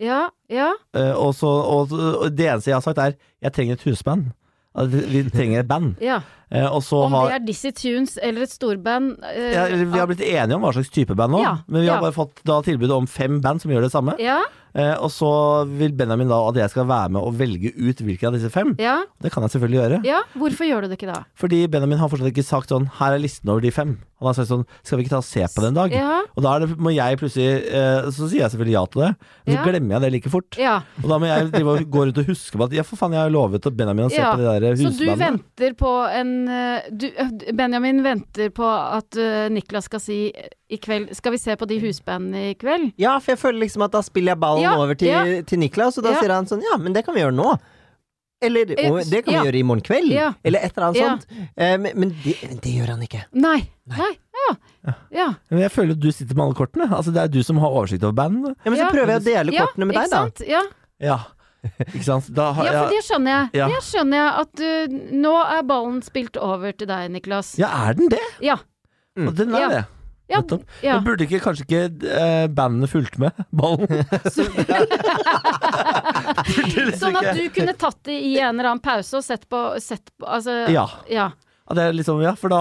Ja. 0.00 0.28
Ja. 0.50 0.72
Eh, 0.94 1.14
og, 1.18 1.34
så, 1.34 1.48
og, 1.50 1.92
og 1.92 2.28
det 2.30 2.46
eneste 2.46 2.70
jeg 2.70 2.78
har 2.78 2.84
sagt 2.86 3.00
er 3.02 3.16
jeg 3.42 3.54
trenger 3.56 3.78
et 3.78 3.86
husband. 3.88 4.30
Vi 4.78 5.24
trenger 5.32 5.64
et 5.64 5.68
band. 5.70 5.96
ja. 6.10 6.20
Eh, 6.50 6.64
og 6.64 6.80
så 6.86 7.02
Om 7.04 7.12
har 7.12 7.26
det 7.28 7.34
er 7.40 7.44
Dizzie 7.44 7.74
Tunes 7.76 8.14
eller 8.24 8.46
et 8.46 8.52
storband 8.52 9.18
eh, 9.34 9.50
ja, 9.52 9.66
Vi 9.68 9.98
har 9.98 10.06
blitt 10.08 10.22
enige 10.24 10.56
om 10.56 10.62
hva 10.64 10.70
slags 10.72 10.88
type 10.94 11.12
band 11.18 11.34
nå, 11.34 11.42
men 11.68 11.82
vi 11.84 11.90
har 11.90 12.00
bare 12.00 12.14
fått 12.16 12.40
da 12.48 12.56
tilbud 12.64 12.94
om 12.94 13.08
fem 13.10 13.36
band 13.44 13.60
som 13.60 13.74
gjør 13.74 13.84
det 13.84 13.90
samme. 13.92 14.14
Ja. 14.22 14.38
Eh, 14.72 14.94
og 14.96 15.10
så 15.12 15.28
vil 15.68 15.92
Benjamin 15.98 16.30
da 16.30 16.38
at 16.48 16.60
jeg 16.62 16.72
skal 16.72 16.86
være 16.88 17.12
med 17.16 17.20
og 17.20 17.36
velge 17.40 17.74
ut 17.76 18.00
hvilke 18.04 18.30
av 18.30 18.36
disse 18.38 18.48
fem. 18.54 18.72
Ja. 18.80 19.00
Det 19.20 19.32
kan 19.34 19.44
jeg 19.44 19.56
selvfølgelig 19.56 19.80
gjøre. 19.82 20.00
ja. 20.08 20.22
Hvorfor 20.38 20.68
gjør 20.70 20.86
du 20.86 20.92
det 20.92 21.00
ikke 21.00 21.10
da? 21.10 21.20
Fordi 21.36 21.60
Benjamin 21.68 22.00
har 22.00 22.12
fortsatt 22.12 22.30
ikke 22.30 22.46
sagt 22.46 22.72
sånn 22.72 22.86
Her 23.00 23.16
er 23.16 23.22
listen 23.24 23.50
over 23.52 23.64
de 23.64 23.74
fem. 23.74 23.98
Han 24.18 24.26
har 24.26 24.34
sagt 24.34 24.48
sånn 24.50 24.64
Skal 24.82 24.98
vi 24.98 25.04
ikke 25.04 25.12
ta 25.14 25.18
og 25.22 25.24
se 25.28 25.44
på 25.46 25.62
det 25.62 25.68
en 25.70 25.76
dag? 25.78 25.92
Ja. 25.94 26.16
Og 26.36 26.42
da 26.42 26.54
er 26.56 26.64
det, 26.66 26.76
må 26.82 26.90
jeg 26.90 27.18
plutselig 27.20 27.48
eh, 27.70 28.08
Så 28.10 28.26
sier 28.28 28.42
jeg 28.42 28.50
selvfølgelig 28.50 28.74
ja 28.74 28.82
til 28.90 29.02
det, 29.04 29.10
men 29.46 29.54
så 29.54 29.58
Ja. 29.58 29.64
glemmer 29.68 29.94
jeg 29.94 30.00
det 30.02 30.10
like 30.16 30.30
fort. 30.32 30.58
Ja. 30.58 30.74
Og 31.02 31.08
da 31.12 31.18
må 31.22 31.26
jeg 31.30 31.52
drive 31.52 31.68
og 31.76 31.84
gå 31.94 32.02
rundt 32.08 32.18
og 32.18 32.26
huske 32.32 32.58
på 32.58 32.64
at 32.66 32.72
ja, 32.74 32.82
for 32.82 32.96
faen, 32.98 33.12
jeg 33.14 33.22
har 33.22 33.30
lovet 33.30 33.64
at 33.70 33.76
Benjamin 33.78 34.06
å 34.08 34.10
se 34.10 34.18
Ja. 34.18 34.32
på 34.34 34.42
de 34.42 34.60
der 34.60 34.76
Så 34.76 34.82
du 34.82 34.88
husbandene. 34.90 35.18
venter 35.38 35.74
på 35.78 35.92
en 36.18 36.32
eh, 36.48 36.90
du, 36.90 37.06
eh, 37.14 37.52
Benjamin 37.54 38.02
venter 38.02 38.50
på 38.50 38.66
at 38.66 39.16
eh, 39.16 39.48
Niklas 39.54 39.84
skal 39.88 40.00
si 40.02 40.18
eh, 40.34 40.48
i 40.70 40.76
kveld 40.76 41.14
Skal 41.16 41.32
vi 41.32 41.38
se 41.38 41.54
på 41.56 41.66
de 41.70 41.78
husbandene 41.80 42.50
i 42.50 42.54
kveld? 42.54 42.92
Ja, 42.98 43.18
for 43.20 43.32
jeg 43.32 43.38
føler 43.40 43.60
liksom 43.64 43.84
at 43.86 43.92
da 43.92 44.02
spiller 44.02 44.34
jeg 44.34 44.40
ballen 44.42 44.62
Ja, 44.66 44.74
over 44.76 44.94
til, 44.98 45.08
ja. 45.08 45.22
til 45.46 45.58
Niklas, 45.62 45.96
og 45.98 46.04
da 46.04 46.10
Ja. 46.16 46.20
sier 46.20 46.34
han 46.34 46.46
sånn 46.46 46.60
Ja, 46.62 46.76
men 46.76 46.92
det 46.92 47.04
kan 47.06 47.14
vi 47.14 47.22
gjøre 47.22 47.34
nå. 47.38 47.54
Eller 48.40 48.70
Eh, 48.78 48.92
og 48.92 49.02
det 49.10 49.24
kan 49.24 49.34
ja. 49.34 49.40
vi 49.42 49.46
gjøre 49.48 49.58
i 49.58 49.62
morgen 49.66 49.82
kveld. 49.82 50.12
Ja. 50.14 50.28
Eller 50.46 50.58
et 50.62 50.72
eller 50.76 50.86
annet 50.88 51.00
Ja. 51.00 51.08
sånt. 51.16 51.26
Eh, 51.56 51.76
men 51.78 51.92
men 51.98 52.08
det, 52.24 52.36
men 52.48 52.58
det 52.62 52.70
gjør 52.76 52.86
han 52.94 53.02
ikke. 53.02 53.24
Nei. 53.34 53.60
Nei. 53.86 54.12
Ja. 54.48 54.54
ja. 55.10 55.34
Men 55.50 55.58
jeg 55.64 55.70
føler 55.74 55.90
at 55.96 56.00
du 56.00 56.12
sitter 56.12 56.34
med 56.38 56.44
alle 56.46 56.54
kortene. 56.54 56.86
Altså 56.94 57.10
Det 57.12 57.20
er 57.24 57.28
du 57.34 57.42
som 57.42 57.58
har 57.58 57.68
oversikt 57.74 58.02
over 58.06 58.12
bandene. 58.14 58.54
Ja, 58.64 58.70
men 58.70 58.78
så 58.78 58.82
Ja. 58.86 58.90
prøver 58.94 59.08
jeg 59.16 59.20
å 59.20 59.24
dele 59.24 59.52
ja, 59.52 59.60
kortene 59.66 59.84
med 59.90 59.96
ikke 59.96 60.02
deg, 60.06 60.10
da. 60.10 60.16
sant? 60.22 60.40
Ja. 60.48 60.62
Ja. 61.00 61.18
Ikke 61.92 62.04
sant? 62.06 62.30
Da 62.32 62.52
har 62.54 62.64
ja, 62.64 62.72
for 62.84 62.90
det 62.94 63.02
skjønner 63.04 63.30
jeg. 63.34 63.48
Ja. 63.58 63.66
Det 63.68 63.82
skjønner 63.82 64.16
jeg 64.16 64.32
at 64.40 64.52
du 64.54 64.88
Nå 65.18 65.34
er 65.58 65.62
ballen 65.66 66.02
spilt 66.06 66.36
over 66.38 66.70
til 66.72 66.86
deg, 66.86 67.10
Niklas. 67.10 67.56
Ja, 67.58 67.66
er 67.88 67.94
den 67.98 68.08
det? 68.14 68.22
Ja. 68.40 68.56
Mm. 69.18 69.26
Og 69.28 69.34
den 69.34 69.54
er 69.54 69.60
Ja. 69.60 69.68
det. 69.68 69.84
Ja. 70.28 70.40
Nettopp. 70.42 70.62
ja. 70.84 70.94
Men 71.00 71.04
burde 71.04 71.24
ikke 71.24 71.40
kanskje 71.40 71.64
ikke 71.64 71.88
eh, 72.14 72.46
bandene 72.52 72.86
fulgt 72.86 73.16
med 73.18 73.32
ballen? 73.50 73.88
Sånn 77.00 77.18
at 77.20 77.34
du 77.36 77.44
kunne 77.54 77.74
tatt 77.78 78.00
det 78.08 78.16
i 78.20 78.38
en 78.38 78.54
eller 78.54 78.72
annen 78.72 78.82
pause 78.84 79.20
og 79.20 79.24
sett 79.26 79.48
på, 79.50 79.60
sett 79.82 80.10
på 80.16 80.26
Altså 80.28 80.64
Ja. 80.72 80.86
ja. 81.10 81.30
Ja, 81.68 81.74
det 81.76 81.82
er 81.84 81.96
liksom, 81.96 82.20
ja, 82.24 82.32
for 82.38 82.52
da 82.52 82.60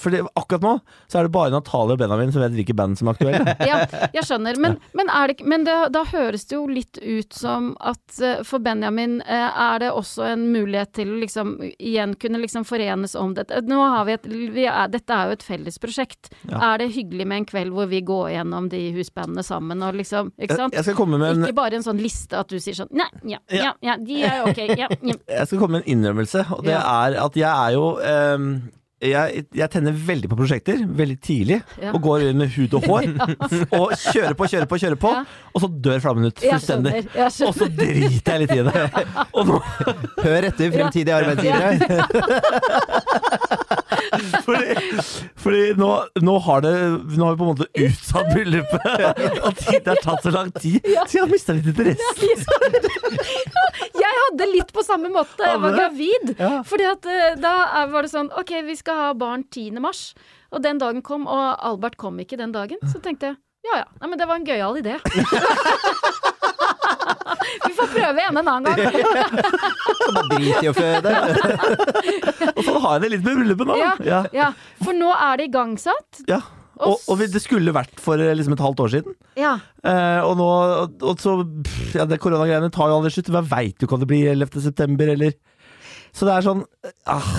Fordi 0.00 0.22
akkurat 0.34 0.64
nå 0.64 0.74
så 1.06 1.20
er 1.20 1.26
det 1.26 1.32
bare 1.34 1.52
Natalie 1.52 1.94
og 1.94 2.00
Benjamin 2.00 2.32
som 2.32 2.42
vet 2.42 2.54
hvilke 2.56 2.74
band 2.76 2.98
som 2.98 3.10
er 3.10 3.16
aktuelle. 3.16 3.54
ja, 3.68 3.78
jeg 4.14 4.24
skjønner. 4.26 4.58
Men, 4.62 4.78
men, 4.96 5.10
det, 5.30 5.36
men 5.46 5.66
det, 5.66 5.74
da 5.94 6.02
høres 6.08 6.46
det 6.48 6.56
jo 6.56 6.64
litt 6.70 6.98
ut 7.02 7.36
som 7.36 7.70
at 7.78 8.18
eh, 8.22 8.40
for 8.46 8.62
Benjamin 8.64 9.18
eh, 9.22 9.60
er 9.66 9.82
det 9.84 9.92
også 9.94 10.26
en 10.32 10.46
mulighet 10.52 10.94
til 10.98 11.12
å 11.14 11.20
liksom 11.20 11.54
igjen 11.76 12.16
kunne 12.20 12.40
liksom 12.42 12.66
forenes 12.68 13.14
om 13.18 13.34
dette. 13.36 13.60
Nå 13.68 13.78
har 13.82 14.08
vi 14.08 14.16
et, 14.16 14.28
vi 14.56 14.66
er, 14.66 14.90
dette 14.92 15.14
er 15.14 15.30
jo 15.30 15.36
et 15.38 15.46
felles 15.46 15.78
prosjekt. 15.82 16.32
Ja. 16.48 16.72
Er 16.72 16.82
det 16.82 16.90
hyggelig 16.96 17.28
med 17.28 17.42
en 17.42 17.48
kveld 17.52 17.74
hvor 17.76 17.90
vi 17.90 18.02
går 18.06 18.32
gjennom 18.34 18.70
de 18.72 18.82
husbandene 18.96 19.44
sammen 19.46 19.82
og 19.86 19.96
liksom 20.00 20.32
Ikke 20.40 20.58
sant? 20.58 20.74
jeg 20.76 20.96
med 21.06 21.26
en 21.28 21.44
Ikke 21.46 21.56
bare 21.56 21.78
en 21.78 21.84
sånn 21.86 22.00
liste 22.02 22.38
at 22.38 22.50
du 22.50 22.58
sier 22.62 22.76
sånn 22.76 22.90
Nei, 22.96 23.06
ja, 23.30 23.40
ja, 23.52 23.72
ja, 23.84 23.96
de 24.00 24.18
er 24.26 24.42
ok, 24.46 24.60
ja, 24.78 24.88
ja. 24.90 25.16
Jeg 25.36 25.48
skal 25.50 25.60
komme 25.60 25.78
med 25.78 25.86
en 25.86 25.92
innrømmelse, 25.96 26.46
og 26.56 26.64
det 26.66 26.74
Ja. 26.74 26.82
er 27.06 27.18
at 27.22 27.36
jeg 27.36 27.48
er 27.50 27.74
jo 27.76 27.86
ehm, 28.06 28.48
jeg, 29.04 29.42
jeg 29.52 29.68
tenner 29.70 29.92
veldig 29.92 30.28
på 30.32 30.36
prosjekter, 30.38 30.78
veldig 30.98 31.18
tidlig, 31.20 31.58
Ja. 31.82 31.90
og 31.92 32.00
går 32.06 32.20
inn 32.30 32.38
med 32.40 32.48
hud 32.54 32.72
og 32.78 32.82
hår. 32.88 33.04
Og 33.76 33.92
kjører 33.92 34.32
på, 34.38 34.44
kjører 34.48 34.64
på, 34.70 34.76
kjører 34.80 34.96
på, 35.02 35.10
Ja. 35.12 35.20
og 35.52 35.60
så 35.62 35.68
dør 35.84 36.00
flammen 36.00 36.24
ut 36.30 36.40
fullstendig. 36.40 37.04
Og 37.20 37.52
så 37.58 37.66
driter 37.68 38.32
jeg 38.32 38.40
litt 38.46 38.56
i 38.56 38.64
det. 38.70 38.84
Og 39.36 39.42
nå, 39.52 39.56
Hør 40.24 40.42
etter, 40.48 40.72
fremtidige 40.72 41.12
arbeidsgivere. 41.20 41.76
fordi 44.46 44.76
fordi 45.42 45.62
nå, 45.78 45.90
nå 46.22 46.34
har 46.46 46.62
det 46.64 46.72
Nå 47.16 47.26
har 47.26 47.34
vi 47.34 47.40
på 47.40 47.46
en 47.46 47.52
måte 47.52 47.68
utsatt 47.86 48.30
bryllupet, 48.32 48.86
og 49.46 49.62
det 49.62 49.90
har 49.90 50.00
tatt 50.02 50.26
så 50.26 50.32
lang 50.34 50.52
tid, 50.56 50.80
så 50.82 51.18
jeg 51.18 51.22
har 51.24 51.30
mista 51.32 51.56
litt 51.56 51.70
interesse. 51.72 52.02
Jeg 53.96 54.12
hadde 54.20 54.48
litt 54.50 54.72
på 54.74 54.84
samme 54.86 55.10
måte 55.12 55.46
jeg 55.46 55.60
var 55.62 55.74
gravid. 55.76 56.34
Ja. 56.38 56.52
Fordi 56.66 56.86
at 56.88 57.08
eh, 57.10 57.36
da 57.40 57.54
var 57.92 58.06
det 58.06 58.12
sånn 58.12 58.30
Ok, 58.38 58.52
vi 58.66 58.76
skal 58.78 59.00
ha 59.00 59.08
barn 59.18 59.44
10. 59.48 59.80
mars. 59.82 60.10
Og 60.54 60.62
den 60.64 60.78
dagen 60.80 61.02
kom, 61.04 61.26
og 61.30 61.56
Albert 61.66 61.98
kom 62.00 62.18
ikke 62.22 62.38
den 62.40 62.54
dagen. 62.54 62.80
Så 62.92 63.02
tenkte 63.04 63.32
jeg 63.32 63.40
ja 63.66 63.80
ja, 63.80 63.86
Nei, 64.00 64.08
men 64.12 64.20
det 64.20 64.28
var 64.30 64.38
en 64.38 64.46
gøyal 64.46 64.78
idé. 64.78 64.98
vi 67.64 67.72
får 67.78 67.88
prøve 67.94 68.22
igjen 68.22 68.40
en 68.42 68.50
annen 68.52 68.76
gang. 68.76 68.92
Bare 70.16 70.26
drit 70.34 70.60
i 70.62 70.70
å 70.70 70.74
føde. 70.76 71.14
Og 72.52 72.60
sånn 72.66 72.82
har 72.84 72.96
jeg 72.96 73.02
det 73.06 73.10
litt 73.14 73.24
med 73.24 73.40
bryllupet 73.40 73.70
nå. 73.70 73.78
Ja. 73.80 73.94
Ja. 74.06 74.20
Ja, 74.36 74.50
For 74.84 74.96
nå 74.96 75.10
er 75.14 75.40
det 75.40 75.48
igangsatt. 75.50 76.22
Ja. 76.30 76.42
Og, 76.76 77.00
og 77.08 77.22
det 77.24 77.40
skulle 77.40 77.72
vært 77.72 78.00
for 78.04 78.20
eh, 78.20 78.34
liksom 78.36 78.52
et 78.52 78.60
halvt 78.60 78.82
år 78.84 78.90
siden. 78.92 79.14
Ja. 79.40 79.54
Eh, 79.80 80.20
og 80.26 80.34
nå 80.36 80.46
og, 80.46 80.98
og 81.08 81.22
så 81.22 81.38
pff, 81.40 81.94
Ja, 81.96 82.04
det 82.08 82.18
koronagreiene 82.20 82.68
tar 82.74 82.92
jo 82.92 82.98
aldri 82.98 83.14
slutt. 83.14 83.32
Hva 83.32 83.40
veit 83.48 83.78
du 83.80 83.86
hva 83.88 83.96
det 84.02 84.08
blir 84.10 84.28
11. 84.34 84.60
september, 84.66 85.14
eller 85.16 85.32
Så 86.12 86.28
det 86.28 86.34
er 86.36 86.44
sånn 86.44 86.62
ah, 87.08 87.30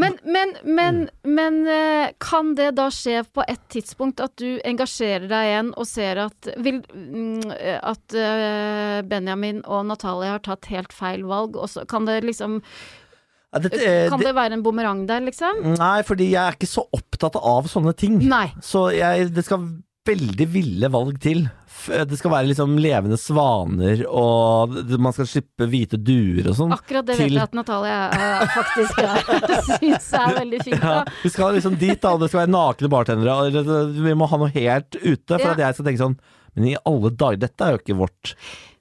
Men, 0.00 0.16
men, 0.24 0.54
men, 0.64 1.00
men 1.28 1.58
eh, 1.68 2.12
kan 2.22 2.54
det 2.56 2.70
da 2.78 2.86
skje 2.94 3.20
på 3.28 3.44
et 3.50 3.60
tidspunkt 3.72 4.22
at 4.24 4.32
du 4.40 4.60
engasjerer 4.66 5.26
deg 5.28 5.50
igjen 5.50 5.72
og 5.74 5.88
ser 5.88 6.22
at, 6.24 6.48
vil, 6.64 6.80
mm, 6.94 7.52
eh, 7.56 7.76
at 7.76 8.16
eh, 8.16 9.00
Benjamin 9.10 9.60
og 9.66 9.84
Natalie 9.90 10.32
har 10.32 10.42
tatt 10.46 10.70
helt 10.72 10.94
feil 10.96 11.26
valg? 11.28 11.58
Og 11.60 11.68
så 11.72 11.84
kan 11.90 12.08
det 12.08 12.22
liksom 12.24 12.60
ja, 12.60 13.60
eh, 13.60 14.08
Kan 14.08 14.22
det, 14.22 14.30
det 14.30 14.34
være 14.38 14.56
en 14.56 14.64
bumerang 14.64 15.04
der, 15.10 15.24
liksom? 15.26 15.62
Nei, 15.74 16.00
fordi 16.06 16.32
jeg 16.32 16.42
er 16.44 16.58
ikke 16.58 16.70
så 16.70 16.86
opptatt 16.96 17.36
av 17.40 17.68
sånne 17.70 17.94
ting. 17.98 18.20
Nei. 18.30 18.46
Så 18.62 18.88
jeg, 18.94 19.32
det 19.34 19.44
skal 19.46 19.68
veldig 20.08 20.46
ville 20.52 20.90
valg 20.92 21.18
til. 21.22 21.44
Det 21.86 22.16
skal 22.18 22.30
være 22.34 22.48
liksom 22.50 22.74
levende 22.82 23.16
svaner, 23.20 24.02
og 24.08 24.74
man 25.00 25.14
skal 25.16 25.28
slippe 25.30 25.66
hvite 25.70 25.98
duer 26.00 26.48
og 26.50 26.56
sånn. 26.58 26.74
Akkurat 26.76 27.06
det 27.08 27.16
Til- 27.18 27.28
vet 27.30 27.36
jeg 27.38 27.42
at 27.48 27.56
Natalia 27.56 27.98
uh, 28.10 28.44
faktisk 28.54 29.00
syns 29.80 30.10
er 30.20 30.34
veldig 30.40 30.60
fint. 30.66 30.82
Ja, 30.82 31.04
vi 31.22 31.30
skal 31.32 31.54
liksom 31.56 31.78
dit, 31.80 32.00
da, 32.02 32.16
det 32.20 32.28
skal 32.32 32.42
være 32.44 32.52
nakne 32.54 32.90
bartendere. 32.92 33.36
og 33.60 33.94
Vi 33.96 34.14
må 34.18 34.28
ha 34.30 34.40
noe 34.42 34.52
helt 34.54 34.98
ute, 35.00 35.38
for 35.38 35.46
Ja. 35.48 35.52
at 35.56 35.64
jeg 35.64 35.74
skal 35.78 35.88
tenke 35.90 36.02
sånn 36.04 36.18
Men 36.56 36.66
i 36.72 36.76
alle 36.84 37.10
dager, 37.14 37.38
dette 37.46 37.62
er 37.62 37.76
jo 37.76 37.78
ikke 37.84 37.98
vårt. 38.00 38.34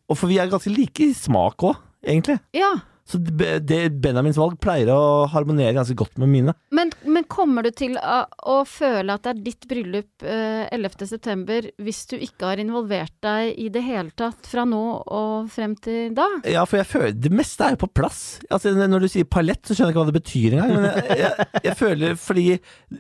Og 0.10 0.18
for 0.18 0.28
vi 0.32 0.40
er 0.42 0.50
ganske 0.50 0.72
like 0.74 1.04
i 1.06 1.14
smak 1.14 1.62
òg, 1.62 1.78
egentlig. 2.04 2.40
Ja. 2.58 2.72
Så 3.10 3.17
det, 3.17 3.63
det 3.65 3.78
Benjamins 4.04 4.38
valg 4.38 4.60
pleier 4.62 4.91
å 4.93 5.26
harmonere 5.34 5.74
ganske 5.74 5.95
godt 5.98 6.19
med 6.22 6.30
mine. 6.30 6.54
Men, 6.78 6.91
men 7.10 7.26
kommer 7.26 7.65
du 7.65 7.72
til 7.74 7.95
å, 7.98 8.19
å 8.54 8.58
føle 8.69 9.15
at 9.15 9.24
det 9.26 9.32
er 9.32 9.39
ditt 9.48 9.65
bryllup 9.72 10.26
eh, 10.30 10.67
11.9. 10.76 11.72
hvis 11.82 12.04
du 12.12 12.15
ikke 12.22 12.52
har 12.52 12.62
involvert 12.62 13.15
deg 13.26 13.56
i 13.65 13.69
det 13.74 13.82
hele 13.88 14.13
tatt 14.13 14.45
fra 14.52 14.67
nå 14.69 14.84
og 15.10 15.50
frem 15.50 15.74
til 15.82 16.13
da? 16.17 16.28
Ja, 16.45 16.67
for 16.69 16.84
jeg 16.84 16.89
føler 16.91 17.17
Det 17.17 17.34
meste 17.34 17.65
er 17.65 17.74
jo 17.76 17.82
på 17.88 17.91
plass. 17.98 18.22
Altså, 18.54 18.76
når 18.78 19.08
du 19.08 19.10
sier 19.12 19.26
palett, 19.26 19.63
så 19.65 19.74
skjønner 19.74 19.89
jeg 19.89 19.98
ikke 19.98 20.06
hva 20.06 20.12
det 20.13 20.19
betyr 20.22 20.58
engang. 20.60 20.74
Men 20.78 20.89
jeg, 20.91 21.19
jeg, 21.26 21.52
jeg 21.72 21.78
føler 21.82 22.17
fordi 22.30 22.48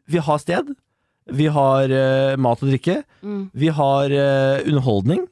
vi 0.09 0.23
har 0.25 0.41
sted, 0.41 0.73
vi 1.29 1.45
har 1.53 1.91
uh, 1.93 2.33
mat 2.41 2.63
og 2.65 2.71
drikke, 2.73 3.03
Mm. 3.21 3.41
vi 3.53 3.67
har 3.75 4.13
uh, 4.15 4.63
underholdning. 4.65 5.25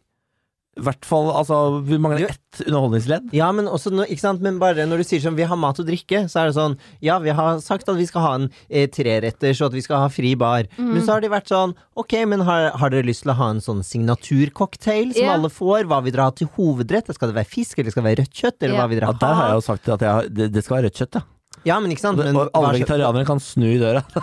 I 0.77 0.83
hvert 0.85 1.07
fall, 1.07 1.29
altså 1.33 1.81
Vi 1.85 1.97
mangler 2.01 2.29
ett 2.29 2.61
underholdningsledd. 2.65 3.31
Ja, 3.35 3.49
men 3.53 3.69
også 3.69 3.91
ikke 4.05 4.21
sant? 4.23 4.43
Men 4.45 4.59
bare 4.61 4.85
når 4.89 5.01
du 5.01 5.07
sier 5.07 5.21
sånn 5.23 5.37
vi 5.37 5.47
har 5.47 5.59
mat 5.59 5.79
og 5.81 5.87
drikke, 5.89 6.23
så 6.31 6.41
er 6.41 6.49
det 6.49 6.57
sånn 6.57 6.77
Ja, 7.03 7.19
vi 7.23 7.33
har 7.37 7.61
sagt 7.63 7.89
at 7.89 7.99
vi 7.99 8.07
skal 8.09 8.25
ha 8.25 8.33
en 8.39 8.49
eh, 8.69 8.87
treretters, 8.89 9.61
og 9.61 9.71
at 9.71 9.77
vi 9.77 9.85
skal 9.85 10.03
ha 10.05 10.11
fri 10.13 10.33
bar. 10.39 10.69
Mm. 10.77 10.91
Men 10.95 11.05
så 11.05 11.15
har 11.15 11.23
de 11.25 11.31
vært 11.33 11.51
sånn 11.53 11.75
Ok, 11.97 12.17
men 12.29 12.45
har, 12.47 12.71
har 12.77 12.93
dere 12.93 13.07
lyst 13.07 13.25
til 13.25 13.33
å 13.33 13.37
ha 13.39 13.51
en 13.53 13.63
sånn 13.63 13.83
signaturcocktail 13.85 15.15
som 15.15 15.23
yeah. 15.23 15.37
alle 15.37 15.51
får? 15.53 15.87
Hva 15.89 16.01
vil 16.05 16.15
dere 16.15 16.29
ha 16.29 16.35
til 16.37 16.51
hovedrett? 16.57 17.09
Skal 17.17 17.33
det 17.33 17.39
være 17.39 17.53
fisk, 17.53 17.79
eller 17.79 17.93
skal 17.93 18.03
det 18.03 18.11
være 18.11 18.21
rødt 18.23 18.43
kjøtt? 18.43 18.59
Eller 18.61 18.75
yeah. 18.75 18.83
hva 18.83 18.91
vil 18.91 19.01
Ja, 19.01 19.09
dere 19.11 19.23
der 19.25 19.41
har 19.41 19.51
jeg 19.51 19.59
jo 19.61 19.65
sagt 19.71 19.91
at 19.97 20.07
jeg, 20.07 20.37
det, 20.37 20.51
det 20.55 20.65
skal 20.65 20.79
være 20.79 20.89
rødt 20.89 21.03
kjøtt, 21.03 21.19
ja. 21.19 21.27
Ja, 21.67 21.77
men 21.83 21.91
ikke 21.93 22.03
sant? 22.05 22.17
Men, 22.21 22.35
og 22.39 22.49
alle 22.55 22.73
vegetarianere 22.77 23.25
kan 23.27 23.39
snu 23.43 23.67
i 23.67 23.77
døra. 23.81 24.01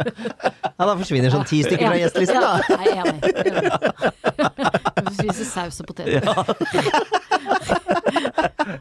ja, 0.00 0.86
da 0.88 0.94
forsvinner 0.96 1.30
sånn 1.34 1.44
ti 1.48 1.60
stykker 1.66 1.86
fra 1.90 1.96
Ja. 1.98 2.02
gjestelisten, 2.06 2.40
da. 2.40 2.52
Ja, 2.70 2.80
jeg 2.86 2.96
er 2.96 3.04
enig. 3.10 3.20
Spiser 5.20 5.46
saus 5.50 5.80
og 5.82 5.86
poteter. 5.90 6.20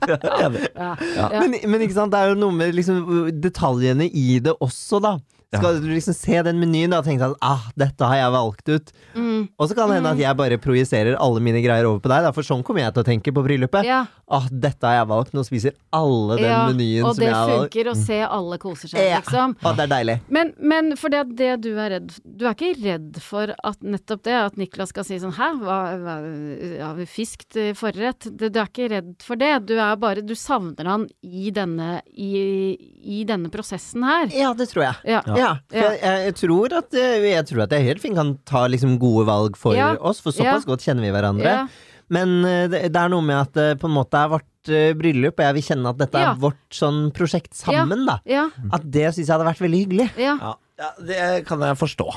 Enig. 0.10 0.64
Ja. 0.76 0.96
Ja. 0.96 0.96
Ja. 1.18 1.28
Men, 1.42 1.58
men 1.72 1.82
ikke 1.86 1.98
sant, 1.98 2.14
det 2.14 2.20
er 2.22 2.28
jo 2.34 2.38
noe 2.40 2.54
med 2.56 2.76
liksom, 2.78 3.04
detaljene 3.44 4.08
i 4.10 4.40
det 4.44 4.54
også, 4.64 5.02
da. 5.04 5.14
Skal 5.50 5.80
du 5.82 5.88
liksom 5.90 6.14
se 6.14 6.42
den 6.46 6.60
menyen 6.62 6.92
da 6.94 7.00
og 7.02 7.08
tenke 7.08 7.26
at 7.26 7.34
ah, 7.42 7.64
dette 7.80 8.06
har 8.06 8.20
jeg 8.20 8.34
valgt 8.36 8.70
ut. 8.70 8.92
Mm. 9.16 9.48
Og 9.58 9.66
så 9.70 9.74
kan 9.74 9.90
det 9.90 9.96
hende 9.98 10.12
at 10.14 10.20
jeg 10.22 10.38
bare 10.38 10.60
projiserer 10.62 11.18
alle 11.18 11.42
mine 11.42 11.64
greier 11.66 11.88
over 11.90 12.04
på 12.04 12.12
deg, 12.12 12.22
da, 12.28 12.32
for 12.36 12.46
sånn 12.46 12.62
kommer 12.64 12.84
jeg 12.86 12.94
til 12.94 13.02
å 13.02 13.08
tenke 13.08 13.34
på 13.34 13.46
bryllupet. 13.48 13.88
ja. 13.90 14.06
Ah, 14.30 14.44
dette 14.54 14.86
har 14.86 14.94
jeg 15.00 15.08
valgt, 15.10 15.32
nå 15.34 15.42
spiser 15.42 15.74
alle 15.90 16.36
den 16.38 16.46
ja. 16.52 16.58
menyen 16.70 17.02
Og 17.02 17.16
som 17.16 17.24
det 17.24 17.26
jeg 17.26 17.34
har 17.34 17.48
valgt. 17.50 17.74
funker 17.74 17.88
å 17.90 17.94
se 17.98 18.18
alle 18.22 18.58
koser 18.62 18.92
seg, 18.92 19.00
Ja. 19.08 19.16
liksom. 19.24 19.56
Ah, 19.66 19.74
det 19.74 19.88
er 19.88 19.90
deilig. 19.96 20.16
Men, 20.30 20.52
men 20.62 20.92
for 21.02 21.10
det, 21.10 21.24
det 21.40 21.48
du 21.66 21.72
er 21.82 21.90
redd 21.96 22.12
Du 22.38 22.46
er 22.46 22.54
ikke 22.54 22.70
redd 22.78 23.18
for 23.26 23.50
at 23.66 23.82
nettopp 23.82 24.22
det, 24.28 24.36
at 24.38 24.60
Niklas 24.62 24.94
skal 24.94 25.08
si 25.08 25.18
sånn 25.18 25.34
Hæ, 25.34 25.48
hva, 25.64 25.78
hva 26.04 26.14
ja, 26.78 26.92
fisk 27.10 27.48
til 27.50 27.74
forrett? 27.74 28.28
Du, 28.30 28.46
du 28.54 28.60
er 28.62 28.70
ikke 28.70 28.92
redd 28.94 29.10
for 29.26 29.34
det. 29.42 29.50
Du 29.66 29.74
er 29.82 29.98
bare 29.98 30.22
Du 30.22 30.36
savner 30.38 30.86
han 30.86 31.08
i 31.26 31.50
denne, 31.50 32.04
i, 32.14 32.78
i 33.02 33.24
denne 33.26 33.50
prosessen 33.50 34.06
her. 34.06 34.30
Ja, 34.30 34.54
det 34.54 34.70
tror 34.70 34.92
jeg. 34.92 35.02
Ja. 35.10 35.24
Ja, 35.40 35.52
Ja. 35.72 35.82
jeg, 35.90 36.00
jeg, 36.04 36.24
jeg, 36.28 36.36
tror 36.44 36.78
at, 36.80 36.94
eh, 37.00 37.28
jeg 37.32 37.46
tror 37.50 37.64
at 37.66 37.76
jeg 37.78 37.88
helt 37.88 38.04
fint 38.04 38.20
kan 38.20 38.34
ta 38.50 38.66
liksom 38.68 38.98
gode 39.02 39.26
valg 39.30 39.56
for 39.60 39.76
Ja. 39.78 39.94
oss, 40.00 40.20
for 40.22 40.36
såpass 40.36 40.66
Ja. 40.66 40.70
godt 40.74 40.84
kjenner 40.86 41.06
vi 41.08 41.14
hverandre. 41.16 41.54
Ja. 41.56 41.68
Men 42.10 42.44
eh, 42.46 42.68
det, 42.68 42.84
det 42.92 43.00
er 43.00 43.10
noe 43.14 43.22
med 43.22 43.38
at 43.38 43.54
det 43.54 43.68
på 43.82 43.86
en 43.90 43.94
måte 43.96 44.18
er 44.18 44.32
vårt 44.34 44.46
eh, 44.74 44.94
bryllup, 44.98 45.38
og 45.40 45.46
jeg 45.46 45.54
vil 45.60 45.66
kjenne 45.70 45.90
at 45.94 45.98
dette 46.02 46.20
Ja. 46.20 46.32
er 46.34 46.40
vårt 46.42 46.74
sånn 46.74 47.12
prosjekt 47.16 47.54
sammen, 47.56 48.06
da. 48.10 48.20
Ja. 48.26 48.48
At 48.74 48.84
det 48.90 49.08
syns 49.14 49.28
jeg 49.28 49.34
hadde 49.38 49.46
vært 49.50 49.62
veldig 49.64 49.82
hyggelig. 49.86 50.10
Ja. 50.18 50.36
Ja, 50.42 50.54
ja, 50.80 50.90
det 51.00 51.46
kan 51.48 51.62
jeg 51.62 51.78
forstå. 51.78 52.10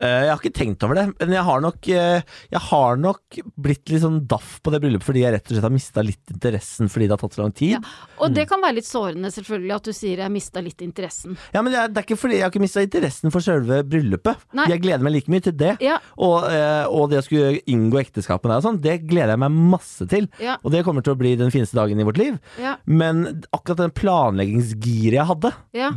Eh, 0.00 0.22
Jeg 0.24 0.30
har 0.32 0.38
ikke 0.40 0.54
tenkt 0.56 0.84
over 0.86 0.96
det, 0.96 1.06
men 1.20 1.34
jeg 1.36 1.44
har 1.44 1.60
nok, 1.60 1.88
eh, 1.92 2.22
jeg 2.50 2.60
har 2.70 2.96
nok 2.96 3.38
blitt 3.60 3.90
litt 3.92 4.00
sånn 4.02 4.26
daff 4.26 4.58
på 4.64 4.72
det 4.72 4.80
bryllupet 4.80 5.04
fordi 5.04 5.24
jeg 5.24 5.34
rett 5.34 5.50
og 5.50 5.52
slett 5.56 5.66
har 5.66 5.74
mista 5.74 6.04
litt 6.04 6.32
interessen 6.32 6.88
fordi 6.88 7.06
det 7.08 7.14
har 7.16 7.20
tatt 7.20 7.36
så 7.36 7.42
lang 7.44 7.52
tid. 7.52 7.74
Ja. 7.76 7.80
Og 8.24 8.32
det 8.32 8.46
kan 8.48 8.62
være 8.64 8.78
litt 8.78 8.88
sårende, 8.88 9.28
selvfølgelig, 9.32 9.74
at 9.76 9.82
du 9.84 9.92
sier 9.92 10.16
'jeg 10.16 10.30
mista 10.32 10.60
litt 10.60 10.78
interessen'. 10.80 11.36
Ja, 11.52 11.62
men 11.62 11.72
det 11.72 11.78
er, 11.80 11.88
det 11.88 11.98
er 11.98 12.06
ikke 12.08 12.18
fordi 12.20 12.34
jeg 12.38 12.42
har 12.42 12.50
ikke 12.50 12.64
mista 12.64 12.80
interessen 12.80 13.30
for 13.30 13.40
selve 13.40 13.82
bryllupet. 13.84 14.36
Nei. 14.54 14.66
Jeg 14.68 14.80
gleder 14.82 15.02
meg 15.02 15.12
like 15.12 15.28
mye 15.28 15.42
til 15.42 15.52
det. 15.52 15.76
Ja. 15.80 15.98
Og, 16.18 16.44
eh, 16.50 16.84
og 16.88 17.10
det 17.10 17.18
å 17.20 17.24
skulle 17.24 17.60
inngå 17.66 18.00
ekteskap 18.00 18.42
med 18.44 18.52
deg 18.52 18.56
og 18.56 18.64
sånn, 18.64 18.80
det 18.80 19.06
gleder 19.06 19.36
jeg 19.36 19.38
meg 19.38 19.52
masse 19.52 20.08
til. 20.08 20.28
Ja. 20.40 20.56
Og 20.64 20.72
det 20.72 20.84
kommer 20.84 21.02
til 21.02 21.14
å 21.14 21.18
bli 21.18 21.36
den 21.36 21.50
fineste 21.50 21.74
dagen 21.76 22.00
i 22.00 22.04
vårt 22.04 22.16
liv. 22.18 22.38
Ja. 22.58 22.76
Men 22.86 23.42
akkurat 23.52 23.76
den 23.76 23.90
planleggingsgiret 23.90 25.18
jeg 25.20 25.26
hadde, 25.26 25.52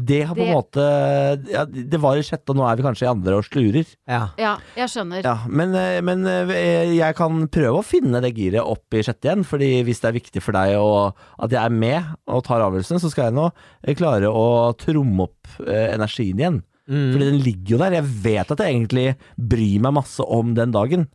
det 0.06 0.24
har 0.28 0.36
på 0.36 0.44
en 0.44 0.54
måte 0.54 1.50
ja, 1.50 1.66
Det 1.66 2.00
var 2.00 2.16
i 2.18 2.22
sjette, 2.22 2.50
og 2.50 2.58
nå 2.58 2.68
er 2.70 2.76
vi 2.76 2.84
kanskje 2.84 3.08
i 3.08 3.12
andre 3.12 3.38
og 3.38 3.46
slurer. 3.48 3.86
Ja. 4.10 4.22
ja, 4.40 4.54
jeg 4.78 4.92
skjønner. 4.92 5.24
Ja, 5.26 5.36
men, 5.48 5.74
eh, 5.78 6.00
men 6.06 6.26
eh, 6.30 6.94
jeg 6.96 7.18
kan 7.18 7.46
prøve 7.54 7.80
å 7.80 7.86
finne 7.86 8.22
det 8.24 8.34
giret 8.38 8.64
opp 8.64 8.96
i 8.96 9.04
sjette 9.06 9.30
igjen, 9.30 9.46
fordi 9.48 9.72
hvis 9.88 10.04
det 10.04 10.10
er 10.10 10.18
viktig 10.18 10.44
for 10.44 10.58
deg 10.58 10.76
og 10.80 11.18
at 11.44 11.54
jeg 11.54 11.62
er 11.62 11.74
med 11.74 12.14
og 12.28 12.44
tar 12.48 12.64
avgjørelsen, 12.66 13.02
så 13.02 13.12
skal 13.14 13.30
jeg 13.30 13.38
nå 13.38 13.50
eh, 13.50 13.96
klare 13.98 14.32
å 14.32 14.46
tromme 14.80 15.28
opp 15.30 15.58
energien 15.64 16.40
igjen. 16.40 16.62
Mm. 16.90 17.12
Fordi 17.14 17.28
den 17.30 17.44
ligger 17.44 17.76
jo 17.76 17.82
der. 17.84 17.98
Jeg 18.00 18.16
vet 18.24 18.52
at 18.52 18.64
jeg 18.64 18.74
egentlig 18.74 19.06
bryr 19.40 19.84
meg 19.86 19.96
masse 20.02 20.24
om 20.24 20.56
den 20.58 20.74
dagen. 20.76 21.08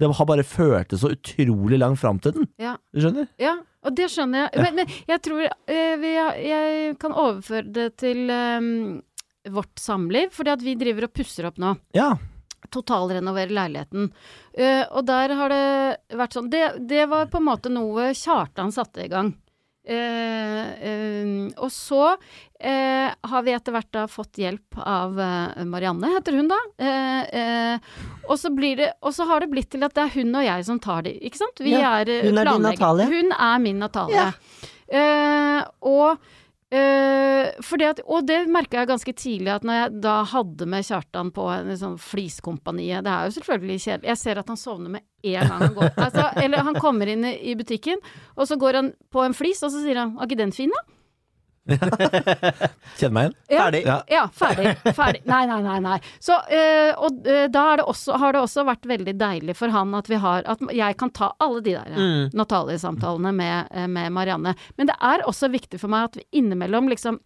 Det 0.00 0.10
har 0.18 0.26
bare 0.26 0.44
ført 0.46 0.90
det 0.90 0.98
så 1.00 1.12
utrolig 1.14 1.78
langt 1.78 2.00
fram 2.00 2.18
til 2.20 2.34
den. 2.36 2.48
Ja. 2.60 2.74
Du 2.92 3.00
skjønner? 3.04 3.28
Ja, 3.40 3.54
og 3.84 3.96
det 3.96 4.10
skjønner 4.12 4.46
jeg. 4.46 4.64
Men, 4.64 4.80
men 4.80 4.94
jeg 5.08 5.22
tror 5.24 5.42
jeg, 5.44 6.14
jeg 6.48 6.96
kan 7.00 7.14
overføre 7.14 7.68
det 7.76 7.88
til 8.02 8.30
eh, 8.32 8.70
vårt 9.50 9.78
samliv, 9.78 10.32
fordi 10.32 10.54
at 10.54 10.62
vi 10.64 10.74
driver 10.78 11.08
og 11.08 11.12
pusser 11.12 11.48
opp 11.48 11.58
nå. 11.60 11.74
Ja. 11.96 12.14
Totalrenovere 12.72 13.52
leiligheten. 13.52 14.10
Uh, 14.58 14.84
og 14.88 15.04
der 15.06 15.34
har 15.36 15.52
det 15.52 16.16
vært 16.16 16.36
sånn 16.36 16.50
det, 16.52 16.64
det 16.88 17.06
var 17.10 17.28
på 17.32 17.42
en 17.42 17.48
måte 17.50 17.72
noe 17.72 18.12
Kjartan 18.16 18.72
satte 18.72 19.04
i 19.04 19.10
gang. 19.12 19.34
Uh, 19.84 20.64
uh, 20.80 21.48
og 21.60 21.68
så 21.74 22.14
har 22.64 23.42
vi 23.44 23.52
etter 23.52 23.74
hvert 23.74 23.90
da 23.92 24.06
fått 24.08 24.38
hjelp 24.40 24.78
av 24.80 25.18
Marianne, 25.68 26.08
heter 26.14 26.38
hun 26.38 26.46
da. 26.48 26.56
Og, 28.24 28.38
så 28.40 28.48
blir 28.56 28.78
det, 28.80 28.86
og 29.04 29.12
så 29.12 29.26
har 29.28 29.44
det 29.44 29.50
blitt 29.52 29.68
til 29.74 29.84
at 29.84 29.92
det 29.92 30.06
er 30.06 30.14
hun 30.14 30.30
og 30.32 30.46
jeg 30.46 30.64
som 30.70 30.78
tar 30.80 31.04
det, 31.04 31.12
ikke 31.28 31.42
sant? 31.42 31.60
Vi 31.60 31.74
Ja, 31.74 31.90
er 31.98 32.08
eh, 32.08 32.22
hun 32.24 32.40
er 32.40 32.48
din 32.48 32.64
Natalie. 32.64 33.08
Hun 33.10 33.34
er 33.36 33.60
min 33.60 33.84
Natalie. 33.84 34.24
Ja. 34.96 35.68
Og 35.84 36.24
Fordi 37.64 37.86
at, 37.86 38.00
og 38.08 38.24
det 38.26 38.40
merka 38.50 38.80
jeg 38.80 38.90
ganske 38.90 39.12
tidlig, 39.14 39.50
at 39.52 39.66
når 39.66 39.76
jeg 39.78 40.00
da 40.04 40.14
hadde 40.30 40.66
med 40.70 40.86
Kjartan 40.86 41.30
på 41.34 41.44
sånn 41.78 41.98
fliskompaniet 42.00 43.04
Det 43.04 43.12
er 43.12 43.28
jo 43.28 43.34
selvfølgelig 43.36 43.76
kjedelig. 43.84 44.10
Jeg 44.10 44.20
ser 44.22 44.40
at 44.40 44.50
han 44.50 44.60
sovner 44.60 44.94
med 44.96 45.04
en 45.24 45.48
gang 45.50 45.62
han 45.66 45.76
går. 45.76 45.92
Altså, 46.06 46.26
eller 46.42 46.66
han 46.66 46.80
kommer 46.80 47.10
inn 47.10 47.24
i 47.28 47.34
i 47.52 47.54
butikken, 47.58 48.00
og 48.34 48.48
så 48.48 48.56
går 48.60 48.80
han 48.80 48.90
på 49.12 49.22
en 49.24 49.36
flis, 49.36 49.62
og 49.62 49.72
så 49.72 49.82
sier 49.84 50.00
han 50.00 50.14
'Var 50.16 50.28
ikke 50.28 50.42
den 50.42 50.52
fin, 50.52 50.72
da?' 50.72 50.93
Kjenner 52.98 53.14
meg 53.14 53.24
igjen? 53.24 53.34
Ja. 53.48 53.58
Ferdig. 53.64 53.80
Ja. 53.86 53.96
Ja, 54.12 54.22
ferdig. 54.36 54.72
ferdig. 54.96 55.22
Nei, 55.28 55.42
nei, 55.48 55.60
nei. 55.64 55.76
nei. 55.84 55.96
Så, 56.20 56.36
øh, 56.52 56.90
og 57.06 57.26
øh, 57.26 57.46
da 57.52 57.62
er 57.72 57.80
det 57.80 57.86
også, 57.88 58.18
har 58.20 58.36
det 58.36 58.42
også 58.44 58.66
vært 58.68 58.88
veldig 58.90 59.14
deilig 59.20 59.56
for 59.56 59.72
han 59.72 59.94
at 59.96 60.10
vi 60.12 60.18
har 60.20 60.44
At 60.50 60.64
jeg 60.76 60.96
kan 61.00 61.12
ta 61.16 61.30
alle 61.40 61.62
de 61.64 61.76
der 61.76 61.92
eh, 61.92 62.02
Mm. 62.04 62.34
Natalie-samtalene 62.36 63.30
med, 63.32 63.70
med 63.88 64.12
Marianne. 64.12 64.52
Men 64.76 64.90
det 64.90 64.96
er 65.00 65.24
også 65.24 65.48
viktig 65.52 65.80
for 65.80 65.92
meg 65.92 66.10
at 66.10 66.18
vi 66.18 66.26
innimellom 66.40 66.90
liksom 66.92 67.16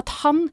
At 0.00 0.10
han 0.24 0.48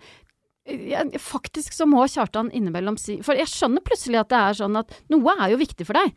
ja, 0.69 1.01
Faktisk 1.19 1.73
så 1.75 1.88
må 1.89 2.06
Kjartan 2.08 2.51
innimellom 2.56 2.95
si 3.01 3.17
For 3.25 3.36
jeg 3.36 3.49
skjønner 3.51 3.84
plutselig 3.84 4.21
at 4.21 4.29
det 4.32 4.39
er 4.39 4.60
sånn 4.62 4.77
at 4.79 4.93
noe 5.12 5.34
er 5.39 5.51
jo 5.51 5.60
viktig 5.60 5.88
for 5.89 5.97
deg. 5.97 6.13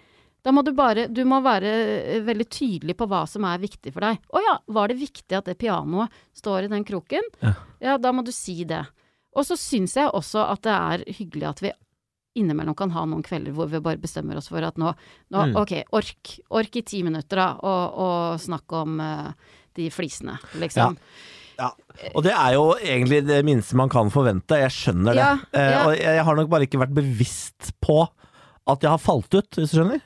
Da 0.47 0.53
må 0.55 0.63
du 0.63 0.71
bare 0.79 1.09
Du 1.11 1.25
må 1.27 1.41
være 1.43 1.71
eh, 2.15 2.21
veldig 2.27 2.47
tydelig 2.55 2.95
på 3.01 3.09
hva 3.11 3.25
som 3.27 3.45
er 3.49 3.59
viktig 3.63 3.91
for 3.95 4.07
deg. 4.07 4.21
Å 4.31 4.43
ja, 4.45 4.53
var 4.77 4.93
det 4.93 5.01
viktig 5.01 5.35
at 5.41 5.49
det 5.51 5.57
pianoet 5.59 6.13
står 6.39 6.69
i 6.69 6.71
den 6.71 6.87
kroken? 6.87 7.27
Ja. 7.43 7.55
Ja, 7.83 7.97
da 7.99 8.13
må 8.15 8.23
du 8.27 8.31
si 8.35 8.61
det. 8.69 8.85
Og 9.37 9.45
så 9.49 9.57
syns 9.59 9.97
jeg 9.99 10.09
også 10.17 10.47
at 10.49 10.63
det 10.65 10.77
er 10.77 11.03
hyggelig 11.19 11.49
at 11.51 11.65
vi 11.67 11.73
innimellom 12.37 12.77
kan 12.77 12.91
ha 12.93 13.03
noen 13.09 13.25
kvelder 13.25 13.53
hvor 13.57 13.69
vi 13.73 13.81
bare 13.81 13.99
bestemmer 14.01 14.37
oss 14.39 14.49
for 14.53 14.65
at 14.65 14.77
nå, 14.81 14.91
nå 15.33 15.43
Mm. 15.47 15.55
ok, 15.57 15.73
ork, 15.97 16.33
ork 16.53 16.77
i 16.77 16.83
ti 16.85 17.03
minutter 17.05 17.41
da, 17.41 17.47
og, 17.65 17.97
og 18.07 18.41
snakke 18.43 18.83
om 18.85 19.01
uh, 19.01 19.31
de 19.77 19.87
flisene, 19.93 20.35
liksom. 20.61 20.99
Ja. 21.57 21.71
Og 22.13 22.21
det 22.27 22.35
er 22.37 22.53
jo 22.59 22.67
egentlig 22.77 23.23
det 23.25 23.39
minste 23.49 23.77
man 23.81 23.89
kan 23.93 24.11
forvente. 24.13 24.59
Jeg 24.61 24.73
skjønner 24.77 25.17
det. 25.17 25.23
Ja, 25.25 25.31
Eh, 25.57 25.71
ja. 25.73 25.79
og 25.87 25.95
jeg, 25.97 26.13
jeg 26.19 26.25
har 26.29 26.37
nok 26.37 26.51
bare 26.53 26.69
ikke 26.69 26.81
vært 26.85 26.93
bevisst 26.97 27.73
på 27.81 28.03
at 28.69 28.85
jeg 28.85 28.93
har 28.93 29.01
falt 29.01 29.33
ut, 29.33 29.49
hvis 29.57 29.73
du 29.73 29.79
skjønner. 29.79 30.05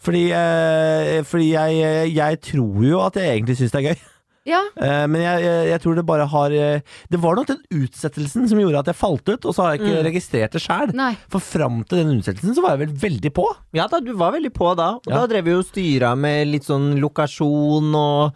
Fordi, 0.00 0.24
eh, 0.30 1.24
fordi 1.24 1.52
jeg, 1.52 2.12
jeg 2.14 2.40
tror 2.40 2.84
jo 2.84 3.00
at 3.06 3.16
jeg 3.16 3.32
egentlig 3.34 3.56
syns 3.56 3.72
det 3.72 3.84
er 3.84 3.88
gøy. 3.88 4.04
Ja, 4.48 4.62
Eh, 4.80 5.04
men 5.10 5.20
jeg, 5.20 5.42
jeg, 5.44 5.68
jeg 5.72 5.80
tror 5.84 5.94
det 5.98 6.04
bare 6.08 6.24
har 6.30 6.50
eh, 6.56 6.80
Det 7.12 7.18
var 7.20 7.36
nok 7.36 7.46
den 7.50 7.60
utsettelsen 7.82 8.48
som 8.48 8.58
gjorde 8.62 8.80
at 8.80 8.86
jeg 8.92 8.96
falt 8.96 9.28
ut, 9.28 9.44
og 9.44 9.54
så 9.54 9.62
har 9.66 9.74
jeg 9.76 9.82
ikke 9.82 9.96
Mm. 9.98 10.06
registrert 10.08 10.52
det 10.56 10.62
sjæl. 10.64 10.92
For 11.28 11.40
fram 11.44 11.82
til 11.88 11.98
den 12.02 12.14
utsettelsen 12.20 12.54
så 12.56 12.62
var 12.64 12.76
jeg 12.76 12.86
vel 12.86 12.94
veldig 13.04 13.32
på. 13.36 13.44
Ja 13.76 13.86
da, 13.92 14.00
du 14.00 14.12
var 14.16 14.32
veldig 14.32 14.52
på 14.56 14.72
da. 14.78 14.88
Og 15.02 15.10
Ja. 15.10 15.20
da 15.20 15.26
drev 15.34 15.44
vi 15.44 15.50
jo 15.56 15.62
styra 15.66 16.14
med 16.16 16.48
litt 16.48 16.64
sånn 16.64 16.96
lokasjon 17.02 17.92
og 17.94 18.32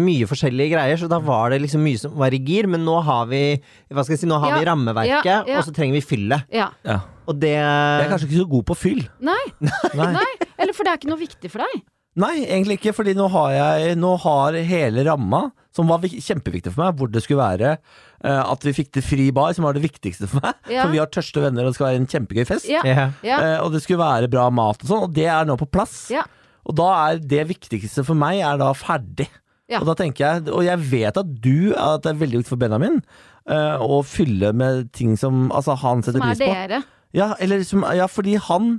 mye 0.00 0.26
forskjellige 0.30 0.72
greier, 0.74 0.96
så 1.00 1.08
da 1.10 1.18
var 1.20 1.50
det 1.50 1.60
liksom 1.62 1.82
mye 1.84 1.98
som 2.00 2.16
var 2.16 2.32
i 2.32 2.38
gir. 2.40 2.66
Men 2.70 2.84
nå 2.86 3.02
har 3.04 3.26
vi 3.30 3.60
hva 3.90 4.04
skal 4.04 4.14
jeg 4.16 4.20
si, 4.24 4.26
nå 4.30 4.40
har 4.40 4.54
Ja, 4.54 4.58
vi 4.60 4.68
rammeverket, 4.70 5.24
ja, 5.24 5.44
ja. 5.46 5.58
og 5.58 5.64
så 5.68 5.72
trenger 5.76 5.98
vi 5.98 6.00
fyllet. 6.06 6.44
Ja. 6.52 6.70
Ja. 6.84 7.00
Og 7.28 7.38
det 7.38 7.52
Jeg 7.52 8.06
er 8.06 8.08
kanskje 8.10 8.26
ikke 8.30 8.42
så 8.42 8.48
god 8.50 8.64
på 8.66 8.76
fyll. 8.76 9.02
Nei. 9.20 9.38
Nei. 9.60 10.12
Nei. 10.16 10.30
Eller 10.58 10.72
for 10.74 10.84
det 10.84 10.92
er 10.92 10.98
ikke 10.98 11.10
noe 11.12 11.20
viktig 11.20 11.50
for 11.52 11.62
deg. 11.62 11.82
Nei, 12.18 12.40
egentlig 12.42 12.80
ikke, 12.80 12.94
fordi 12.96 13.12
nå 13.14 13.28
har 13.30 13.52
jeg 13.54 13.98
Nå 14.00 14.16
har 14.24 14.56
hele 14.66 15.04
ramma, 15.06 15.44
som 15.70 15.90
var 15.90 16.02
kjempeviktig 16.02 16.72
for 16.74 16.82
meg, 16.82 16.96
hvor 16.98 17.10
det 17.12 17.22
skulle 17.22 17.44
være 17.44 17.76
uh, 17.78 18.42
at 18.42 18.64
vi 18.66 18.74
fikk 18.74 18.90
til 18.96 19.04
fri 19.06 19.28
bar, 19.34 19.52
som 19.54 19.68
var 19.68 19.76
det 19.76 19.84
viktigste 19.84 20.26
for 20.30 20.42
meg. 20.42 20.58
Ja. 20.66 20.82
For 20.82 20.94
vi 20.94 20.98
har 20.98 21.10
tørste 21.14 21.44
venner, 21.44 21.62
og 21.62 21.70
det 21.70 21.78
skal 21.78 21.90
være 21.90 22.00
en 22.02 22.10
kjempegøy 22.10 22.48
fest. 22.48 22.66
Ja. 22.70 22.82
Ja. 22.82 23.06
Eh, 23.22 23.56
og 23.62 23.70
det 23.74 23.84
skulle 23.84 24.02
være 24.02 24.30
bra 24.32 24.48
mat 24.50 24.82
og 24.82 24.90
sånn, 24.90 25.06
og 25.06 25.14
det 25.14 25.28
er 25.30 25.46
nå 25.46 25.54
på 25.60 25.70
plass. 25.70 26.08
Ja. 26.10 26.26
Og 26.66 26.76
da 26.78 26.90
er 27.06 27.22
det 27.22 27.46
viktigste 27.52 28.04
for 28.06 28.18
meg 28.18 28.42
er 28.44 28.58
da 28.60 28.72
ferdig. 28.76 29.30
Ja. 29.70 29.78
Og 29.78 29.86
da 29.86 29.94
tenker 29.98 30.26
jeg, 30.26 30.50
og 30.50 30.66
jeg 30.66 30.82
vet 30.90 31.18
at 31.22 31.34
du, 31.44 31.70
at 31.78 32.02
det 32.02 32.10
er 32.12 32.22
veldig 32.24 32.42
viktig 32.42 32.56
for 32.56 32.60
Benjamin, 32.60 32.98
uh, 33.46 33.78
å 33.78 34.02
fylle 34.02 34.50
med 34.50 34.90
ting 34.96 35.14
som 35.20 35.48
altså, 35.54 35.78
han 35.78 36.02
setter 36.02 36.18
Som 36.18 36.26
er 36.26 36.34
pris 36.34 36.42
på. 36.42 36.50
dere. 36.50 36.82
Ja, 37.14 37.32
eller 37.42 37.62
som, 37.66 37.86
ja, 37.94 38.06
fordi 38.10 38.36
han 38.42 38.76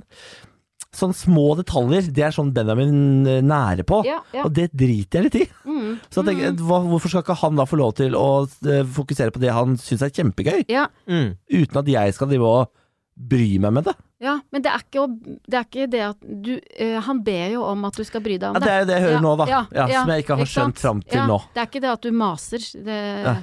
Sånne 0.92 1.16
små 1.16 1.54
detaljer, 1.56 2.10
det 2.12 2.20
er 2.26 2.34
sånn 2.36 2.50
Benjamin 2.52 3.26
eh, 3.26 3.38
nære 3.40 3.84
på. 3.88 4.02
Ja, 4.04 4.18
ja. 4.36 4.42
Og 4.44 4.52
det 4.52 4.66
driter 4.76 5.22
jeg 5.22 5.24
litt 5.30 5.38
i. 5.40 5.46
Mm. 5.64 5.94
Så 6.12 6.20
jeg 6.20 6.26
tenker, 6.28 6.58
hva, 6.68 6.82
hvorfor 6.84 7.08
skal 7.14 7.24
ikke 7.24 7.38
han 7.40 7.56
da 7.56 7.64
få 7.64 7.78
lov 7.80 7.94
til 7.96 8.12
å 8.18 8.26
eh, 8.68 8.82
fokusere 8.84 9.32
på 9.32 9.40
det 9.40 9.54
han 9.56 9.78
syns 9.80 10.04
er 10.04 10.12
kjempegøy, 10.12 10.66
Ja. 10.68 10.86
Mm. 11.08 11.32
uten 11.48 11.80
at 11.80 11.88
jeg 11.88 12.12
skal 12.18 12.28
drive 12.28 12.44
og 12.44 12.68
bry 13.16 13.54
meg 13.60 13.72
med 13.78 13.88
det? 13.88 13.94
ja, 14.22 14.36
men 14.54 14.62
det 14.62 14.70
er 14.70 14.84
ikke, 14.84 15.06
det, 15.48 15.56
er 15.58 15.64
ikke 15.66 15.86
det 15.90 16.02
at 16.06 16.20
du 16.22 16.52
uh, 16.54 17.00
Han 17.08 17.18
ber 17.26 17.48
jo 17.56 17.64
om 17.66 17.82
at 17.88 17.96
du 17.98 18.04
skal 18.06 18.22
bry 18.22 18.36
deg 18.38 18.52
om 18.52 18.54
Ja, 18.54 18.62
det 18.62 18.70
er 18.72 18.78
jo 18.84 18.86
det 18.86 18.94
jeg 18.94 19.02
hører 19.02 19.16
Ja, 19.16 19.22
nå, 19.24 19.32
da. 19.40 19.46
ja, 19.50 19.62
Ja, 19.74 19.86
ja, 19.90 19.96
som 20.04 20.12
jeg 20.12 20.22
ikke 20.22 20.36
har 20.36 20.44
ikke 20.44 20.52
skjønt 20.52 20.78
fram 20.84 21.00
til 21.02 21.18
ja, 21.18 21.24
nå. 21.26 21.40
Det 21.56 21.60
er 21.64 21.66
ikke 21.72 21.82
det 21.82 21.90
at 21.90 22.04
du 22.06 22.12
maser. 22.20 22.68
Det, 22.86 23.00
Ja. 23.26 23.34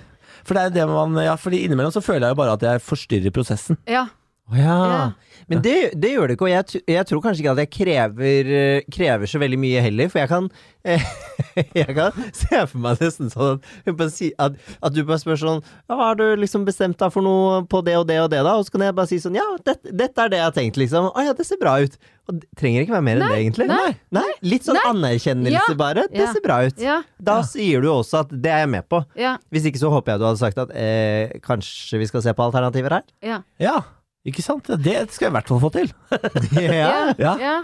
For 0.48 0.56
det 0.56 0.62
er 0.70 0.74
det 0.78 0.86
man 0.88 1.18
Ja, 1.26 1.36
fordi 1.36 1.60
innimellom 1.66 1.92
så 1.92 2.02
føler 2.06 2.30
jeg 2.30 2.38
jo 2.38 2.40
bare 2.40 2.54
at 2.56 2.64
jeg 2.70 2.82
forstyrrer 2.86 3.34
prosessen. 3.36 3.78
ja. 3.90 4.06
Å 4.50 4.58
ja. 4.58 4.78
Ja. 4.90 5.02
Men 5.50 5.62
det, 5.66 5.76
det 5.98 6.12
gjør 6.14 6.30
det 6.30 6.36
ikke, 6.38 6.46
og 6.46 6.52
jeg, 6.52 6.82
jeg 6.90 7.06
tror 7.10 7.22
kanskje 7.24 7.42
ikke 7.42 7.54
at 7.56 7.62
jeg 7.64 7.70
krever, 7.74 8.50
eh, 8.60 8.84
krever 8.94 9.30
så 9.30 9.40
veldig 9.42 9.58
mye 9.62 9.82
heller, 9.82 10.10
for 10.12 10.22
jeg 10.22 10.30
kan 10.30 10.50
eh, 10.86 11.06
Jeg 11.80 11.96
kan 11.98 12.14
se 12.38 12.60
for 12.70 12.78
meg 12.84 13.02
nesten 13.02 13.32
sånn 13.34 13.58
at, 13.90 14.04
si, 14.14 14.30
at, 14.42 14.58
at 14.86 14.94
du 14.94 15.02
bare 15.08 15.18
spør 15.22 15.40
sånn 15.42 15.64
ja, 15.64 15.96
'Har 15.98 16.20
du 16.20 16.26
liksom 16.38 16.68
bestemt 16.68 17.00
deg 17.02 17.14
for 17.14 17.26
noe 17.26 17.64
på 17.70 17.82
det 17.86 17.98
og 17.98 18.06
det 18.10 18.20
og 18.22 18.30
det', 18.30 18.44
da? 18.46 18.54
Og 18.60 18.68
så 18.68 18.76
kan 18.76 18.86
jeg 18.86 18.98
bare 19.00 19.10
si 19.10 19.18
sånn 19.24 19.38
'Ja, 19.40 19.48
dette, 19.66 19.90
dette 19.90 20.26
er 20.26 20.30
det 20.34 20.42
jeg 20.42 20.48
har 20.52 20.56
tenkt', 20.60 20.82
liksom. 20.82 21.10
'Å 21.10 21.26
ja, 21.30 21.34
det 21.34 21.46
ser 21.50 21.62
bra 21.62 21.78
ut'. 21.82 21.98
Og 22.30 22.38
det 22.44 22.50
trenger 22.62 22.86
ikke 22.86 22.94
være 22.94 23.06
mer 23.08 23.18
enn 23.18 23.26
det, 23.26 23.38
egentlig. 23.42 23.66
nei, 23.74 23.94
nei. 24.14 24.28
Litt 24.46 24.68
sånn 24.68 24.78
anerkjennelse, 24.86 25.66
Ja. 25.66 25.78
bare. 25.82 26.06
Det 26.14 26.28
ser 26.30 26.44
bra 26.46 26.60
ut. 26.68 26.78
Da 27.18 27.40
sier 27.42 27.82
du 27.82 27.90
også 27.90 28.22
at 28.22 28.30
'det 28.30 28.52
er 28.54 28.60
jeg 28.68 28.70
med 28.78 28.86
på'. 28.90 29.02
Ja. 29.18 29.38
Hvis 29.50 29.66
ikke 29.66 29.82
så 29.82 29.90
håper 29.90 30.14
jeg 30.14 30.20
du 30.22 30.26
hadde 30.30 30.38
sagt 30.46 30.62
at 30.62 30.70
eh, 30.78 31.40
kanskje 31.42 31.98
vi 31.98 32.06
skal 32.06 32.22
se 32.22 32.34
på 32.38 32.46
alternativer 32.46 33.00
her. 33.02 33.04
Ja. 33.58 33.82
Ja, 34.26 34.30
ikke 34.32 34.44
sant? 34.44 34.68
Det 34.84 34.96
skal 35.12 35.26
jeg 35.28 35.32
i 35.32 35.36
hvert 35.38 35.48
fall 35.48 35.62
få 35.64 35.70
til. 35.72 35.92
Ja. 36.60 36.74
Ja. 36.76 37.14
ja. 37.18 37.36
Ja, 37.40 37.58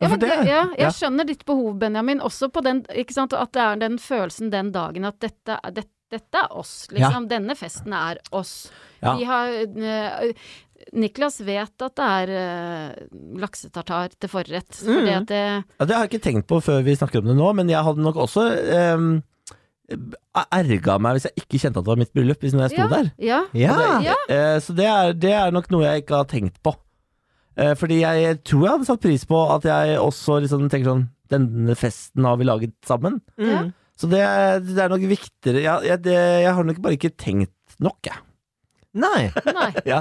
Ja, 0.00 0.08
men 0.08 0.18
det, 0.22 0.28
ja, 0.48 0.60
jeg 0.78 0.92
skjønner 0.96 1.26
ditt 1.28 1.42
behov, 1.44 1.74
Benjamin, 1.78 2.20
også 2.24 2.48
på 2.48 2.62
den 2.64 2.78
ikke 2.88 3.12
sant, 3.12 3.34
At 3.36 3.50
det 3.52 3.60
er 3.60 3.76
den 3.82 3.98
følelsen 4.00 4.48
den 4.50 4.70
dagen 4.72 5.04
at 5.04 5.18
dette, 5.20 5.58
er- 5.62 5.74
det, 5.76 5.84
dette 6.10 6.38
er 6.40 6.48
oss, 6.56 6.86
liksom. 6.90 7.26
Denne 7.28 7.52
festen 7.54 7.92
er 7.92 8.16
oss. 8.32 8.70
Ja. 9.02 9.12
Vi 9.18 9.24
har 9.28 9.52
uh, 9.52 10.32
Niklas 10.96 11.36
vet 11.44 11.84
at 11.84 11.94
det 12.00 12.06
er 12.08 12.32
uh, 12.32 13.18
laksetartar 13.44 14.16
til 14.18 14.32
forrett. 14.32 14.72
Fordi 14.80 15.04
Mm. 15.12 15.20
at 15.20 15.26
det 15.28 15.42
Ja, 15.80 15.84
det 15.84 15.94
har 15.94 16.06
jeg 16.06 16.10
ikke 16.14 16.24
tenkt 16.30 16.48
på 16.48 16.62
før 16.64 16.80
vi 16.82 16.96
snakker 16.96 17.20
om 17.20 17.26
det 17.28 17.36
nå, 17.36 17.52
men 17.60 17.68
jeg 17.68 17.84
hadde 17.84 18.00
nok 18.02 18.16
også 18.24 18.46
um, 18.96 19.22
erga 19.90 20.96
meg 21.02 21.16
hvis 21.16 21.26
jeg 21.28 21.42
ikke 21.42 21.60
kjente 21.62 21.80
at 21.80 21.86
det 21.86 21.92
var 21.92 22.00
mitt 22.00 22.12
bryllup, 22.14 22.42
hvis 22.42 22.54
jeg 22.54 22.72
sto 22.72 22.84
ja, 22.84 22.88
der. 22.92 23.10
Ja. 23.18 23.40
Ja. 23.56 23.76
Ja. 24.04 24.16
Eh, 24.30 24.56
så 24.62 24.74
det 24.76 24.86
er, 24.86 25.12
det 25.18 25.32
er 25.36 25.54
nok 25.54 25.70
noe 25.72 25.86
jeg 25.86 26.04
ikke 26.04 26.22
har 26.22 26.28
tenkt 26.30 26.60
på. 26.64 26.74
Eh, 27.58 27.74
fordi 27.78 28.00
jeg 28.02 28.40
tror 28.46 28.64
jeg 28.64 28.72
hadde 28.76 28.88
satt 28.88 29.02
pris 29.02 29.26
på 29.28 29.38
at 29.56 29.66
jeg 29.66 29.98
også 30.00 30.40
liksom 30.44 30.68
tenker 30.70 30.92
sånn 30.92 31.08
Denne 31.30 31.76
festen 31.78 32.24
har 32.26 32.40
vi 32.40 32.48
laget 32.48 32.74
sammen. 32.86 33.20
Mm. 33.38 33.70
Så 33.94 34.08
det, 34.10 34.22
det 34.66 34.80
er 34.82 34.90
nok 34.90 35.04
viktigere 35.06 35.60
Jeg, 35.62 35.84
jeg, 35.86 36.02
det, 36.02 36.16
jeg 36.42 36.54
har 36.56 36.64
nok 36.66 36.80
bare 36.82 36.96
ikke 36.98 37.14
tenkt 37.14 37.54
nok, 37.78 37.98
jeg. 38.08 38.18
Nei. 38.92 39.30
Nei. 39.46 39.72
Ja. 39.86 40.00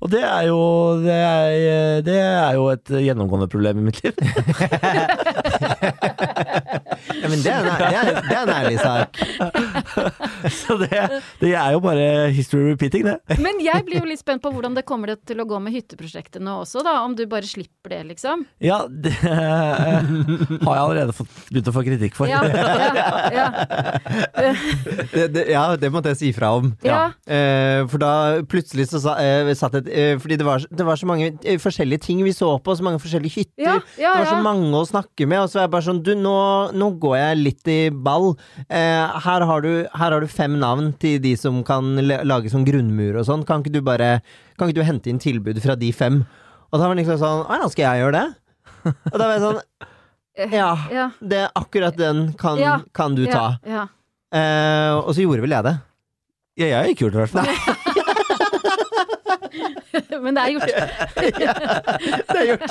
Og 0.00 0.10
det 0.10 0.22
er 0.24 0.46
jo 0.48 0.58
det 1.04 1.12
er, 1.12 2.00
det 2.06 2.16
er 2.16 2.54
jo 2.56 2.68
et 2.72 2.88
gjennomgående 2.88 3.48
problem 3.52 3.78
i 3.82 3.84
mitt 3.90 4.02
liv. 4.02 4.14
Ja, 7.20 7.28
men 7.28 7.42
det 7.44 7.52
er, 7.52 7.66
en- 7.66 7.78
det, 7.78 7.98
er, 7.98 8.20
det 8.28 8.36
er 8.36 8.42
en 8.42 8.54
ærlig 8.56 8.78
sak. 8.80 9.10
Så 10.62 10.76
det, 10.80 10.90
det 11.40 11.52
er 11.54 11.72
jo 11.76 11.80
bare 11.84 12.06
history 12.34 12.70
repeating, 12.72 13.04
det. 13.06 13.16
Men 13.44 13.60
jeg 13.62 13.84
blir 13.86 14.00
jo 14.02 14.08
litt 14.08 14.20
spent 14.22 14.42
på 14.42 14.50
hvordan 14.54 14.74
det 14.76 14.84
kommer 14.88 15.12
til 15.26 15.42
å 15.42 15.46
gå 15.48 15.58
med 15.62 15.74
hytteprosjektet 15.76 16.42
nå 16.42 16.58
også, 16.64 16.82
da. 16.86 16.96
Om 17.06 17.14
du 17.18 17.24
bare 17.30 17.46
slipper 17.46 17.94
det, 17.94 18.00
liksom. 18.12 18.44
Ja, 18.62 18.82
det 18.88 19.12
har 19.22 20.74
jeg 20.74 20.82
allerede 20.82 21.14
fått, 21.16 21.30
begynt 21.50 21.70
å 21.70 21.74
få 21.76 21.84
kritikk 21.86 22.16
for. 22.18 22.30
Ja. 22.30 22.42
Ja. 22.42 23.46
ja. 24.36 24.52
Det, 25.12 25.26
det, 25.34 25.44
ja, 25.52 25.64
det 25.80 25.90
måtte 25.94 26.12
jeg 26.12 26.20
si 26.20 26.32
fra 26.36 26.52
om. 26.58 26.72
Ja. 26.86 27.04
Eh, 27.26 27.82
for 27.90 28.02
da 28.02 28.12
plutselig 28.48 28.88
så 28.92 29.00
sa, 29.02 29.16
eh, 29.22 29.52
satt 29.58 29.76
et 29.82 29.88
eh, 29.92 30.14
Fordi 30.22 30.38
det 30.40 30.46
var, 30.46 30.64
det 30.70 30.86
var 30.86 30.98
så 31.00 31.08
mange 31.08 31.32
forskjellige 31.62 32.04
ting 32.08 32.22
vi 32.26 32.32
så 32.36 32.54
på, 32.62 32.74
så 32.78 32.84
mange 32.86 33.00
forskjellige 33.02 33.36
hytter. 33.40 33.62
Ja, 33.66 33.76
ja, 34.00 34.14
det 34.16 34.24
var 34.24 34.30
så 34.32 34.42
mange 34.44 34.70
å 34.82 34.86
snakke 34.88 35.26
med, 35.28 35.44
og 35.44 35.50
så 35.52 35.60
er 35.60 35.66
jeg 35.66 35.74
bare 35.76 35.86
sånn 35.88 36.02
Du, 36.06 36.12
nå, 36.18 36.34
nå 36.78 36.90
går 37.02 37.16
jeg 37.18 37.40
litt 37.42 37.68
i 37.72 37.78
ball. 37.92 38.32
Eh, 38.68 39.06
her, 39.26 39.40
har 39.50 39.60
du, 39.64 39.70
her 39.90 40.10
har 40.14 40.20
du 40.22 40.28
fem 40.30 40.54
navn 40.62 40.92
til 41.02 41.14
de 41.24 41.32
som 41.40 41.54
kan 41.66 41.84
lage 42.06 42.50
sånn 42.52 42.66
grunnmur 42.68 43.14
og 43.20 43.24
sånn. 43.28 43.42
Kan 43.48 43.58
ikke 43.64 43.74
du 43.76 43.82
bare 43.84 44.08
Kan 44.58 44.68
ikke 44.70 44.80
du 44.80 44.86
hente 44.86 45.08
inn 45.10 45.18
tilbud 45.22 45.58
fra 45.64 45.74
de 45.78 45.90
fem? 45.96 46.16
Og 46.72 46.76
da 46.80 46.84
var 46.86 46.94
det 46.96 47.02
liksom 47.02 47.18
sånn 47.20 47.42
Å 47.50 47.52
ja, 47.60 47.66
skal 47.72 47.84
jeg 47.88 47.98
gjøre 48.04 48.16
det? 48.16 48.28
Og 49.12 49.16
da 49.18 49.24
var 49.26 49.34
jeg 49.34 49.44
sånn 49.46 49.60
Ja. 50.56 50.70
Ja. 50.94 51.06
Det, 51.20 51.42
akkurat 51.58 51.96
den 51.98 52.18
kan, 52.40 52.56
Ja. 52.62 52.74
kan 52.96 53.10
du 53.18 53.24
ta. 53.28 53.46
Ja. 53.68 53.82
Eh, 54.32 54.92
og 55.02 55.10
så 55.12 55.20
gjorde 55.26 55.42
vel 55.44 55.54
jeg 55.58 55.64
det. 55.66 55.76
Ja, 56.56 56.66
jeg 56.66 56.76
har 56.78 56.84
ikke 56.92 57.02
gjort 57.04 57.12
det, 57.12 57.18
i 57.18 57.20
hvert 57.26 57.36
fall. 57.36 57.48
Men 60.22 60.34
det 60.36 60.42
er 60.42 60.50
gjort. 60.54 60.68
ja, 61.42 61.52
Det 62.28 62.38
er 62.40 62.46
gjort. 62.48 62.70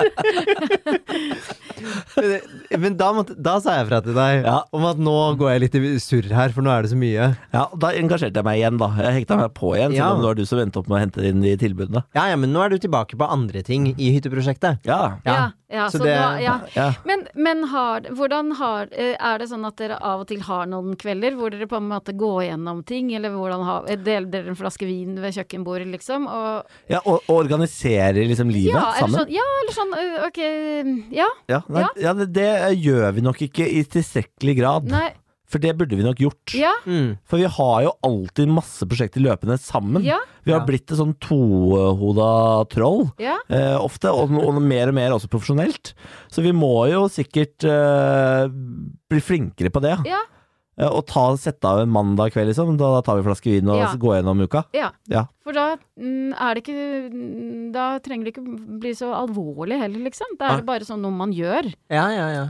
men, 2.18 2.82
men 2.86 2.98
da, 3.00 3.12
måtte, 3.16 3.36
da 3.38 3.58
sa 3.64 3.78
jeg 3.80 3.88
fra 3.90 4.02
til 4.06 4.14
deg 4.18 4.46
Ja. 4.46 4.58
om 4.74 4.86
at 4.90 4.98
nå 5.02 5.16
går 5.40 5.52
jeg 5.54 5.62
litt 5.66 5.76
i 5.80 5.94
surr 6.04 6.30
her, 6.32 6.50
for 6.56 6.62
nå 6.66 6.72
er 6.74 6.86
det 6.86 6.92
så 6.94 7.00
mye. 7.00 7.30
Ja, 7.54 7.66
Da 7.82 7.92
engasjerte 7.98 8.42
jeg 8.42 8.48
meg 8.48 8.60
igjen, 8.62 8.78
da. 8.82 8.90
Jeg 9.02 9.22
hekta 9.22 9.38
meg 9.40 9.54
på 9.58 9.74
igjen, 9.78 9.94
Ja. 9.96 10.10
selv 10.10 10.16
om 10.16 10.22
det 10.22 10.30
var 10.32 10.36
du 10.42 10.46
som 10.46 10.60
endte 10.60 10.80
opp 10.82 10.88
med 10.92 10.98
å 10.98 11.02
hente 11.06 11.26
inn 11.28 11.42
de 11.42 11.56
tilbudene. 11.58 12.04
Ja, 12.16 12.28
ja, 12.32 12.36
men 12.36 12.54
nå 12.54 12.64
er 12.66 12.70
du 12.70 12.78
tilbake 12.78 13.18
på 13.18 13.28
andre 13.30 13.62
ting 13.64 13.92
i 13.98 14.12
hytteprosjektet. 14.18 14.80
Ja. 14.86 15.18
Ja. 15.26 15.34
Ja. 15.34 15.52
ja, 15.72 15.88
Så 15.90 16.00
så 16.00 16.04
det- 16.06 16.18
da, 16.18 16.38
ja. 16.40 16.60
ja. 16.76 16.94
Men, 17.06 17.26
men 17.36 17.64
har, 17.72 18.02
hvordan 18.02 18.54
har, 18.58 18.88
eh, 18.92 19.16
er 19.20 19.38
det 19.40 19.50
sånn 19.50 19.66
at 19.68 19.78
dere 19.78 19.98
av 20.02 20.22
og 20.22 20.28
til 20.28 20.42
har 20.42 20.66
noen 20.68 20.96
kvelder 20.96 21.36
hvor 21.38 21.50
dere 21.52 21.68
på 21.68 21.78
en 21.78 21.88
måte 21.90 22.14
går 22.18 22.50
gjennom 22.52 22.84
ting, 22.86 23.14
eller 23.16 23.30
hvordan 23.32 23.64
har, 23.66 23.86
deler 23.98 24.30
dere 24.32 24.48
en 24.52 24.56
flaske 24.60 24.86
vin 24.86 25.16
ved 25.22 25.34
kjøkkenbordet, 25.34 25.88
liksom? 25.92 26.28
Og, 26.28 26.66
ja 26.92 27.00
og, 27.06 27.22
og 27.28 27.46
organiserer 27.46 28.20
liksom 28.28 28.52
livet 28.52 28.74
ja, 28.76 28.92
eller 28.98 29.08
sammen. 29.08 29.20
sånn, 29.20 29.32
ja, 29.32 29.48
eller 29.62 29.76
sånn, 29.78 29.94
ok, 30.28 30.42
ja, 31.16 31.28
Ja, 31.50 31.62
nei, 31.72 31.88
ja. 32.04 32.14
det, 32.14 32.30
det 32.36 32.52
gjør 32.84 33.14
vi 33.16 33.22
nok 33.26 33.42
ikke 33.48 33.66
i 33.68 33.84
tilstrekkelig 33.84 34.58
grad. 34.60 34.88
nei, 34.92 35.10
For 35.52 35.60
det 35.60 35.74
burde 35.78 35.98
vi 36.00 36.04
nok 36.06 36.16
gjort. 36.24 36.54
ja, 36.56 36.72
Mm. 36.88 37.18
For 37.28 37.38
vi 37.42 37.44
har 37.44 37.82
jo 37.84 37.92
alltid 38.08 38.48
masse 38.48 38.86
prosjekter 38.88 39.20
løpende 39.20 39.58
sammen. 39.60 40.04
ja, 40.04 40.18
Vi 40.46 40.52
har 40.54 40.62
Ja. 40.62 40.66
blitt 40.66 40.90
et 40.92 40.98
sånn 40.98 41.16
tohoda 41.20 42.66
troll. 42.70 43.12
ja, 43.20 43.38
Eh, 43.50 43.76
ofte, 43.78 44.08
og, 44.12 44.32
og 44.32 44.62
mer 44.62 44.88
og 44.90 44.96
mer 44.96 45.12
også 45.12 45.28
profesjonelt. 45.30 45.94
Så 46.32 46.42
vi 46.42 46.52
må 46.56 46.90
jo 46.92 47.08
sikkert 47.12 47.64
eh, 47.68 48.48
bli 49.12 49.20
flinkere 49.20 49.70
på 49.72 49.82
det. 49.84 49.98
ja, 50.08 50.22
og 50.90 51.06
ta, 51.06 51.28
sette 51.38 51.68
av 51.68 51.80
en 51.84 51.90
mandag 51.92 52.32
kveld, 52.34 52.48
liksom. 52.50 52.78
Da, 52.80 52.90
da 52.98 53.02
tar 53.06 53.20
vi 53.20 53.22
en 53.26 53.30
flaske 53.30 53.52
vin 53.54 53.70
og 53.70 53.78
Ja. 53.78 53.92
går 53.96 54.18
gjennom 54.22 54.42
uka. 54.48 54.66
ja. 54.74 54.90
Ja. 55.12 55.28
For 55.42 55.54
da 55.58 55.76
mm, 55.98 56.36
er 56.38 56.54
det 56.54 56.62
ikke 56.62 57.10
mm, 57.10 57.72
Da 57.74 57.98
trenger 58.06 58.28
det 58.28 58.34
ikke 58.36 58.44
bli 58.80 58.92
så 58.94 59.08
alvorlig 59.18 59.80
heller, 59.82 59.98
liksom. 60.06 60.36
Da 60.38 60.52
er 60.52 60.58
det 60.62 60.68
bare 60.68 60.86
sånn 60.86 61.02
noe 61.02 61.10
man 61.12 61.32
gjør. 61.34 61.66
Ja, 61.90 62.04
ja, 62.14 62.28
ja. 62.30 62.44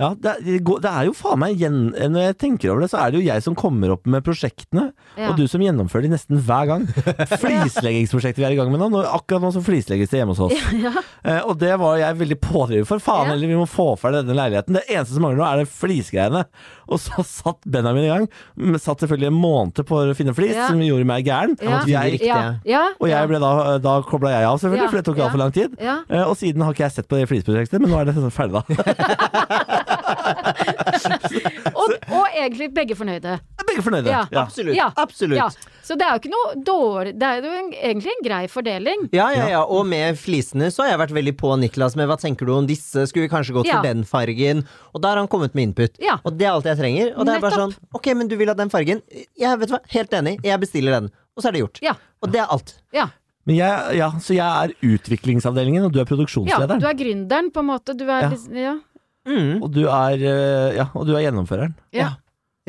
Ja, 0.00 0.08
det, 0.16 0.32
er- 0.32 0.80
det 0.80 0.88
er 0.90 1.04
jo 1.04 1.12
faen 1.12 1.38
meg 1.42 1.58
igjen 1.58 1.92
Når 1.92 2.22
jeg 2.24 2.38
tenker 2.40 2.70
over 2.72 2.80
det, 2.86 2.88
så 2.90 3.02
er 3.04 3.10
det 3.12 3.20
jo 3.20 3.26
jeg 3.28 3.42
som 3.44 3.54
kommer 3.54 3.92
opp 3.92 4.06
med 4.08 4.24
prosjektene, 4.24 4.92
Ja. 5.18 5.28
og 5.30 5.36
du 5.36 5.44
som 5.46 5.60
gjennomfører 5.60 6.08
de 6.08 6.14
nesten 6.16 6.40
hver 6.40 6.66
gang. 6.72 6.86
Flisleggingsprosjektet 7.42 8.40
vi 8.40 8.46
er 8.48 8.54
i 8.56 8.58
gang 8.58 8.70
med 8.72 8.80
nå. 8.80 9.02
akkurat 9.04 9.42
nå 9.44 9.50
så 9.54 9.62
flislegges 9.64 10.10
det 10.12 10.20
hjemme 10.22 10.34
hos 10.36 10.40
oss. 10.48 10.72
ja. 10.78 10.92
Eh, 11.24 11.40
og 11.44 11.58
det 11.60 11.74
var 11.80 11.98
jeg 12.00 12.16
veldig 12.20 12.38
pådriver 12.44 12.86
for. 12.88 12.98
Faen 13.02 13.26
Ja. 13.28 13.32
heller, 13.34 13.46
vi 13.52 13.58
må 13.60 13.66
få 13.68 13.90
ferdig 14.00 14.22
denne 14.24 14.36
leiligheten. 14.38 14.78
Det 14.78 14.86
eneste 14.88 15.14
som 15.16 15.22
mangler 15.26 15.42
nå, 15.42 15.46
er 15.52 15.62
det 15.64 15.68
flisgreiene. 15.72 16.44
Og 16.88 17.00
så 17.02 17.24
satt 17.26 17.60
Benjamin 17.78 18.04
i 18.04 18.10
gang. 18.12 18.24
Men 18.58 18.78
Satt 18.82 18.98
selvfølgelig 19.04 19.30
en 19.32 19.38
måned 19.38 19.74
på 19.88 19.94
å 20.02 20.14
finne 20.18 20.34
flis, 20.36 20.54
Ja. 20.56 20.66
som 20.68 20.76
gjorde 20.82 21.06
meg 21.08 21.20
gæren. 21.26 21.52
Ja. 21.62 21.78
Jeg, 21.86 22.20
Ja, 22.26 22.40
ja, 22.66 22.84
og 23.00 23.08
jeg 23.08 23.28
ble 23.30 23.38
da, 23.42 23.52
da 23.78 24.00
kobla 24.02 24.30
jeg 24.34 24.44
av, 24.50 24.58
selvfølgelig, 24.60 24.84
Ja, 24.84 24.88
for 24.92 24.96
det 25.00 25.06
tok 25.08 25.16
ja. 25.18 25.22
altfor 25.28 25.38
lang 25.44 25.52
tid. 25.54 25.70
ja. 25.80 25.96
Eh, 26.10 26.24
og 26.28 26.36
siden 26.36 26.62
har 26.66 26.72
ikke 26.74 26.84
jeg 26.88 26.92
sett 26.98 27.08
på 27.08 27.16
det 27.18 27.28
flisprosjektet, 27.30 27.78
men 27.80 27.90
nå 27.90 27.96
er 28.00 28.04
det 28.10 28.14
sånn 28.18 28.30
ferdig, 28.34 28.54
da. 28.58 28.62
Og, 31.78 31.88
og 32.12 32.26
egentlig 32.36 32.68
begge 32.74 32.94
fornøyde. 32.98 33.38
Begge 33.68 33.82
fornøyde. 33.86 34.10
Ja. 34.12 34.22
Ja. 34.32 34.42
Absolutt. 34.46 34.76
Ja. 34.76 34.86
Absolutt. 34.96 35.38
Ja. 35.38 35.48
Så 35.88 35.96
det 35.96 36.04
er 36.04 36.10
jo 36.16 36.20
ikke 36.20 36.30
noe 36.34 36.48
dårlig 36.66 37.12
Det 37.16 37.28
er 37.28 37.38
jo 37.46 37.52
en, 37.56 37.68
egentlig 37.72 38.10
en 38.12 38.24
grei 38.26 38.40
fordeling. 38.52 39.06
Ja, 39.16 39.28
ja, 39.32 39.46
ja, 39.54 39.60
og 39.64 39.86
med 39.88 40.18
flisene 40.20 40.68
så 40.74 40.82
har 40.84 40.90
jeg 40.92 41.00
vært 41.00 41.14
veldig 41.16 41.34
på 41.40 41.52
Niklas 41.62 41.96
med 41.96 42.08
hva 42.10 42.18
tenker 42.20 42.44
du 42.48 42.52
om 42.56 42.66
disse, 42.68 43.06
skulle 43.08 43.28
vi 43.28 43.32
kanskje 43.32 43.54
gått 43.56 43.70
Ja. 43.70 43.78
for 43.78 43.88
den 43.88 44.04
fargen? 44.04 44.64
Og 44.92 45.00
da 45.04 45.08
har 45.14 45.22
han 45.22 45.28
kommet 45.32 45.54
med 45.56 45.70
input. 45.70 45.96
Ja. 46.02 46.18
Og 46.24 46.36
det 46.36 46.44
er 46.48 46.52
alt 46.52 46.64
jeg 46.68 46.76
trenger. 46.82 47.14
Og 47.16 47.24
det 47.24 47.36
er 47.36 47.40
bare 47.46 47.56
sånn, 47.62 47.74
ok, 47.94 48.10
men 48.18 48.28
du 48.28 48.36
vil 48.36 48.48
ha 48.52 48.54
den 48.58 48.68
fargen? 48.74 49.00
Jeg 49.38 49.58
vet 49.62 49.70
hva, 49.72 49.80
helt 49.94 50.10
enig, 50.12 50.36
jeg 50.44 50.60
bestiller 50.60 51.00
den. 51.00 51.10
Og 51.36 51.42
så 51.42 51.48
er 51.48 51.52
det 51.56 51.60
gjort. 51.64 51.80
Ja. 51.82 51.94
Og 52.22 52.32
det 52.34 52.40
er 52.42 52.52
alt. 52.52 52.74
Ja. 52.92 53.08
Men 53.48 53.56
jeg, 53.56 53.96
ja, 53.96 54.10
så 54.20 54.34
jeg 54.36 54.44
er 54.44 54.74
utviklingsavdelingen, 54.84 55.86
og 55.88 55.92
du 55.94 56.00
er 56.02 56.04
produksjonslederen. 56.08 56.82
ja 56.82 56.84
du 56.84 56.86
er 56.90 56.98
gründeren, 57.00 57.48
på 57.54 57.62
en 57.64 57.70
måte. 57.70 57.96
Du 57.96 58.04
er 58.04 58.22
Ja. 58.26 58.28
liksom 58.28 58.56
Ja. 58.56 58.74
Mm, 59.28 59.62
Og 59.62 59.70
du 59.72 59.82
er, 59.88 60.14
eh, 60.14 60.76
ja, 60.76 60.86
og 60.94 61.04
du 61.06 61.14
er 61.14 61.20
gjennomføreren, 61.30 61.74
ja. 61.92 62.10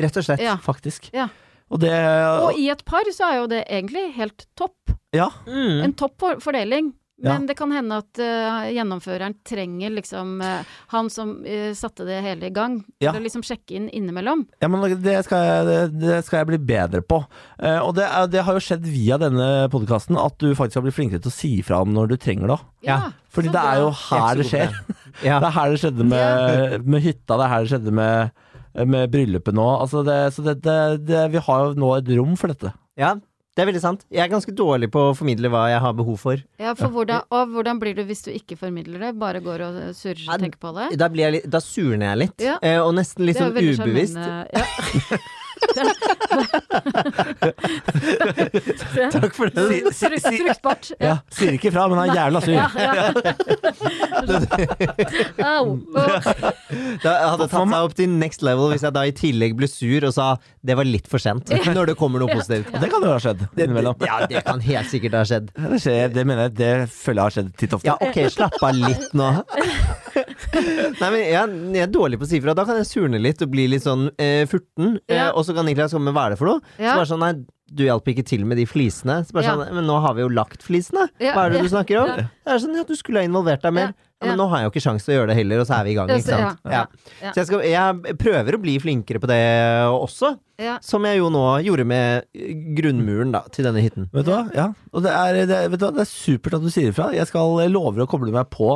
Rett 0.00 0.20
og 0.20 0.26
slett. 0.26 0.42
ja. 0.44 0.56
faktisk. 0.64 1.10
Ja. 1.16 1.28
Og 1.70 1.78
det 1.84 1.92
Og 1.94 2.56
i 2.58 2.66
et 2.72 2.80
par 2.84 3.06
så 3.14 3.28
er 3.28 3.36
jo 3.42 3.50
det 3.52 3.60
egentlig 3.70 4.08
helt 4.16 4.46
topp. 4.58 4.90
Ja. 5.14 5.28
Mm. 5.46 5.84
En 5.86 5.92
topp 5.94 6.16
for 6.18 6.40
fordeling. 6.42 6.94
Ja. 7.20 7.34
Men 7.34 7.44
det 7.46 7.54
kan 7.58 7.68
hende 7.68 7.98
at 8.00 8.18
eh, 8.18 8.70
gjennomføreren 8.72 9.34
trenger 9.44 9.90
liksom 9.92 10.38
eh, 10.40 10.62
han 10.88 11.10
som 11.12 11.34
eh, 11.44 11.74
satte 11.76 12.06
det 12.08 12.22
hele 12.24 12.48
i 12.48 12.52
gang, 12.56 12.78
Ja. 12.98 13.12
til 13.12 13.20
å 13.20 13.24
liksom 13.26 13.42
sjekke 13.44 13.76
inn 13.76 13.90
innimellom. 13.92 14.46
Ja, 14.64 14.70
men 14.72 14.80
det 15.04 15.18
skal 15.26 15.44
jeg, 15.44 15.66
det, 15.68 15.76
det 16.00 16.20
skal 16.24 16.40
jeg 16.40 16.48
bli 16.54 16.60
bedre 16.72 17.02
på. 17.04 17.20
Eh, 17.60 17.76
og 17.84 17.92
det, 17.98 18.06
er, 18.08 18.30
det 18.32 18.46
har 18.46 18.56
jo 18.56 18.64
skjedd 18.64 18.88
via 18.88 19.20
denne 19.20 19.68
podkasten 19.70 20.16
at 20.16 20.38
du 20.40 20.54
faktisk 20.56 20.80
har 20.80 20.86
blitt 20.88 20.96
flinkere 20.96 21.20
til 21.20 21.28
å 21.28 21.36
si 21.36 21.52
fra 21.66 21.82
om 21.84 21.92
når 21.92 22.14
du 22.14 22.16
trenger 22.24 22.54
det. 22.54 22.58
Ja, 22.88 22.98
Fordi 23.36 23.52
så 23.52 23.56
det 23.58 23.66
er 23.68 23.82
jo 23.84 23.90
er 23.92 24.00
her 24.08 24.40
det 24.40 24.48
skjer. 24.48 24.72
det. 24.80 24.96
Ja. 25.28 25.36
Det 25.42 25.50
er 25.52 25.56
her 25.60 25.74
det 25.76 25.80
skjedde 25.84 26.08
med, 26.08 26.88
med 26.88 27.04
hytta, 27.04 27.36
det 27.36 27.44
er 27.44 27.52
her 27.52 27.66
det 27.68 27.74
skjedde 27.74 27.92
med, 28.00 28.46
med 28.74 29.10
bryllupet 29.10 29.54
nå. 29.56 29.66
Altså 29.80 30.04
det, 30.06 30.18
så 30.36 30.42
det, 30.46 30.60
det, 30.64 30.76
det, 31.08 31.24
vi 31.34 31.42
har 31.48 31.64
jo 31.66 31.74
nå 31.80 31.94
et 31.98 32.08
rom 32.18 32.36
for 32.40 32.52
dette. 32.54 32.72
ja, 33.00 33.16
det 33.58 33.64
er 33.64 33.66
veldig 33.66 33.80
sant. 33.82 34.04
Jeg 34.14 34.22
er 34.22 34.30
ganske 34.30 34.52
dårlig 34.56 34.86
på 34.94 35.00
å 35.10 35.14
formidle 35.18 35.50
hva 35.52 35.64
jeg 35.72 35.80
har 35.82 35.92
behov 35.98 36.16
for. 36.22 36.38
Ja, 36.62 36.70
for 36.78 36.88
hvordan, 36.94 37.24
og 37.34 37.50
hvordan 37.50 37.80
blir 37.82 37.96
du 37.98 38.04
hvis 38.08 38.22
du 38.24 38.30
ikke 38.30 38.56
formidler 38.56 39.02
det? 39.02 39.10
Bare 39.18 39.40
går 39.42 39.64
og 39.66 39.80
surrer 39.98 40.22
Ja, 40.22 40.36
og 40.36 40.44
tenker 40.44 40.60
på 40.62 40.70
det? 40.78 40.86
Da, 41.02 41.08
blir 41.12 41.26
jeg 41.26 41.34
litt, 41.34 41.48
da 41.50 41.60
surner 41.60 42.12
jeg 42.12 42.20
litt, 42.22 42.38
Ja. 42.46 42.54
eh, 42.62 42.78
og 42.80 42.94
nesten 42.96 43.26
litt 43.26 43.36
sånn 43.42 43.50
ubevisst. 43.58 44.14
sjarmerende. 44.16 44.48
Ja. 44.54 45.18
Takk 49.10 49.34
for 49.36 49.46
det. 49.50 49.64
Fruktbart. 49.94 50.90
Ja, 51.00 51.16
sier 51.34 51.52
ikke 51.56 51.72
fra, 51.74 51.86
men 51.90 51.98
er 52.02 52.14
jævla 52.16 52.40
sur. 52.44 52.54
Ja, 52.54 52.68
ja. 52.80 53.12
Au. 55.56 55.66
Det 57.00 57.10
hadde 57.10 57.46
tatt 57.46 57.54
seg 57.54 57.78
opp 57.80 57.94
til 57.98 58.08
next 58.20 58.44
level 58.46 58.72
hvis 58.74 58.84
jeg 58.86 58.94
da 58.96 59.02
i 59.08 59.14
tillegg 59.16 59.56
ble 59.58 59.68
sur 59.70 60.06
og 60.08 60.12
sa 60.16 60.26
det 60.66 60.74
var 60.78 60.86
litt 60.88 61.08
for 61.10 61.18
sent. 61.22 61.50
Når 61.70 61.92
det 61.92 61.96
kommer 62.00 62.18
noe 62.22 62.30
positivt. 62.34 62.68
Det 62.80 62.88
kan 62.92 63.00
jo 63.04 63.10
ha 63.12 63.20
skjedd 63.22 63.40
innimellom. 63.56 63.96
Ja, 64.06 64.20
det 64.30 64.44
kan 64.46 64.60
helt 64.64 64.88
sikkert 64.92 65.14
ha 65.18 65.24
skjedd. 65.28 65.46
Det, 65.56 65.80
skjer, 65.82 66.10
det 66.14 66.24
mener 66.28 66.48
jeg, 66.48 66.56
det 66.60 66.72
føler 66.92 67.20
jeg 67.20 67.26
har 67.26 67.34
skjedd 67.38 67.50
titt 67.60 67.72
ofte. 67.76 67.88
Ja, 67.88 67.96
ok, 68.00 68.18
slapp 68.34 68.58
av 68.60 68.76
litt 68.76 69.08
nå. 69.16 69.28
Nei, 71.00 71.08
men 71.10 71.20
jeg, 71.20 71.54
jeg 71.76 71.84
er 71.86 71.92
dårlig 71.94 72.18
på 72.20 72.26
å 72.26 72.30
si 72.30 72.40
ifra. 72.40 72.54
Da 72.58 72.64
kan 72.68 72.80
jeg 72.80 72.88
surne 72.90 73.20
litt 73.22 73.42
og 73.44 73.50
bli 73.52 73.68
litt 73.70 73.84
sånn 73.86 74.08
eh, 74.18 74.44
furten. 74.50 74.98
Eh, 75.06 75.16
Ja. 75.20 75.30
og 75.36 75.44
så 75.46 75.54
kan 75.56 75.66
Niklas 75.68 75.92
komme 75.96 76.10
med 76.10 76.16
hva 76.18 76.26
er 76.28 76.34
det 76.36 76.40
for 76.42 76.50
noe. 76.54 76.60
Ja. 76.78 76.92
Så 76.94 77.00
bare 77.02 77.10
sånn, 77.14 77.24
nei, 77.24 77.32
du 77.70 77.84
hjalp 77.86 78.08
ikke 78.10 78.24
til 78.26 78.42
med 78.50 78.58
de 78.58 78.64
flisene. 78.66 79.20
Så 79.28 79.32
bare 79.36 79.44
Ja. 79.46 79.54
sånn, 79.56 79.74
men 79.78 79.86
nå 79.86 80.00
har 80.02 80.14
vi 80.18 80.24
jo 80.24 80.30
lagt 80.34 80.64
flisene. 80.66 81.08
Ja, 81.22 81.34
Hva 81.36 81.46
er 81.46 81.50
det 81.54 81.60
ja, 81.60 81.66
du 81.68 81.74
snakker 81.76 82.00
om? 82.02 82.08
ja. 82.08 82.16
Det 82.26 82.54
er 82.56 82.62
sånn, 82.64 82.74
ja, 82.80 82.84
du 82.88 82.96
skulle 82.98 83.22
ha 83.22 83.28
involvert 83.30 83.62
deg 83.62 83.72
mer. 83.76 83.92
Ja, 83.94 84.06
Ja, 84.20 84.34
men 84.34 84.36
nå 84.36 84.50
har 84.50 84.58
jeg 84.60 84.66
jo 84.66 84.70
ikke 84.74 84.82
sjanse 84.84 85.06
til 85.06 85.14
å 85.14 85.16
gjøre 85.16 85.28
det 85.30 85.36
heller, 85.38 85.60
og 85.62 85.66
så 85.66 85.74
er 85.78 85.84
vi 85.86 85.92
i 85.92 85.94
gang. 85.96 86.10
Ikke 86.12 86.26
sant? 86.28 86.58
ja, 86.66 86.70
Ja. 86.74 86.80
ja. 87.22 87.30
Så 87.32 87.38
jeg, 87.40 87.46
skal, 87.48 87.62
jeg 87.64 88.16
prøver 88.20 88.52
å 88.52 88.60
bli 88.60 88.74
flinkere 88.82 89.16
på 89.22 89.26
det 89.30 89.38
også. 89.88 90.34
Ja. 90.60 90.74
Som 90.84 91.06
jeg 91.08 91.22
jo 91.22 91.30
nå 91.32 91.44
gjorde 91.64 91.86
med 91.88 92.26
grunnmuren 92.76 93.32
da, 93.32 93.40
til 93.48 93.64
denne 93.64 93.80
hytten. 93.80 94.10
Vet 94.12 94.26
du 94.28 94.32
hva? 94.34 94.42
Ja. 94.52 94.66
Og 94.92 95.06
det 95.06 95.14
er, 95.16 95.38
det, 95.48 95.60
vet 95.72 95.80
du 95.80 95.86
hva? 95.86 95.92
det 95.96 96.04
er 96.04 96.10
supert 96.10 96.58
at 96.58 96.60
du 96.60 96.68
sier 96.68 96.92
ifra. 96.92 97.08
Jeg 97.16 97.30
skal 97.32 97.64
lover 97.72 98.04
å 98.04 98.08
koble 98.12 98.28
meg 98.34 98.50
på 98.52 98.74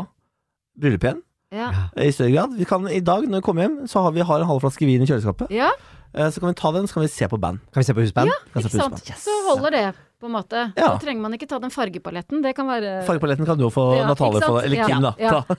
bryllupet 0.80 1.10
igjen. 1.12 1.20
Ja. 1.54 1.68
I 2.02 2.10
større 2.12 2.32
grad. 2.34 2.56
Vi 2.58 2.64
kan, 2.68 2.88
I 2.90 3.00
dag 3.00 3.28
når 3.30 3.40
vi 3.40 3.46
kommer 3.46 3.62
hjem, 3.68 3.76
så 3.90 4.02
har 4.02 4.10
vi 4.16 4.20
har 4.26 4.42
en 4.42 4.46
halv 4.50 4.60
flaske 4.64 4.86
vin 4.88 5.02
i 5.02 5.06
kjøleskapet. 5.06 5.50
ja, 5.54 5.70
Eh, 6.14 6.28
Så 6.30 6.38
kan 6.40 6.48
vi 6.48 6.54
ta 6.54 6.70
den, 6.70 6.86
så 6.86 6.94
kan 6.94 7.02
vi 7.02 7.08
se 7.10 7.26
på 7.28 7.36
band. 7.42 7.58
Kan 7.74 7.80
vi 7.80 7.84
se 7.88 7.94
på 7.94 8.00
husband? 8.04 8.28
Ja, 8.30 8.34
ikke 8.60 8.68
sant. 8.70 8.92
husband. 8.94 9.18
Så 9.18 9.30
holder 9.48 9.70
det, 9.74 9.94
på 10.24 10.28
en 10.30 10.36
måte. 10.38 10.58
Ja. 10.78 10.88
Så 10.94 10.98
trenger 11.04 11.22
man 11.26 11.32
ikke 11.36 11.48
ta 11.50 11.56
den 11.62 11.72
fargepaletten. 11.74 12.36
Det 12.44 12.52
kan 12.56 12.66
være 12.68 12.90
Fargepaletten 13.06 13.46
kan 13.48 13.56
du 13.60 13.64
jo 13.66 13.72
få 13.74 13.84
Ja, 13.98 14.04
Natalie 14.08 14.40
få, 14.44 14.54
eller 14.64 14.76
Ja. 14.80 14.86
Kim, 14.88 15.00
da. 15.04 15.12
Ja. 15.20 15.30
Ta. 15.34 15.40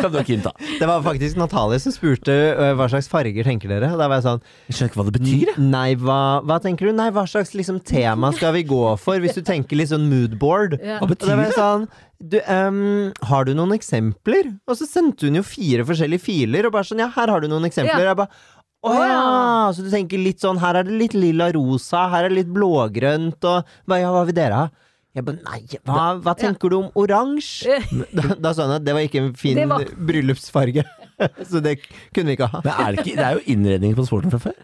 kan 0.00 0.12
du 0.12 0.16
og 0.20 0.26
Kim 0.28 0.40
ta. 0.44 0.52
Det 0.78 0.86
var 0.88 1.02
faktisk 1.04 1.36
Natalie 1.40 1.80
som 1.82 1.92
spurte 1.94 2.34
hva 2.78 2.86
slags 2.92 3.08
farger 3.10 3.44
tenker 3.46 3.68
dere. 3.72 3.88
Da 3.98 4.06
var 4.08 4.16
jeg 4.20 4.26
sånn 4.28 4.42
Jeg 4.68 4.74
skjønner 4.78 4.92
ikke 4.92 5.00
hva 5.02 5.06
det 5.08 5.16
betyr. 5.18 5.46
Nei, 5.62 5.90
hva, 6.00 6.20
hva 6.46 6.56
tenker 6.62 6.88
du? 6.88 6.92
Nei, 6.96 7.10
hva 7.14 7.24
slags 7.28 7.52
liksom, 7.58 7.80
tema 7.86 8.32
skal 8.36 8.54
vi 8.56 8.62
gå 8.68 8.82
for, 9.02 9.16
hvis 9.22 9.36
du 9.38 9.42
tenker 9.46 9.78
litt 9.78 9.92
sånn 9.92 10.08
moodboard? 10.10 10.78
Ja. 10.80 10.98
Hva 11.02 11.10
betyr 11.12 11.34
var 11.34 11.44
jeg 11.46 11.54
det? 11.54 11.60
sånn 11.60 11.86
du, 12.22 12.36
um, 12.46 13.10
Har 13.26 13.48
du 13.48 13.52
noen 13.58 13.72
eksempler? 13.74 14.52
Og 14.70 14.76
så 14.78 14.86
sendte 14.86 15.26
hun 15.26 15.40
jo 15.40 15.44
fire 15.46 15.82
forskjellige 15.88 16.22
filer, 16.22 16.68
og 16.68 16.74
bare 16.76 16.86
sånn 16.86 17.02
Ja, 17.02 17.08
her 17.16 17.32
har 17.32 17.42
du 17.42 17.48
noen 17.50 17.66
eksempler. 17.66 18.04
Ja. 18.04 18.12
Jeg 18.12 18.18
bare 18.20 18.34
å 18.82 18.90
oh, 18.90 18.98
ja. 18.98 19.08
ja. 19.08 19.66
Så 19.74 19.84
du 19.86 19.90
tenker 19.92 20.18
litt 20.18 20.42
sånn 20.42 20.58
Her 20.58 20.80
er 20.80 20.88
det 20.88 20.96
litt 20.98 21.14
lilla 21.14 21.52
rosa, 21.54 22.08
her 22.10 22.26
er 22.26 22.32
det 22.32 22.40
litt 22.40 22.50
blågrønt, 22.54 23.38
og 23.46 23.76
hva, 23.86 24.00
ja, 24.00 24.10
hva 24.14 24.24
vil 24.26 24.36
dere 24.36 24.64
ha? 24.64 24.88
Jeg 25.12 25.26
bare 25.26 25.42
nei, 25.44 25.60
hva, 25.84 26.04
hva 26.24 26.32
tenker 26.40 26.72
du 26.72 26.78
om 26.78 26.90
oransje? 26.98 27.78
Da, 28.16 28.32
da 28.40 28.52
sa 28.56 28.66
hun 28.66 28.78
at 28.78 28.84
det 28.86 28.94
var 28.96 29.04
ikke 29.04 29.20
en 29.26 29.32
fin 29.38 29.60
var- 29.68 29.90
bryllupsfarge. 30.08 30.84
Så 31.50 31.60
det 31.62 31.78
kunne 31.84 32.32
vi 32.32 32.38
ikke 32.38 32.48
ha. 32.48 32.62
Men 32.64 32.72
er 32.72 32.96
det, 32.96 33.04
ikke, 33.04 33.16
det 33.20 33.26
er 33.26 33.36
jo 33.38 33.44
innredning 33.54 33.96
på 33.98 34.06
sporten 34.08 34.32
fra 34.32 34.40
før. 34.48 34.56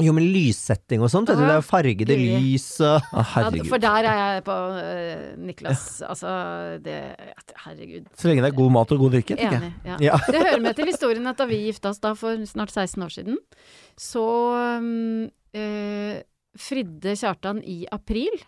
Jo, 0.00 0.14
men 0.16 0.24
lyssetting 0.32 1.02
og 1.04 1.10
sånt, 1.12 1.28
vet 1.28 1.36
du. 1.36 1.44
Det 1.44 1.56
er 1.58 1.64
fargede 1.66 2.14
Gøy. 2.16 2.30
lys 2.40 2.64
og 2.80 3.10
Å, 3.12 3.24
Ja, 3.42 3.50
for 3.68 3.82
der 3.82 4.06
er 4.08 4.20
jeg 4.20 4.44
på 4.46 4.54
uh, 4.72 5.26
Niklas. 5.36 5.82
Altså, 6.08 6.30
det 6.80 6.96
Herregud. 7.66 8.06
Så 8.16 8.30
lenge 8.30 8.46
det 8.46 8.54
er 8.54 8.56
god 8.56 8.72
mat 8.72 8.94
og 8.96 9.04
god 9.04 9.18
drikke, 9.18 9.36
tenker 9.36 9.66
jeg. 9.68 9.74
Ja. 9.84 9.98
Ja. 10.00 10.20
Det 10.24 10.40
hører 10.40 10.64
med 10.64 10.76
til 10.78 10.88
historien 10.88 11.28
at 11.28 11.36
da 11.42 11.48
vi 11.50 11.60
gifta 11.66 11.92
oss 11.92 12.00
da 12.00 12.14
for 12.16 12.40
snart 12.48 12.72
16 12.72 13.04
år 13.04 13.12
siden, 13.12 13.36
så 14.00 14.24
um, 14.80 15.28
uh, 15.60 16.16
fridde 16.56 17.16
Kjartan 17.20 17.60
i 17.60 17.82
april. 17.92 18.40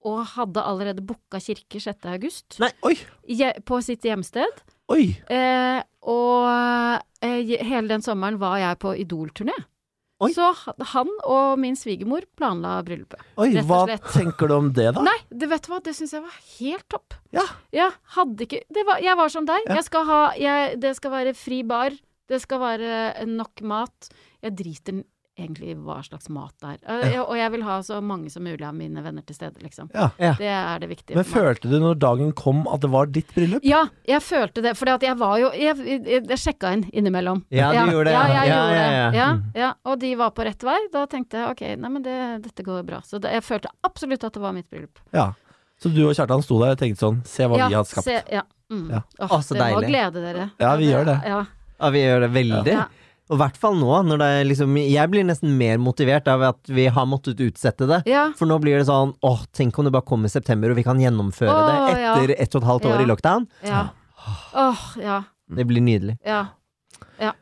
Og 0.00 0.22
hadde 0.32 0.62
allerede 0.64 1.02
booka 1.04 1.36
kirke 1.44 1.76
6. 1.76 2.06
august 2.08 2.56
Nei. 2.62 2.70
Oi, 2.88 2.94
je, 3.28 3.50
på 3.68 3.82
sitt 3.84 4.06
hjemsted. 4.08 4.62
oi. 4.88 5.10
Eh, 5.28 5.82
og 6.08 6.46
eh, 7.20 7.50
hele 7.68 7.90
den 7.90 8.00
sommeren 8.00 8.38
var 8.40 8.56
jeg 8.62 8.78
på 8.80 8.94
Idol-turné. 9.02 9.58
Oi. 10.20 10.30
Så 10.36 10.50
han 10.92 11.10
og 11.24 11.58
min 11.62 11.76
svigermor 11.78 12.26
planla 12.36 12.74
bryllupet. 12.84 13.22
oi. 13.40 13.50
Hva 13.64 13.86
tenker 14.12 14.50
du 14.50 14.54
om 14.58 14.68
det, 14.76 14.90
da? 14.96 15.04
Nei, 15.06 15.16
det 15.32 15.48
vet 15.48 15.64
du 15.64 15.70
hva, 15.72 15.78
det 15.84 15.94
syns 15.96 16.12
jeg 16.12 16.24
var 16.26 16.36
helt 16.58 16.86
topp. 16.92 17.16
Ja. 17.32 17.46
Jeg 17.72 17.94
hadde 18.16 18.44
ikke 18.44 18.60
det 18.68 18.84
var, 18.88 19.00
Jeg 19.00 19.16
var 19.16 19.32
som 19.32 19.46
deg. 19.48 19.64
Ja. 19.68 19.78
Jeg 19.80 19.86
skal 19.88 20.04
ha 20.10 20.20
jeg, 20.36 20.76
Det 20.82 20.92
skal 20.98 21.14
være 21.14 21.34
fri 21.38 21.62
bar. 21.64 21.96
Det 22.30 22.38
skal 22.42 22.60
være 22.62 23.26
nok 23.26 23.62
mat. 23.66 24.10
Jeg 24.44 24.54
driter 24.60 25.00
egentlig 25.40 25.74
hva 25.80 25.98
slags 26.04 26.28
mat 26.28 26.52
det 26.60 26.78
er. 26.86 27.00
Jeg- 27.10 27.20
Og 27.24 27.36
jeg 27.36 27.50
vil 27.52 27.62
ha 27.62 27.78
så 27.82 28.00
mange 28.02 28.30
som 28.30 28.42
mulig 28.44 28.62
av 28.66 28.74
mine 28.74 29.02
venner 29.02 29.22
til 29.26 29.34
stede, 29.36 29.58
liksom. 29.62 29.90
Ja. 29.94 30.10
Ja. 30.18 30.34
Det 30.38 30.46
er 30.46 30.78
det 30.78 30.88
viktige 30.90 31.16
Men 31.16 31.24
følte 31.24 31.70
du 31.70 31.78
når 31.80 31.98
dagen 31.98 32.32
kom 32.32 32.66
at 32.68 32.80
det 32.80 32.90
var 32.90 33.06
ditt 33.06 33.32
bryllup? 33.34 33.60
Ja, 33.64 33.86
jeg 34.06 34.20
følte 34.22 34.62
det. 34.62 34.76
For 34.76 34.86
jeg 34.86 35.16
var 35.18 35.38
jo 35.38 35.50
Jeg, 35.50 35.76
jeg, 35.78 36.04
jeg 36.28 36.38
sjekka 36.38 36.72
inn 36.72 36.84
innimellom. 36.92 37.44
Ja, 37.50 37.72
du 37.72 37.90
gjorde 37.92 38.04
det, 38.04 38.12
Ja, 38.12 38.26
ja. 38.26 38.34
jeg 38.34 38.48
Ja, 38.48 38.54
gjorde 38.56 38.76
ja, 38.76 38.88
det. 38.88 38.92
ja. 38.94 39.10
Ja, 39.20 39.32
Mm. 39.34 39.42
ja. 39.54 39.72
Og 39.84 39.98
de 40.00 40.14
var 40.16 40.30
på 40.30 40.44
rett 40.44 40.62
vei. 40.62 40.78
Da 40.92 41.06
tenkte 41.06 41.32
jeg 41.38 41.50
ok, 41.50 41.60
nei, 41.78 41.88
men 41.88 42.02
det, 42.02 42.42
dette 42.42 42.62
går 42.64 42.84
bra. 42.86 43.00
Så 43.00 43.20
det, 43.20 43.32
jeg 43.32 43.42
følte 43.42 43.68
absolutt 43.84 44.24
at 44.24 44.32
det 44.32 44.42
var 44.42 44.52
mitt 44.52 44.68
bryllup. 44.70 44.98
Ja. 45.12 45.32
Så 45.80 45.88
du 45.94 46.06
og 46.08 46.14
Kjartan 46.14 46.42
sto 46.42 46.58
der 46.60 46.72
og 46.72 46.78
tenkte 46.78 46.98
sånn 47.00 47.24
Se 47.26 47.44
hva 47.48 47.56
ja, 47.56 47.68
vi 47.68 47.74
har 47.74 47.84
skapt. 47.84 48.04
Se, 48.04 48.22
ja. 48.30 48.42
Mm. 48.70 48.90
Ja. 48.90 49.00
Åh, 49.18 49.28
Å, 49.28 49.42
så 49.42 49.54
det 49.56 49.72
må 49.74 49.80
glede 49.82 50.12
dere. 50.20 50.50
Ja, 50.60 50.76
vi 50.76 50.90
gjør 50.92 51.04
det. 51.06 51.22
Ja. 51.26 51.44
Ja, 51.80 51.88
vi 51.90 51.98
gjør 52.04 52.20
det 52.20 52.30
veldig. 52.34 52.66
Ja. 52.74 52.84
Og 53.30 53.36
i 53.36 53.40
hvert 53.44 53.58
fall 53.62 53.76
nå, 53.78 53.90
når 54.10 54.18
det 54.20 54.28
er 54.34 54.46
liksom 54.48 54.76
Jeg 54.80 55.10
blir 55.12 55.26
nesten 55.28 55.52
mer 55.58 55.78
motivert 55.78 56.26
av 56.30 56.42
at 56.50 56.70
vi 56.70 56.88
har 56.90 57.06
måttet 57.06 57.40
utsette 57.40 57.86
det. 57.86 58.02
ja. 58.10 58.28
For 58.36 58.50
nå 58.50 58.58
blir 58.62 58.80
det 58.80 58.88
sånn 58.90 59.14
åh, 59.22 59.44
tenk 59.54 59.78
om 59.78 59.86
det 59.86 59.94
bare 59.94 60.06
kommer 60.06 60.32
september, 60.32 60.72
og 60.72 60.80
vi 60.80 60.86
kan 60.86 60.98
gjennomføre 61.00 61.54
Åh, 61.54 61.66
det 61.70 62.00
ja. 62.02 62.14
etter 62.18 62.34
ett 62.36 62.56
og 62.56 62.62
et 62.62 62.70
halvt 62.72 62.88
år 62.90 62.96
Ja. 62.98 63.02
i 63.02 63.10
lockdown. 63.10 63.46
ja. 63.66 63.82
Åh, 64.54 64.80
ja. 65.00 65.22
Det 65.50 65.64
blir 65.66 65.80
nydelig. 65.82 66.18
Ja. 66.26 66.46
Ja. 67.20 67.32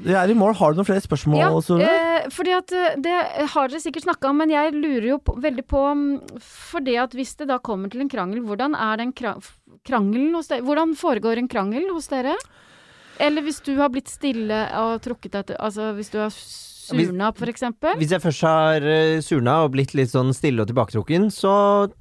Vi 0.00 0.14
er 0.16 0.30
i 0.30 0.36
mål. 0.36 0.54
Har 0.56 0.72
du 0.72 0.80
noen 0.80 0.88
flere 0.88 1.04
spørsmål, 1.04 1.40
ja 1.42 1.48
eh, 1.84 2.28
fordi 2.32 2.52
at 2.56 2.72
eh, 2.72 2.94
Det 3.02 3.16
har 3.52 3.68
dere 3.68 3.82
sikkert 3.82 4.06
snakka 4.06 4.30
om, 4.30 4.38
men 4.40 4.52
jeg 4.52 4.72
lurer 4.76 5.08
jo 5.10 5.18
på, 5.20 5.34
veldig 5.42 5.64
på 5.68 5.82
mm, 5.98 6.12
fordi 6.40 6.96
at 7.02 7.16
hvis 7.16 7.34
det 7.40 7.50
da 7.50 7.58
kommer 7.58 7.92
til 7.92 8.04
en 8.04 8.12
krangel, 8.12 8.40
hvordan 8.46 8.76
er 8.78 9.02
den 9.02 9.12
krangelen 9.16 10.32
hos 10.38 10.48
dere? 10.52 10.64
Hvordan 10.66 10.96
foregår 10.96 11.42
en 11.42 11.50
krangel 11.52 11.90
hos 11.92 12.08
dere? 12.12 12.36
Eller 13.22 13.44
hvis 13.46 13.62
du 13.64 13.74
har 13.78 13.92
blitt 13.92 14.10
stille 14.12 14.62
og 14.80 14.98
trukket 15.04 15.32
deg 15.38 15.50
til 15.50 15.60
Altså 15.62 15.92
hvis 15.96 16.10
du 16.12 16.18
har 16.20 16.32
surna 16.86 17.32
f.eks. 17.34 17.64
Hvis 17.98 18.12
jeg 18.14 18.22
først 18.22 18.44
har 18.46 18.84
uh, 18.84 19.16
surna 19.24 19.56
og 19.64 19.72
blitt 19.74 19.94
litt 19.98 20.12
sånn 20.12 20.30
stille 20.36 20.62
og 20.62 20.70
tilbaketrukken, 20.70 21.30
så 21.34 21.54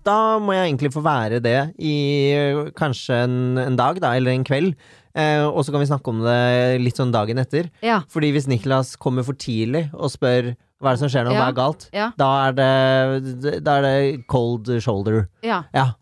da 0.05 0.37
må 0.41 0.53
jeg 0.53 0.69
egentlig 0.69 0.91
få 0.93 1.01
være 1.05 1.39
det 1.41 1.57
i 1.81 1.95
eh, 2.35 2.61
kanskje 2.77 3.23
en, 3.25 3.39
en 3.63 3.79
dag, 3.79 3.97
da, 4.03 4.13
eller 4.17 4.35
en 4.35 4.45
kveld. 4.45 4.75
Eh, 5.15 5.45
og 5.47 5.63
så 5.63 5.71
kan 5.71 5.81
vi 5.81 5.89
snakke 5.89 6.11
om 6.11 6.21
det 6.25 6.83
litt 6.83 6.99
sånn 6.99 7.13
dagen 7.15 7.39
etter. 7.41 7.69
Ja. 7.85 8.01
Fordi 8.11 8.33
hvis 8.35 8.49
Niklas 8.51 8.95
kommer 8.99 9.25
for 9.25 9.37
tidlig 9.39 9.87
og 9.95 10.11
spør 10.13 10.53
Hva 10.83 10.91
er 10.91 10.97
det 10.97 11.01
som 11.05 11.11
skjer 11.11 11.23
nå? 11.23 11.35
Hva 11.37 11.45
er 11.47 11.55
galt? 11.55 11.85
Ja. 11.95 12.09
Da 12.19 12.31
er 12.49 12.57
det, 12.57 13.59
da 13.63 13.77
er 13.79 13.85
det 13.85 14.25
cold 14.31 14.69
shoulder. 14.83 15.23
Ja. 15.45 15.63
Ja. 15.73 15.93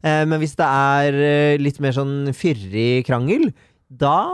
Eh, 0.00 0.24
men 0.26 0.40
hvis 0.42 0.56
det 0.58 0.66
er 0.66 1.18
eh, 1.28 1.60
litt 1.60 1.82
mer 1.84 1.94
sånn 1.94 2.32
fyrig 2.34 3.04
krangel, 3.06 3.50
da 3.92 4.24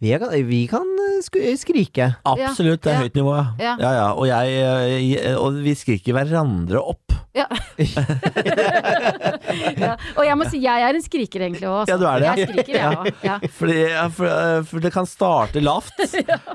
Vi 0.00 0.12
kan, 0.18 0.32
vi 0.48 0.60
kan 0.70 0.86
eh, 1.06 1.54
skrike. 1.56 2.10
Absolutt, 2.24 2.82
det 2.84 2.92
er 2.92 2.96
Ja. 2.96 3.04
høyt 3.04 3.14
nivå, 3.20 3.34
ja. 3.36 3.46
Ja. 3.60 3.76
ja, 3.80 3.92
ja. 3.98 4.08
Og, 4.14 4.26
jeg, 4.26 5.16
eh, 5.20 5.36
og 5.38 5.60
vi 5.64 5.74
skriker 5.78 6.16
hverandre 6.16 6.80
opp. 6.82 7.09
Ja. 7.36 7.46
ja. 9.84 9.92
Og 10.16 10.24
jeg 10.26 10.36
må 10.38 10.44
si, 10.50 10.58
jeg 10.64 10.86
er 10.86 10.96
en 10.96 11.04
skriker 11.04 11.40
egentlig 11.46 11.68
òg. 11.70 11.90
Ja, 11.90 11.96
du 12.00 12.06
er 12.10 12.22
det. 12.22 12.30
Jeg 12.30 12.36
skriker, 12.50 12.74
jeg. 12.80 13.14
Ja. 13.26 13.36
Fordi, 13.58 13.76
ja, 13.82 14.06
for, 14.14 14.26
for 14.70 14.86
det 14.86 14.92
kan 14.94 15.06
starte 15.08 15.62
lavt, 15.62 15.96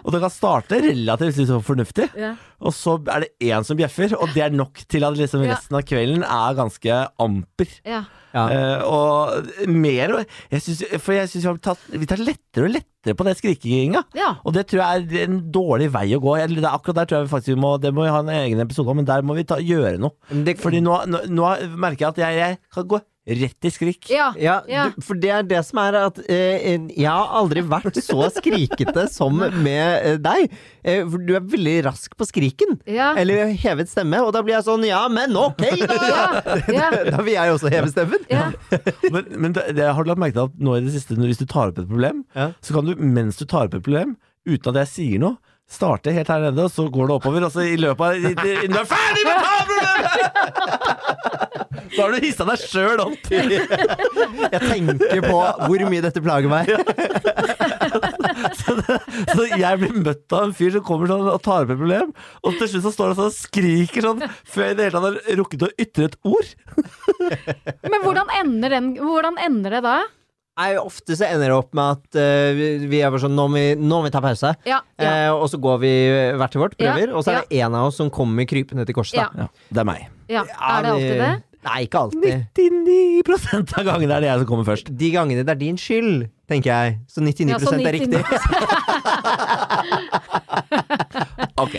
og 0.01 0.09
det 0.15 0.19
kan 0.25 0.33
starte 0.33 0.81
relativt 0.83 1.37
liksom, 1.43 1.63
fornuftig. 1.65 2.07
Og 2.65 2.75
så 2.75 2.91
er 3.13 3.25
det 3.25 3.51
én 3.51 3.63
som 3.67 3.79
bjeffer, 3.79 4.09
og 4.19 4.27
det 4.35 4.43
er 4.47 4.55
nok 4.55 4.75
til 4.91 5.07
at 5.07 5.19
liksom 5.19 5.45
resten 5.45 5.79
av 5.79 5.87
kvelden 5.87 6.21
er 6.25 6.59
ganske 6.59 7.01
amper. 7.21 7.69
Ja. 7.87 8.01
Ja. 8.35 8.45
Eh, 8.51 8.81
og 8.83 9.47
mer 9.71 10.11
jeg 10.51 10.59
synes, 10.59 10.81
For 10.99 11.15
jeg 11.15 11.29
syns 11.31 11.45
vi, 11.47 11.55
vi 12.01 12.07
tar 12.09 12.19
lettere 12.19 12.67
og 12.67 12.73
lettere 12.73 12.94
på 13.13 13.25
det 13.27 13.37
skrikinga. 13.37 14.03
ja. 14.17 14.31
Og 14.43 14.53
det 14.55 14.65
tror 14.71 14.81
jeg 14.81 15.05
er 15.05 15.27
en 15.29 15.39
dårlig 15.53 15.91
vei 15.93 16.07
å 16.15 16.21
gå. 16.23 16.37
Det 16.41 16.63
er 16.63 16.71
akkurat 16.71 17.03
der 17.03 17.09
tror 17.09 17.19
jeg 17.19 17.27
vi 17.27 17.33
faktisk 17.35 17.53
vi 17.53 17.61
må 17.61 17.75
Det 17.81 17.93
må 17.93 18.05
vi 18.07 18.13
ha 18.13 18.19
en 18.23 18.31
egen 18.33 18.59
episode 18.63 18.89
om, 18.89 18.97
men 18.97 19.05
der 19.05 19.21
må 19.21 19.35
vi 19.37 19.45
ta, 19.45 19.59
gjøre 19.61 19.97
noe. 20.01 20.15
Det, 20.31 20.57
Fordi 20.61 20.81
nå, 20.81 20.97
nå, 21.11 21.25
nå 21.29 21.51
merker 21.77 22.07
jeg 22.07 22.15
at 22.15 22.23
jeg, 22.25 22.39
jeg 22.41 22.57
kan 22.73 22.87
gå 22.89 22.99
rett 23.25 23.65
i 23.65 23.71
skrik. 23.73 24.09
Ja. 24.13 24.27
ja, 24.37 24.59
Ja. 24.69 24.83
Du, 24.93 25.01
for 25.01 25.17
det 25.17 25.31
er 25.33 25.43
det 25.49 25.61
som 25.65 25.79
er 25.81 25.95
at 26.03 26.19
eh, 26.29 26.77
jeg 26.93 27.07
har 27.09 27.31
aldri 27.39 27.63
vært 27.65 27.97
så 28.05 28.27
skrikete 28.35 29.07
som 29.09 29.39
med 29.39 30.05
eh, 30.05 30.17
deg. 30.21 30.53
Eh, 30.85 31.01
for 31.09 31.17
du 31.25 31.33
er 31.35 31.41
veldig 31.41 31.73
rask 31.87 32.13
på 32.19 32.27
skriken. 32.29 32.77
Ja. 32.85 33.13
Eller 33.17 33.49
hevet 33.57 33.89
stemme, 33.89 34.19
og 34.21 34.29
da 34.35 34.43
blir 34.45 34.55
jeg 34.59 34.67
sånn 34.67 34.85
ja, 34.85 35.01
men 35.09 35.33
ok, 35.35 35.63
da! 35.81 35.97
Ja. 36.11 36.27
Ja. 36.69 36.91
da 37.15 37.23
vil 37.25 37.33
jeg 37.33 37.55
også 37.55 37.71
heve 37.73 37.89
stemmen. 37.93 38.21
Ja. 38.29 38.51
Men, 39.15 39.25
men 39.39 39.53
det, 39.55 39.63
det, 39.77 39.85
har 39.93 40.03
du 40.03 40.09
lagt 40.09 40.19
merke 40.21 40.35
til 40.37 40.47
at 40.49 40.55
nå 40.65 40.73
i 40.77 40.83
det 40.85 40.91
siste, 40.95 41.15
når- 41.17 41.29
hvis 41.31 41.39
du 41.41 41.45
tar 41.49 41.69
opp 41.71 41.77
et 41.81 41.87
problem, 41.89 42.23
Ja. 42.35 42.49
så 42.61 42.73
kan 42.77 42.85
du 42.89 42.95
mens 43.01 43.37
du 43.39 43.45
tar 43.49 43.67
opp 43.69 43.75
et 43.77 43.83
problem, 43.85 44.15
uten 44.45 44.69
at 44.73 44.79
jeg 44.83 44.89
sier 44.91 45.21
noe, 45.21 45.37
starte 45.69 46.11
helt 46.13 46.29
her 46.29 46.43
nede, 46.45 46.65
og 46.67 46.71
så 46.71 46.85
går 46.93 47.07
det 47.09 47.15
oppover, 47.19 47.45
og 47.47 47.51
så 47.55 47.63
i 47.65 47.75
løpet 47.79 48.05
av 48.05 48.13
i- 48.15 48.35
i- 48.35 48.67
du 48.69 48.77
er 48.79 48.85
ferdig 48.89 49.23
med 49.25 49.35
å 49.35 49.41
Da! 49.75 50.91
Så 51.95 52.01
har 52.01 52.11
du 52.11 52.17
hissa 52.25 52.45
deg 52.47 52.59
sjøl 52.59 52.99
opp. 52.99 53.27
Jeg 53.31 54.61
tenker 54.61 55.21
på 55.23 55.37
hvor 55.37 55.83
mye 55.89 56.03
dette 56.03 56.21
plager 56.23 56.49
meg. 56.51 56.69
Så, 58.55 58.73
det, 58.77 58.95
så 59.31 59.45
jeg 59.57 59.77
blir 59.79 59.93
møtt 60.03 60.33
av 60.35 60.43
en 60.47 60.53
fyr 60.57 60.71
som 60.75 60.83
kommer 60.85 61.07
sånn 61.09 61.23
og 61.31 61.37
tar 61.45 61.63
opp 61.63 61.71
et 61.73 61.79
problem, 61.79 62.11
og 62.45 62.57
til 62.59 62.67
slutt 62.71 62.83
så 62.85 62.91
står 62.93 63.11
han 63.11 63.17
sånn 63.19 63.29
og 63.31 63.35
skriker 63.37 64.05
sånn 64.05 64.21
før 64.51 64.65
jeg 64.65 64.73
i 64.73 64.77
det 64.79 64.85
hele 64.87 64.95
tatt 64.95 65.05
har 65.07 65.37
rukket 65.39 65.65
å 65.65 65.69
ytre 65.85 66.07
et 66.09 66.17
ord. 66.27 66.49
Men 67.85 67.99
hvordan 68.03 68.33
ender, 68.41 68.75
den, 68.75 68.89
hvordan 68.99 69.39
ender 69.45 69.77
det 69.77 69.81
da? 69.85 69.95
Nei, 70.55 70.69
ofte 70.79 71.17
så 71.19 71.25
ender 71.27 71.49
det 71.51 71.55
opp 71.57 71.73
med 71.75 71.97
at 71.97 72.15
uh, 72.15 72.53
vi- 72.55 72.87
vi 72.87 73.01
er 73.03 73.09
bare 73.11 73.19
sånn 73.25 73.35
nå 73.35 73.47
må 73.51 73.57
vi, 73.59 73.65
nå 73.75 73.97
må 73.99 74.05
vi 74.05 74.11
ta 74.13 74.21
pause. 74.23 74.53
Ja. 74.65 74.77
ja. 75.01 75.09
Uh, 75.31 75.41
og 75.41 75.49
så 75.51 75.59
går 75.59 75.81
vi 75.81 75.91
hvert 76.39 76.51
til 76.55 76.61
vårt, 76.63 76.77
prøver, 76.79 77.09
Ja, 77.09 77.15
og 77.15 77.25
så 77.27 77.33
er 77.33 77.41
det 77.49 77.59
en 77.59 77.75
av 77.75 77.89
oss 77.89 77.97
som 77.99 78.09
kommer 78.09 78.47
krypende 78.47 78.85
til 78.87 78.95
korset. 78.95 79.19
Ja. 79.19 79.27
Ja, 79.35 79.49
det 79.71 79.83
er 79.83 79.89
meg. 79.91 80.07
ja. 80.31 80.45
Ja, 80.47 80.55
Er 80.77 80.81
det 80.87 80.93
alltid 80.95 81.19
det? 81.25 81.33
Nei, 81.65 81.79
ikke 81.87 81.97
alltid. 81.97 82.45
99% 82.53 83.71
av 83.79 83.85
gangene 83.87 84.13
er 84.13 84.21
det 84.21 84.27
jeg 84.29 84.39
som 84.43 84.47
kommer 84.51 84.67
først. 84.67 84.91
De 84.99 85.07
gangene 85.11 85.41
det 85.43 85.49
er 85.49 85.57
din 85.57 85.79
skyld, 85.81 86.27
tenker 86.47 86.69
jeg. 86.69 86.99
Så 87.09 87.23
99 87.25 87.49
Ja, 87.49 87.57
så 87.57 87.73
er 87.73 87.95
riktig. 87.95 88.21
99%. 91.65 91.73
Ok. 91.73 91.75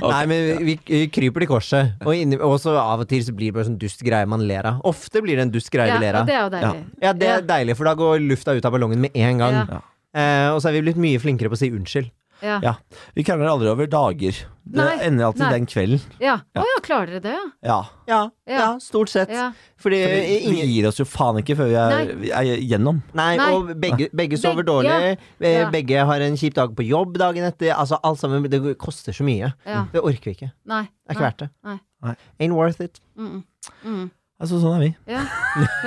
Nei, 0.10 0.22
men 0.30 0.64
vi, 0.66 0.74
vi 0.86 1.00
kryper 1.12 1.44
til 1.44 1.50
korset. 1.50 1.92
Og 2.06 2.14
inni- 2.16 2.40
og 2.40 2.56
så 2.62 2.74
av 2.80 3.02
og 3.04 3.08
til 3.10 3.22
så 3.26 3.34
blir 3.36 3.50
det 3.50 3.56
bare 3.58 3.68
sånn 3.70 3.78
dust 3.80 4.02
greie 4.06 4.26
man 4.30 4.44
ler 4.48 4.64
av. 4.72 4.80
Ofte 4.88 5.22
blir 5.24 5.36
det 5.40 5.46
en 5.48 5.54
dust 5.54 5.70
greie 5.74 5.90
Ja, 5.90 5.98
vi 5.98 6.04
ler 6.06 6.20
av. 6.22 6.26
det 6.28 6.36
er 6.36 6.42
jo 6.46 6.50
deilig. 6.56 6.84
Ja, 7.02 7.12
det 7.16 7.28
er 7.34 7.46
deilig, 7.54 7.76
for 7.80 7.90
da 7.90 7.94
går 7.98 8.22
lufta 8.24 8.54
ut 8.56 8.64
av 8.68 8.72
ballongen 8.76 9.00
med 9.06 9.16
en 9.16 9.38
gang. 9.42 9.60
Ja. 9.66 9.80
Eh, 10.10 10.48
og 10.54 10.58
så 10.62 10.70
er 10.70 10.78
vi 10.78 10.84
blitt 10.88 10.98
mye 11.00 11.20
flinkere 11.22 11.50
på 11.52 11.58
å 11.58 11.60
si 11.60 11.70
unnskyld. 11.70 12.10
Ja. 12.42 12.60
Ja. 12.64 12.74
Vi 13.14 13.24
krangler 13.26 13.50
aldri 13.52 13.68
over 13.70 13.88
dager. 13.90 14.36
Det 14.70 14.78
Nei, 14.78 14.98
ender 15.02 15.26
alltid 15.26 15.42
nei. 15.42 15.50
den 15.56 15.66
kvelden. 15.66 16.02
Ja. 16.22 16.36
Å 16.54 16.62
ja, 16.62 16.76
klarer 16.84 17.16
dere 17.16 17.22
det? 17.24 17.38
Ja. 17.66 17.78
Ja, 18.06 18.20
ja. 18.46 18.58
Ja. 18.60 18.68
stort 18.82 19.10
sett. 19.10 19.32
Ja. 19.34 19.48
Fordi 19.80 19.98
Fordi 20.04 20.20
vi 20.20 20.36
ingen 20.52 20.70
gir 20.70 20.86
oss 20.90 21.00
jo 21.00 21.06
faen 21.08 21.40
ikke 21.40 21.56
før 21.58 21.70
vi 21.72 21.78
er, 21.80 22.12
vi 22.20 22.30
er 22.30 22.50
gjennom. 22.70 23.00
Nei, 23.18 23.32
Nei. 23.40 23.48
og 23.56 23.72
begge, 23.82 24.10
begge 24.14 24.38
sover 24.38 24.62
Beg 24.62 24.70
dårlig. 24.70 25.10
Ja. 25.42 25.66
Begge 25.74 26.06
har 26.12 26.26
en 26.26 26.38
kjip 26.38 26.54
dag 26.60 26.76
på 26.78 26.86
jobb 26.86 27.18
dagen 27.18 27.48
etter. 27.48 27.74
Altså 27.74 27.98
alt 28.02 28.22
sammen, 28.22 28.46
Det 28.50 28.62
koster 28.78 29.16
så 29.16 29.26
mye. 29.26 29.52
Ja. 29.66 29.84
Det 29.92 30.04
orker 30.04 30.30
vi 30.30 30.36
ikke. 30.38 30.52
Nei. 30.70 30.84
Det 30.86 31.10
er 31.10 31.18
ikke 31.18 31.28
verdt 31.28 31.44
det. 31.46 31.50
Nei. 31.66 31.78
Nei. 32.06 32.16
Ain't 32.40 32.56
worth 32.56 32.80
it. 32.84 33.02
Mm. 33.18 33.42
Mm. 33.84 34.10
Altså, 34.40 34.60
sånn 34.62 34.78
er 34.78 34.86
vi. 34.86 34.92
Ja. 35.10 35.24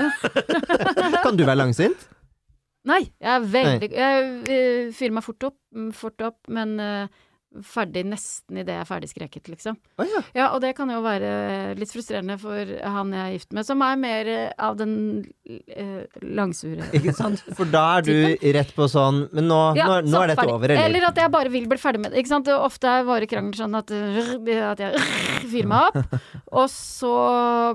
Kan 1.23 1.39
du 1.39 1.45
være 1.47 1.61
langsint? 1.63 2.09
Nei, 2.89 3.03
jeg 3.21 3.31
er 3.31 3.45
veldig 3.53 3.91
Jeg 3.95 4.31
uh, 4.47 4.95
fyrer 4.95 5.13
meg 5.15 5.23
fort 5.23 5.51
opp, 5.51 5.59
mm, 5.75 5.91
fort 5.95 6.25
opp 6.27 6.51
men 6.51 6.75
uh, 6.81 7.21
ferdig 7.61 8.01
nesten 8.09 8.57
idet 8.57 8.73
jeg 8.73 8.81
er 8.81 8.87
ferdig 8.87 9.09
skreket, 9.11 9.49
liksom. 9.51 9.75
Oh, 10.01 10.05
ja. 10.07 10.21
Ja, 10.33 10.45
og 10.55 10.61
det 10.63 10.71
kan 10.77 10.89
jo 10.89 10.99
være 11.05 11.75
litt 11.77 11.91
frustrerende 11.93 12.37
for 12.41 12.57
han 12.65 13.13
jeg 13.13 13.21
er 13.21 13.35
gift 13.35 13.53
med, 13.53 13.67
som 13.67 13.83
er 13.85 13.99
mer 14.01 14.29
uh, 14.31 14.45
av 14.69 14.77
den 14.79 14.95
eh, 15.45 16.19
langsure. 16.25 16.87
Ikke 16.97 17.13
sant? 17.15 17.43
For 17.53 17.69
da 17.69 17.83
er 17.99 18.07
du 18.07 18.49
rett 18.57 18.73
på 18.73 18.87
sånn 18.89 19.27
Men 19.35 19.49
nå, 19.51 19.61
Ja, 19.77 19.87
nå, 19.89 19.99
nå 20.09 20.23
er 20.23 20.33
dette 20.33 20.41
ferdig. 20.41 20.55
over, 20.57 20.73
eller? 20.73 20.89
Eller 20.89 21.07
at 21.11 21.21
jeg 21.21 21.33
bare 21.37 21.53
vil 21.53 21.67
bli 21.69 21.79
ferdig 21.81 22.03
med 22.03 22.13
det. 22.13 22.23
Ikke 22.23 22.33
sant? 22.33 22.49
Ofte 22.53 22.89
er 22.89 23.07
våre 23.07 23.29
krangler 23.29 23.59
sånn 23.59 23.77
at, 23.77 23.93
at 23.93 24.85
jeg 24.87 25.03
fyrer 25.53 25.69
meg 25.69 25.91
opp, 25.91 26.17
og 26.63 26.71
så 26.73 27.17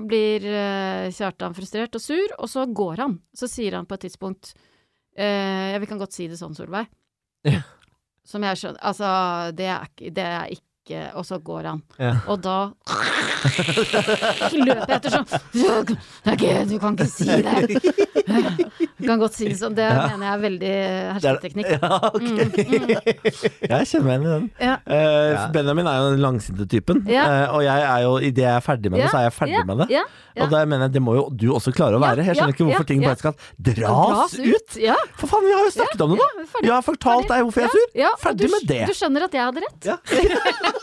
blir 0.03 0.49
Kjartan 1.15 1.55
frustrert 1.55 1.95
og 1.95 2.03
sur, 2.03 2.35
og 2.37 2.51
så 2.51 2.67
går 2.67 3.05
han. 3.05 3.21
Så 3.37 3.47
sier 3.47 3.79
han 3.79 3.87
på 3.87 3.95
et 3.95 4.09
tidspunkt 4.09 4.53
Ja, 5.19 5.79
vi 5.81 5.89
kan 5.89 5.99
godt 5.99 6.15
si 6.15 6.29
det 6.31 6.39
sånn, 6.39 6.55
Solveig. 6.55 6.87
Ja. 7.47 7.61
Som 8.27 8.43
jeg 8.45 8.59
skjønner 8.59 8.83
Altså, 8.85 9.09
det 9.57 9.67
er 9.73 9.87
det 10.15 10.25
er 10.25 10.51
ikke 10.53 10.68
Og 11.15 11.25
så 11.27 11.39
går 11.43 11.63
han. 11.69 11.81
Ja. 11.99 12.13
Og 12.27 12.41
da 12.43 12.57
løper 14.65 14.89
jeg 14.89 14.97
etter 14.97 15.13
sånn 15.13 15.27
«Det 16.25 16.49
er 16.49 16.65
Du 16.69 16.75
kan 16.81 16.97
ikke 16.97 17.07
si 17.07 17.27
det! 17.29 17.99
Du 18.99 19.05
kan 19.07 19.21
godt 19.21 19.35
si 19.37 19.47
det 19.49 19.57
sånn. 19.59 19.75
Det 19.77 19.87
mener 19.89 20.25
jeg 20.25 20.31
er 20.33 20.41
veldig 20.43 20.73
hersketeknikk. 21.15 21.69
Ja, 21.73 21.99
ok. 22.09 22.21
Mm, 22.21 22.35
mm. 22.39 22.89
Jeg 23.71 23.87
kjenner 23.89 24.05
meg 24.05 24.13
igjen 24.13 24.25
i 24.25 24.31
den. 24.33 24.47
Ja. 24.61 24.75
Uh, 24.85 25.45
Benjamin 25.55 25.89
er 25.89 25.99
jo 25.99 26.09
den 26.13 26.23
langsinte 26.23 26.67
typen, 26.69 27.01
Ja. 27.09 27.23
eh, 27.23 27.53
og 27.55 27.63
jeg 27.65 27.85
er 27.85 28.03
jo 28.05 28.11
idet 28.19 28.43
jeg 28.43 28.55
er 28.55 28.63
ferdig 28.65 28.91
med 28.91 29.01
det, 29.01 29.09
så 29.11 29.21
er 29.21 29.25
jeg 29.27 29.35
ferdig 29.35 29.57
ja, 29.57 29.63
med 29.67 29.81
det. 29.83 29.87
Ja, 29.93 30.03
ja. 30.35 30.43
Og 30.43 30.51
da 30.53 30.61
mener 30.65 30.87
jeg 30.87 30.95
det 30.97 31.01
må 31.03 31.15
jo 31.17 31.23
du 31.31 31.47
også 31.55 31.73
klare 31.75 31.97
å 31.97 32.01
være. 32.03 32.25
Jeg 32.27 32.37
skjønner 32.37 32.55
ikke 32.55 32.67
hvorfor 32.67 32.85
ja, 32.85 32.89
ting 32.91 33.03
bare 33.05 33.19
skal 33.19 33.35
dras 33.69 34.35
ut. 34.37 34.77
Ja, 34.79 34.97
For 35.19 35.31
faen, 35.31 35.47
vi 35.47 35.55
har 35.55 35.65
jo 35.67 35.73
snakket 35.75 36.03
om 36.05 36.13
det 36.13 36.19
nå! 36.19 36.27
ja. 36.39 36.61
Jeg 36.69 36.73
har 36.75 36.85
fortalt 36.85 37.29
deg 37.31 37.45
hvorfor 37.47 37.63
jeg 37.63 37.69
er 37.69 37.75
sur. 37.77 37.95
Ja, 37.99 38.11
Ferdig 38.21 38.49
du, 38.49 38.53
med 38.55 38.67
det. 38.69 38.81
Du 38.89 38.95
skjønner 38.97 39.27
at 39.27 39.37
jeg 39.39 39.49
hadde 39.49 39.65
rett? 39.65 39.89
Ja. 39.89 39.97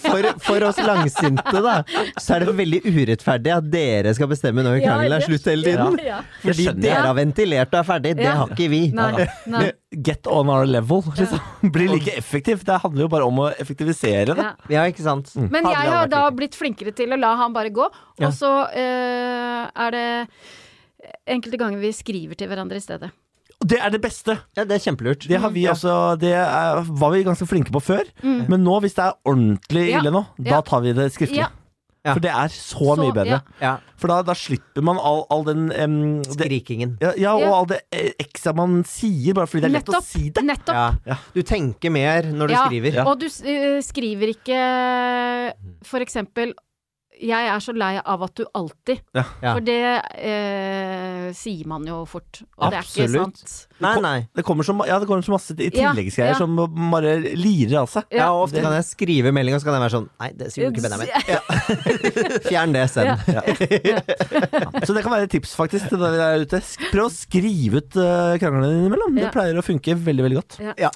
For, 0.00 0.26
for 0.42 0.64
oss 0.68 0.78
langsinte, 0.82 1.60
da, 1.62 1.74
så 2.20 2.36
er 2.36 2.44
det 2.46 2.54
veldig 2.58 2.80
urettferdig 2.86 3.52
at 3.54 3.68
dere 3.72 4.14
skal 4.16 4.30
bestemme 4.30 4.64
når 4.66 4.80
krangelen 4.82 5.16
er 5.18 5.24
slutt 5.26 5.48
hele 5.50 5.66
tiden. 5.66 5.98
Ja. 6.06 6.20
Fordi 6.42 6.66
dere 6.80 7.02
har 7.08 7.16
ventilert 7.18 7.74
og 7.74 7.80
er 7.82 7.88
ferdig. 7.88 8.14
Det 8.20 8.28
har 8.30 8.54
ikke 8.54 8.68
vi. 8.72 8.82
Nei, 8.96 9.26
nei. 9.50 9.64
Get 9.90 10.28
on 10.30 10.50
our 10.52 10.68
level. 10.68 11.02
Liksom. 11.16 11.42
Bli 11.74 11.88
like 11.90 12.14
effektiv. 12.18 12.64
Det 12.66 12.78
handler 12.84 13.06
jo 13.06 13.10
bare 13.12 13.28
om 13.28 13.42
å 13.46 13.48
effektivisere 13.52 14.36
det. 14.38 14.48
Ja. 14.72 14.86
Ikke 14.90 15.04
sant? 15.06 15.32
Men 15.40 15.66
jeg 15.68 15.94
har 15.94 16.10
da 16.10 16.24
blitt 16.34 16.58
flinkere 16.58 16.94
til 16.96 17.14
å 17.14 17.20
la 17.20 17.34
han 17.40 17.54
bare 17.56 17.72
gå, 17.74 17.86
og 18.20 18.30
så 18.36 18.52
eh, 18.76 19.66
er 19.70 19.96
det 19.96 20.06
enkelte 21.30 21.60
ganger 21.60 21.82
vi 21.82 21.92
skriver 21.96 22.38
til 22.38 22.50
hverandre 22.50 22.78
i 22.80 22.84
stedet. 22.84 23.10
Og 23.60 23.68
det 23.68 23.78
er 23.78 23.90
det 23.92 24.00
beste. 24.00 24.38
Ja, 24.56 24.64
det 24.64 24.72
er 24.78 24.84
kjempelurt. 24.90 25.26
Det 25.28 25.38
har 25.40 25.50
vi 25.50 25.66
Ja. 25.66 25.72
også 25.74 26.18
Det 26.18 26.32
er, 26.32 26.80
var 26.82 27.10
vi 27.12 27.22
ganske 27.24 27.46
flinke 27.46 27.70
på 27.70 27.80
før. 27.82 28.04
Mm. 28.22 28.48
Men 28.48 28.64
nå, 28.64 28.80
hvis 28.80 28.94
det 28.94 29.04
er 29.04 29.12
ordentlig 29.26 29.88
Ja. 29.90 29.98
ille 30.00 30.10
nå, 30.10 30.26
da 30.40 30.50
Ja. 30.50 30.60
tar 30.62 30.80
vi 30.80 30.92
det 30.92 31.12
skriftlig. 31.12 31.46
Ja. 32.02 32.14
For 32.14 32.20
det 32.20 32.30
er 32.30 32.48
så, 32.48 32.96
mye 32.96 33.12
bedre. 33.12 33.26
ja. 33.28 33.40
Ja. 33.60 33.76
For 33.98 34.08
da, 34.08 34.22
da 34.22 34.32
slipper 34.32 34.80
man 34.82 34.96
all, 34.96 35.26
all 35.30 35.44
den 35.44 35.70
um, 35.70 36.22
det, 36.22 36.32
Skrikingen. 36.32 36.96
ja, 37.02 37.12
ja, 37.18 37.34
og 37.34 37.40
Ja. 37.42 37.52
all 37.52 37.66
det 37.66 37.80
ekstra 38.18 38.54
man 38.56 38.82
sier, 38.84 39.34
bare 39.34 39.44
fordi 39.46 39.60
det 39.60 39.64
er 39.68 39.78
lett 39.78 39.84
å 39.92 40.02
si 40.02 40.30
det. 40.30 40.42
Nettopp. 40.42 40.72
Ja. 40.74 40.94
Ja. 41.06 41.16
Du 41.34 41.42
tenker 41.42 41.90
mer 41.92 42.22
når 42.22 42.46
du 42.48 42.54
Ja. 42.54 42.66
skriver. 42.66 42.92
Ja. 42.94 43.04
Og 43.04 43.18
du 43.20 43.26
uh, 43.26 43.82
skriver 43.82 44.32
ikke 44.32 45.52
for 45.84 46.00
eksempel 46.00 46.54
'Jeg 47.20 47.48
er 47.52 47.60
så 47.60 47.72
lei 47.76 47.92
av 48.00 48.22
at 48.24 48.34
du 48.38 48.44
alltid' 48.56 49.00
Ja. 49.14 49.24
Ja. 49.42 49.52
For 49.52 49.64
det 49.64 49.76
eh, 50.16 51.26
sier 51.36 51.66
man 51.68 51.84
jo 51.86 52.02
fort, 52.08 52.42
og 52.56 52.72
det 52.72 52.80
er 52.80 52.86
ikke 52.86 53.04
Absolutt. 53.04 53.42
sant. 53.42 53.66
Nei, 53.80 53.94
nei. 54.00 54.28
Det 54.36 54.44
kommer 54.44 54.64
så, 54.64 54.74
ja, 54.88 54.98
det 55.00 55.08
kommer 55.08 55.24
så 55.24 55.34
masse 55.34 55.54
i 55.56 55.68
tilleggsgreier 55.72 56.32
ja. 56.32 56.38
som 56.40 56.56
bare 56.92 57.18
lirer 57.36 57.82
av 57.82 57.90
seg. 57.92 58.08
Ja, 58.12 58.30
og 58.32 58.46
ofte 58.48 58.58
det- 58.58 58.64
kan 58.64 58.76
jeg 58.78 58.88
skrive 58.88 59.32
melding, 59.36 59.54
og 59.56 59.60
så 59.60 59.68
kan 59.68 59.76
jeg 59.78 59.84
være 59.84 59.96
sånn 59.98 60.08
Nei, 60.20 60.30
det 60.36 60.50
sier 60.52 60.70
du 60.70 60.76
ikke, 60.76 60.84
Benjamin. 60.88 61.08
Ja. 61.28 61.40
Fjern 62.48 62.74
det, 62.76 62.86
send. 62.92 63.26
Ja. 63.30 63.42
Så 64.86 64.94
det 64.96 65.02
kan 65.04 65.12
være 65.12 65.28
et 65.28 65.32
tips 65.32 65.52
faktisk 65.56 65.90
til 65.92 66.00
dere 66.00 66.16
der 66.18 66.44
ute. 66.44 66.60
Prøv 66.90 67.06
å 67.06 67.12
skrive 67.12 67.82
ut 67.82 67.98
uh, 68.00 68.36
kranglene 68.40 68.72
dine 68.72 68.88
imellom. 68.90 69.18
Det 69.18 69.32
pleier 69.34 69.58
å 69.60 69.64
funke 69.64 69.94
veldig, 69.96 70.24
veldig 70.26 70.40
godt. 70.40 70.58
Ja. 70.80 70.90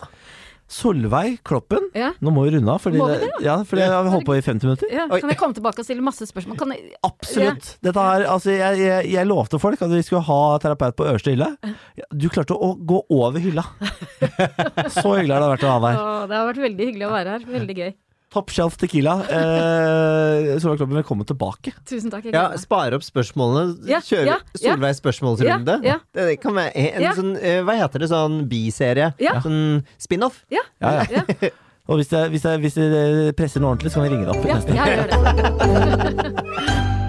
Solveig 0.75 1.39
Kloppen. 1.47 1.87
Ja. 1.95 2.11
Nå 2.25 2.33
må 2.35 2.45
vi 2.47 2.55
runde 2.57 2.73
av, 2.73 2.81
fordi 2.83 2.99
vi 2.99 3.19
det, 3.23 3.31
ja, 3.45 3.57
fordi 3.69 3.85
jeg 3.85 3.93
har 3.95 4.09
holdt 4.11 4.27
på 4.27 4.37
i 4.37 4.43
50 4.43 4.67
minutter. 4.67 4.91
Ja, 4.93 5.07
kan 5.13 5.31
jeg 5.31 5.39
komme 5.41 5.57
tilbake 5.57 5.83
og 5.83 5.87
stille 5.87 6.05
masse 6.05 6.27
spørsmål? 6.27 6.59
Kan 6.61 6.75
jeg, 6.75 6.95
Absolutt. 7.07 7.75
Dette 7.85 8.07
her, 8.09 8.27
altså, 8.33 8.51
jeg, 8.55 8.81
jeg, 8.83 9.11
jeg 9.15 9.31
lovte 9.31 9.61
folk 9.63 9.83
at 9.87 9.93
vi 9.95 10.03
skulle 10.07 10.25
ha 10.27 10.41
terapeut 10.65 10.99
på 10.99 11.07
øverste 11.07 11.35
hylle. 11.35 11.51
Du 12.11 12.27
klarte 12.33 12.57
å 12.59 12.73
gå 12.79 13.05
over 13.15 13.43
hylla. 13.45 13.67
Så 14.97 15.15
hyggelig 15.15 15.37
har 15.37 15.45
det 15.45 15.53
vært 15.55 15.69
å 15.69 15.75
ha 15.75 15.79
deg 15.85 15.91
her. 15.91 16.01
Å, 16.01 16.17
det 16.31 16.41
har 16.41 16.49
vært 16.51 16.65
veldig 16.67 16.91
hyggelig 16.91 17.07
å 17.07 17.15
være 17.15 17.37
her. 17.37 17.47
Veldig 17.55 17.79
gøy. 17.79 17.95
Top 18.35 18.51
Shelf 18.51 18.75
Tequila. 18.81 19.13
Eh, 19.31 20.59
Solveig 20.63 20.81
Kloppen, 20.81 20.97
velkommen 20.99 21.27
tilbake. 21.29 21.71
Tusen 21.87 22.11
takk. 22.11 22.25
jeg 22.27 22.35
Ja, 22.35 22.49
spare 22.59 22.99
opp 22.99 23.05
spørsmålene. 23.07 23.77
Ja, 23.87 24.01
Kjøre 24.03 24.27
ja, 24.27 24.39
ja. 24.59 24.59
Solveig 24.75 24.97
spørsmålsrunde. 24.99 25.77
Ja, 25.87 25.95
ja. 25.95 25.99
Det 26.19 26.41
kan 26.43 26.57
være 26.59 26.73
en 26.75 27.03
Ja. 27.05 27.13
sånn 27.15 27.37
eh, 27.39 27.61
Hva 27.63 27.77
heter 27.79 28.03
det, 28.03 28.09
sånn 28.11 28.41
biserie? 28.51 29.13
Ja. 29.23 29.37
Sånn 29.45 29.85
spin-off? 30.03 30.43
Ja, 30.51 30.65
Ja, 30.83 30.97
ja. 31.07 31.23
ja, 31.31 31.51
Og 31.89 31.99
hvis 32.01 32.11
jeg, 32.11 32.31
hvis 32.33 32.43
det, 32.43 32.53
hvis 32.65 32.75
det 32.81 33.37
presser 33.37 33.61
noe 33.61 33.75
ordentlig, 33.77 33.93
så 33.93 34.01
kan 34.01 34.09
jeg 34.09 34.17
ringe 34.17 34.27
deg 34.27 34.35
opp. 34.35 34.45
ja, 34.49 34.57
jeg 34.65 34.99
gjør 34.99 35.09
det. 36.35 36.95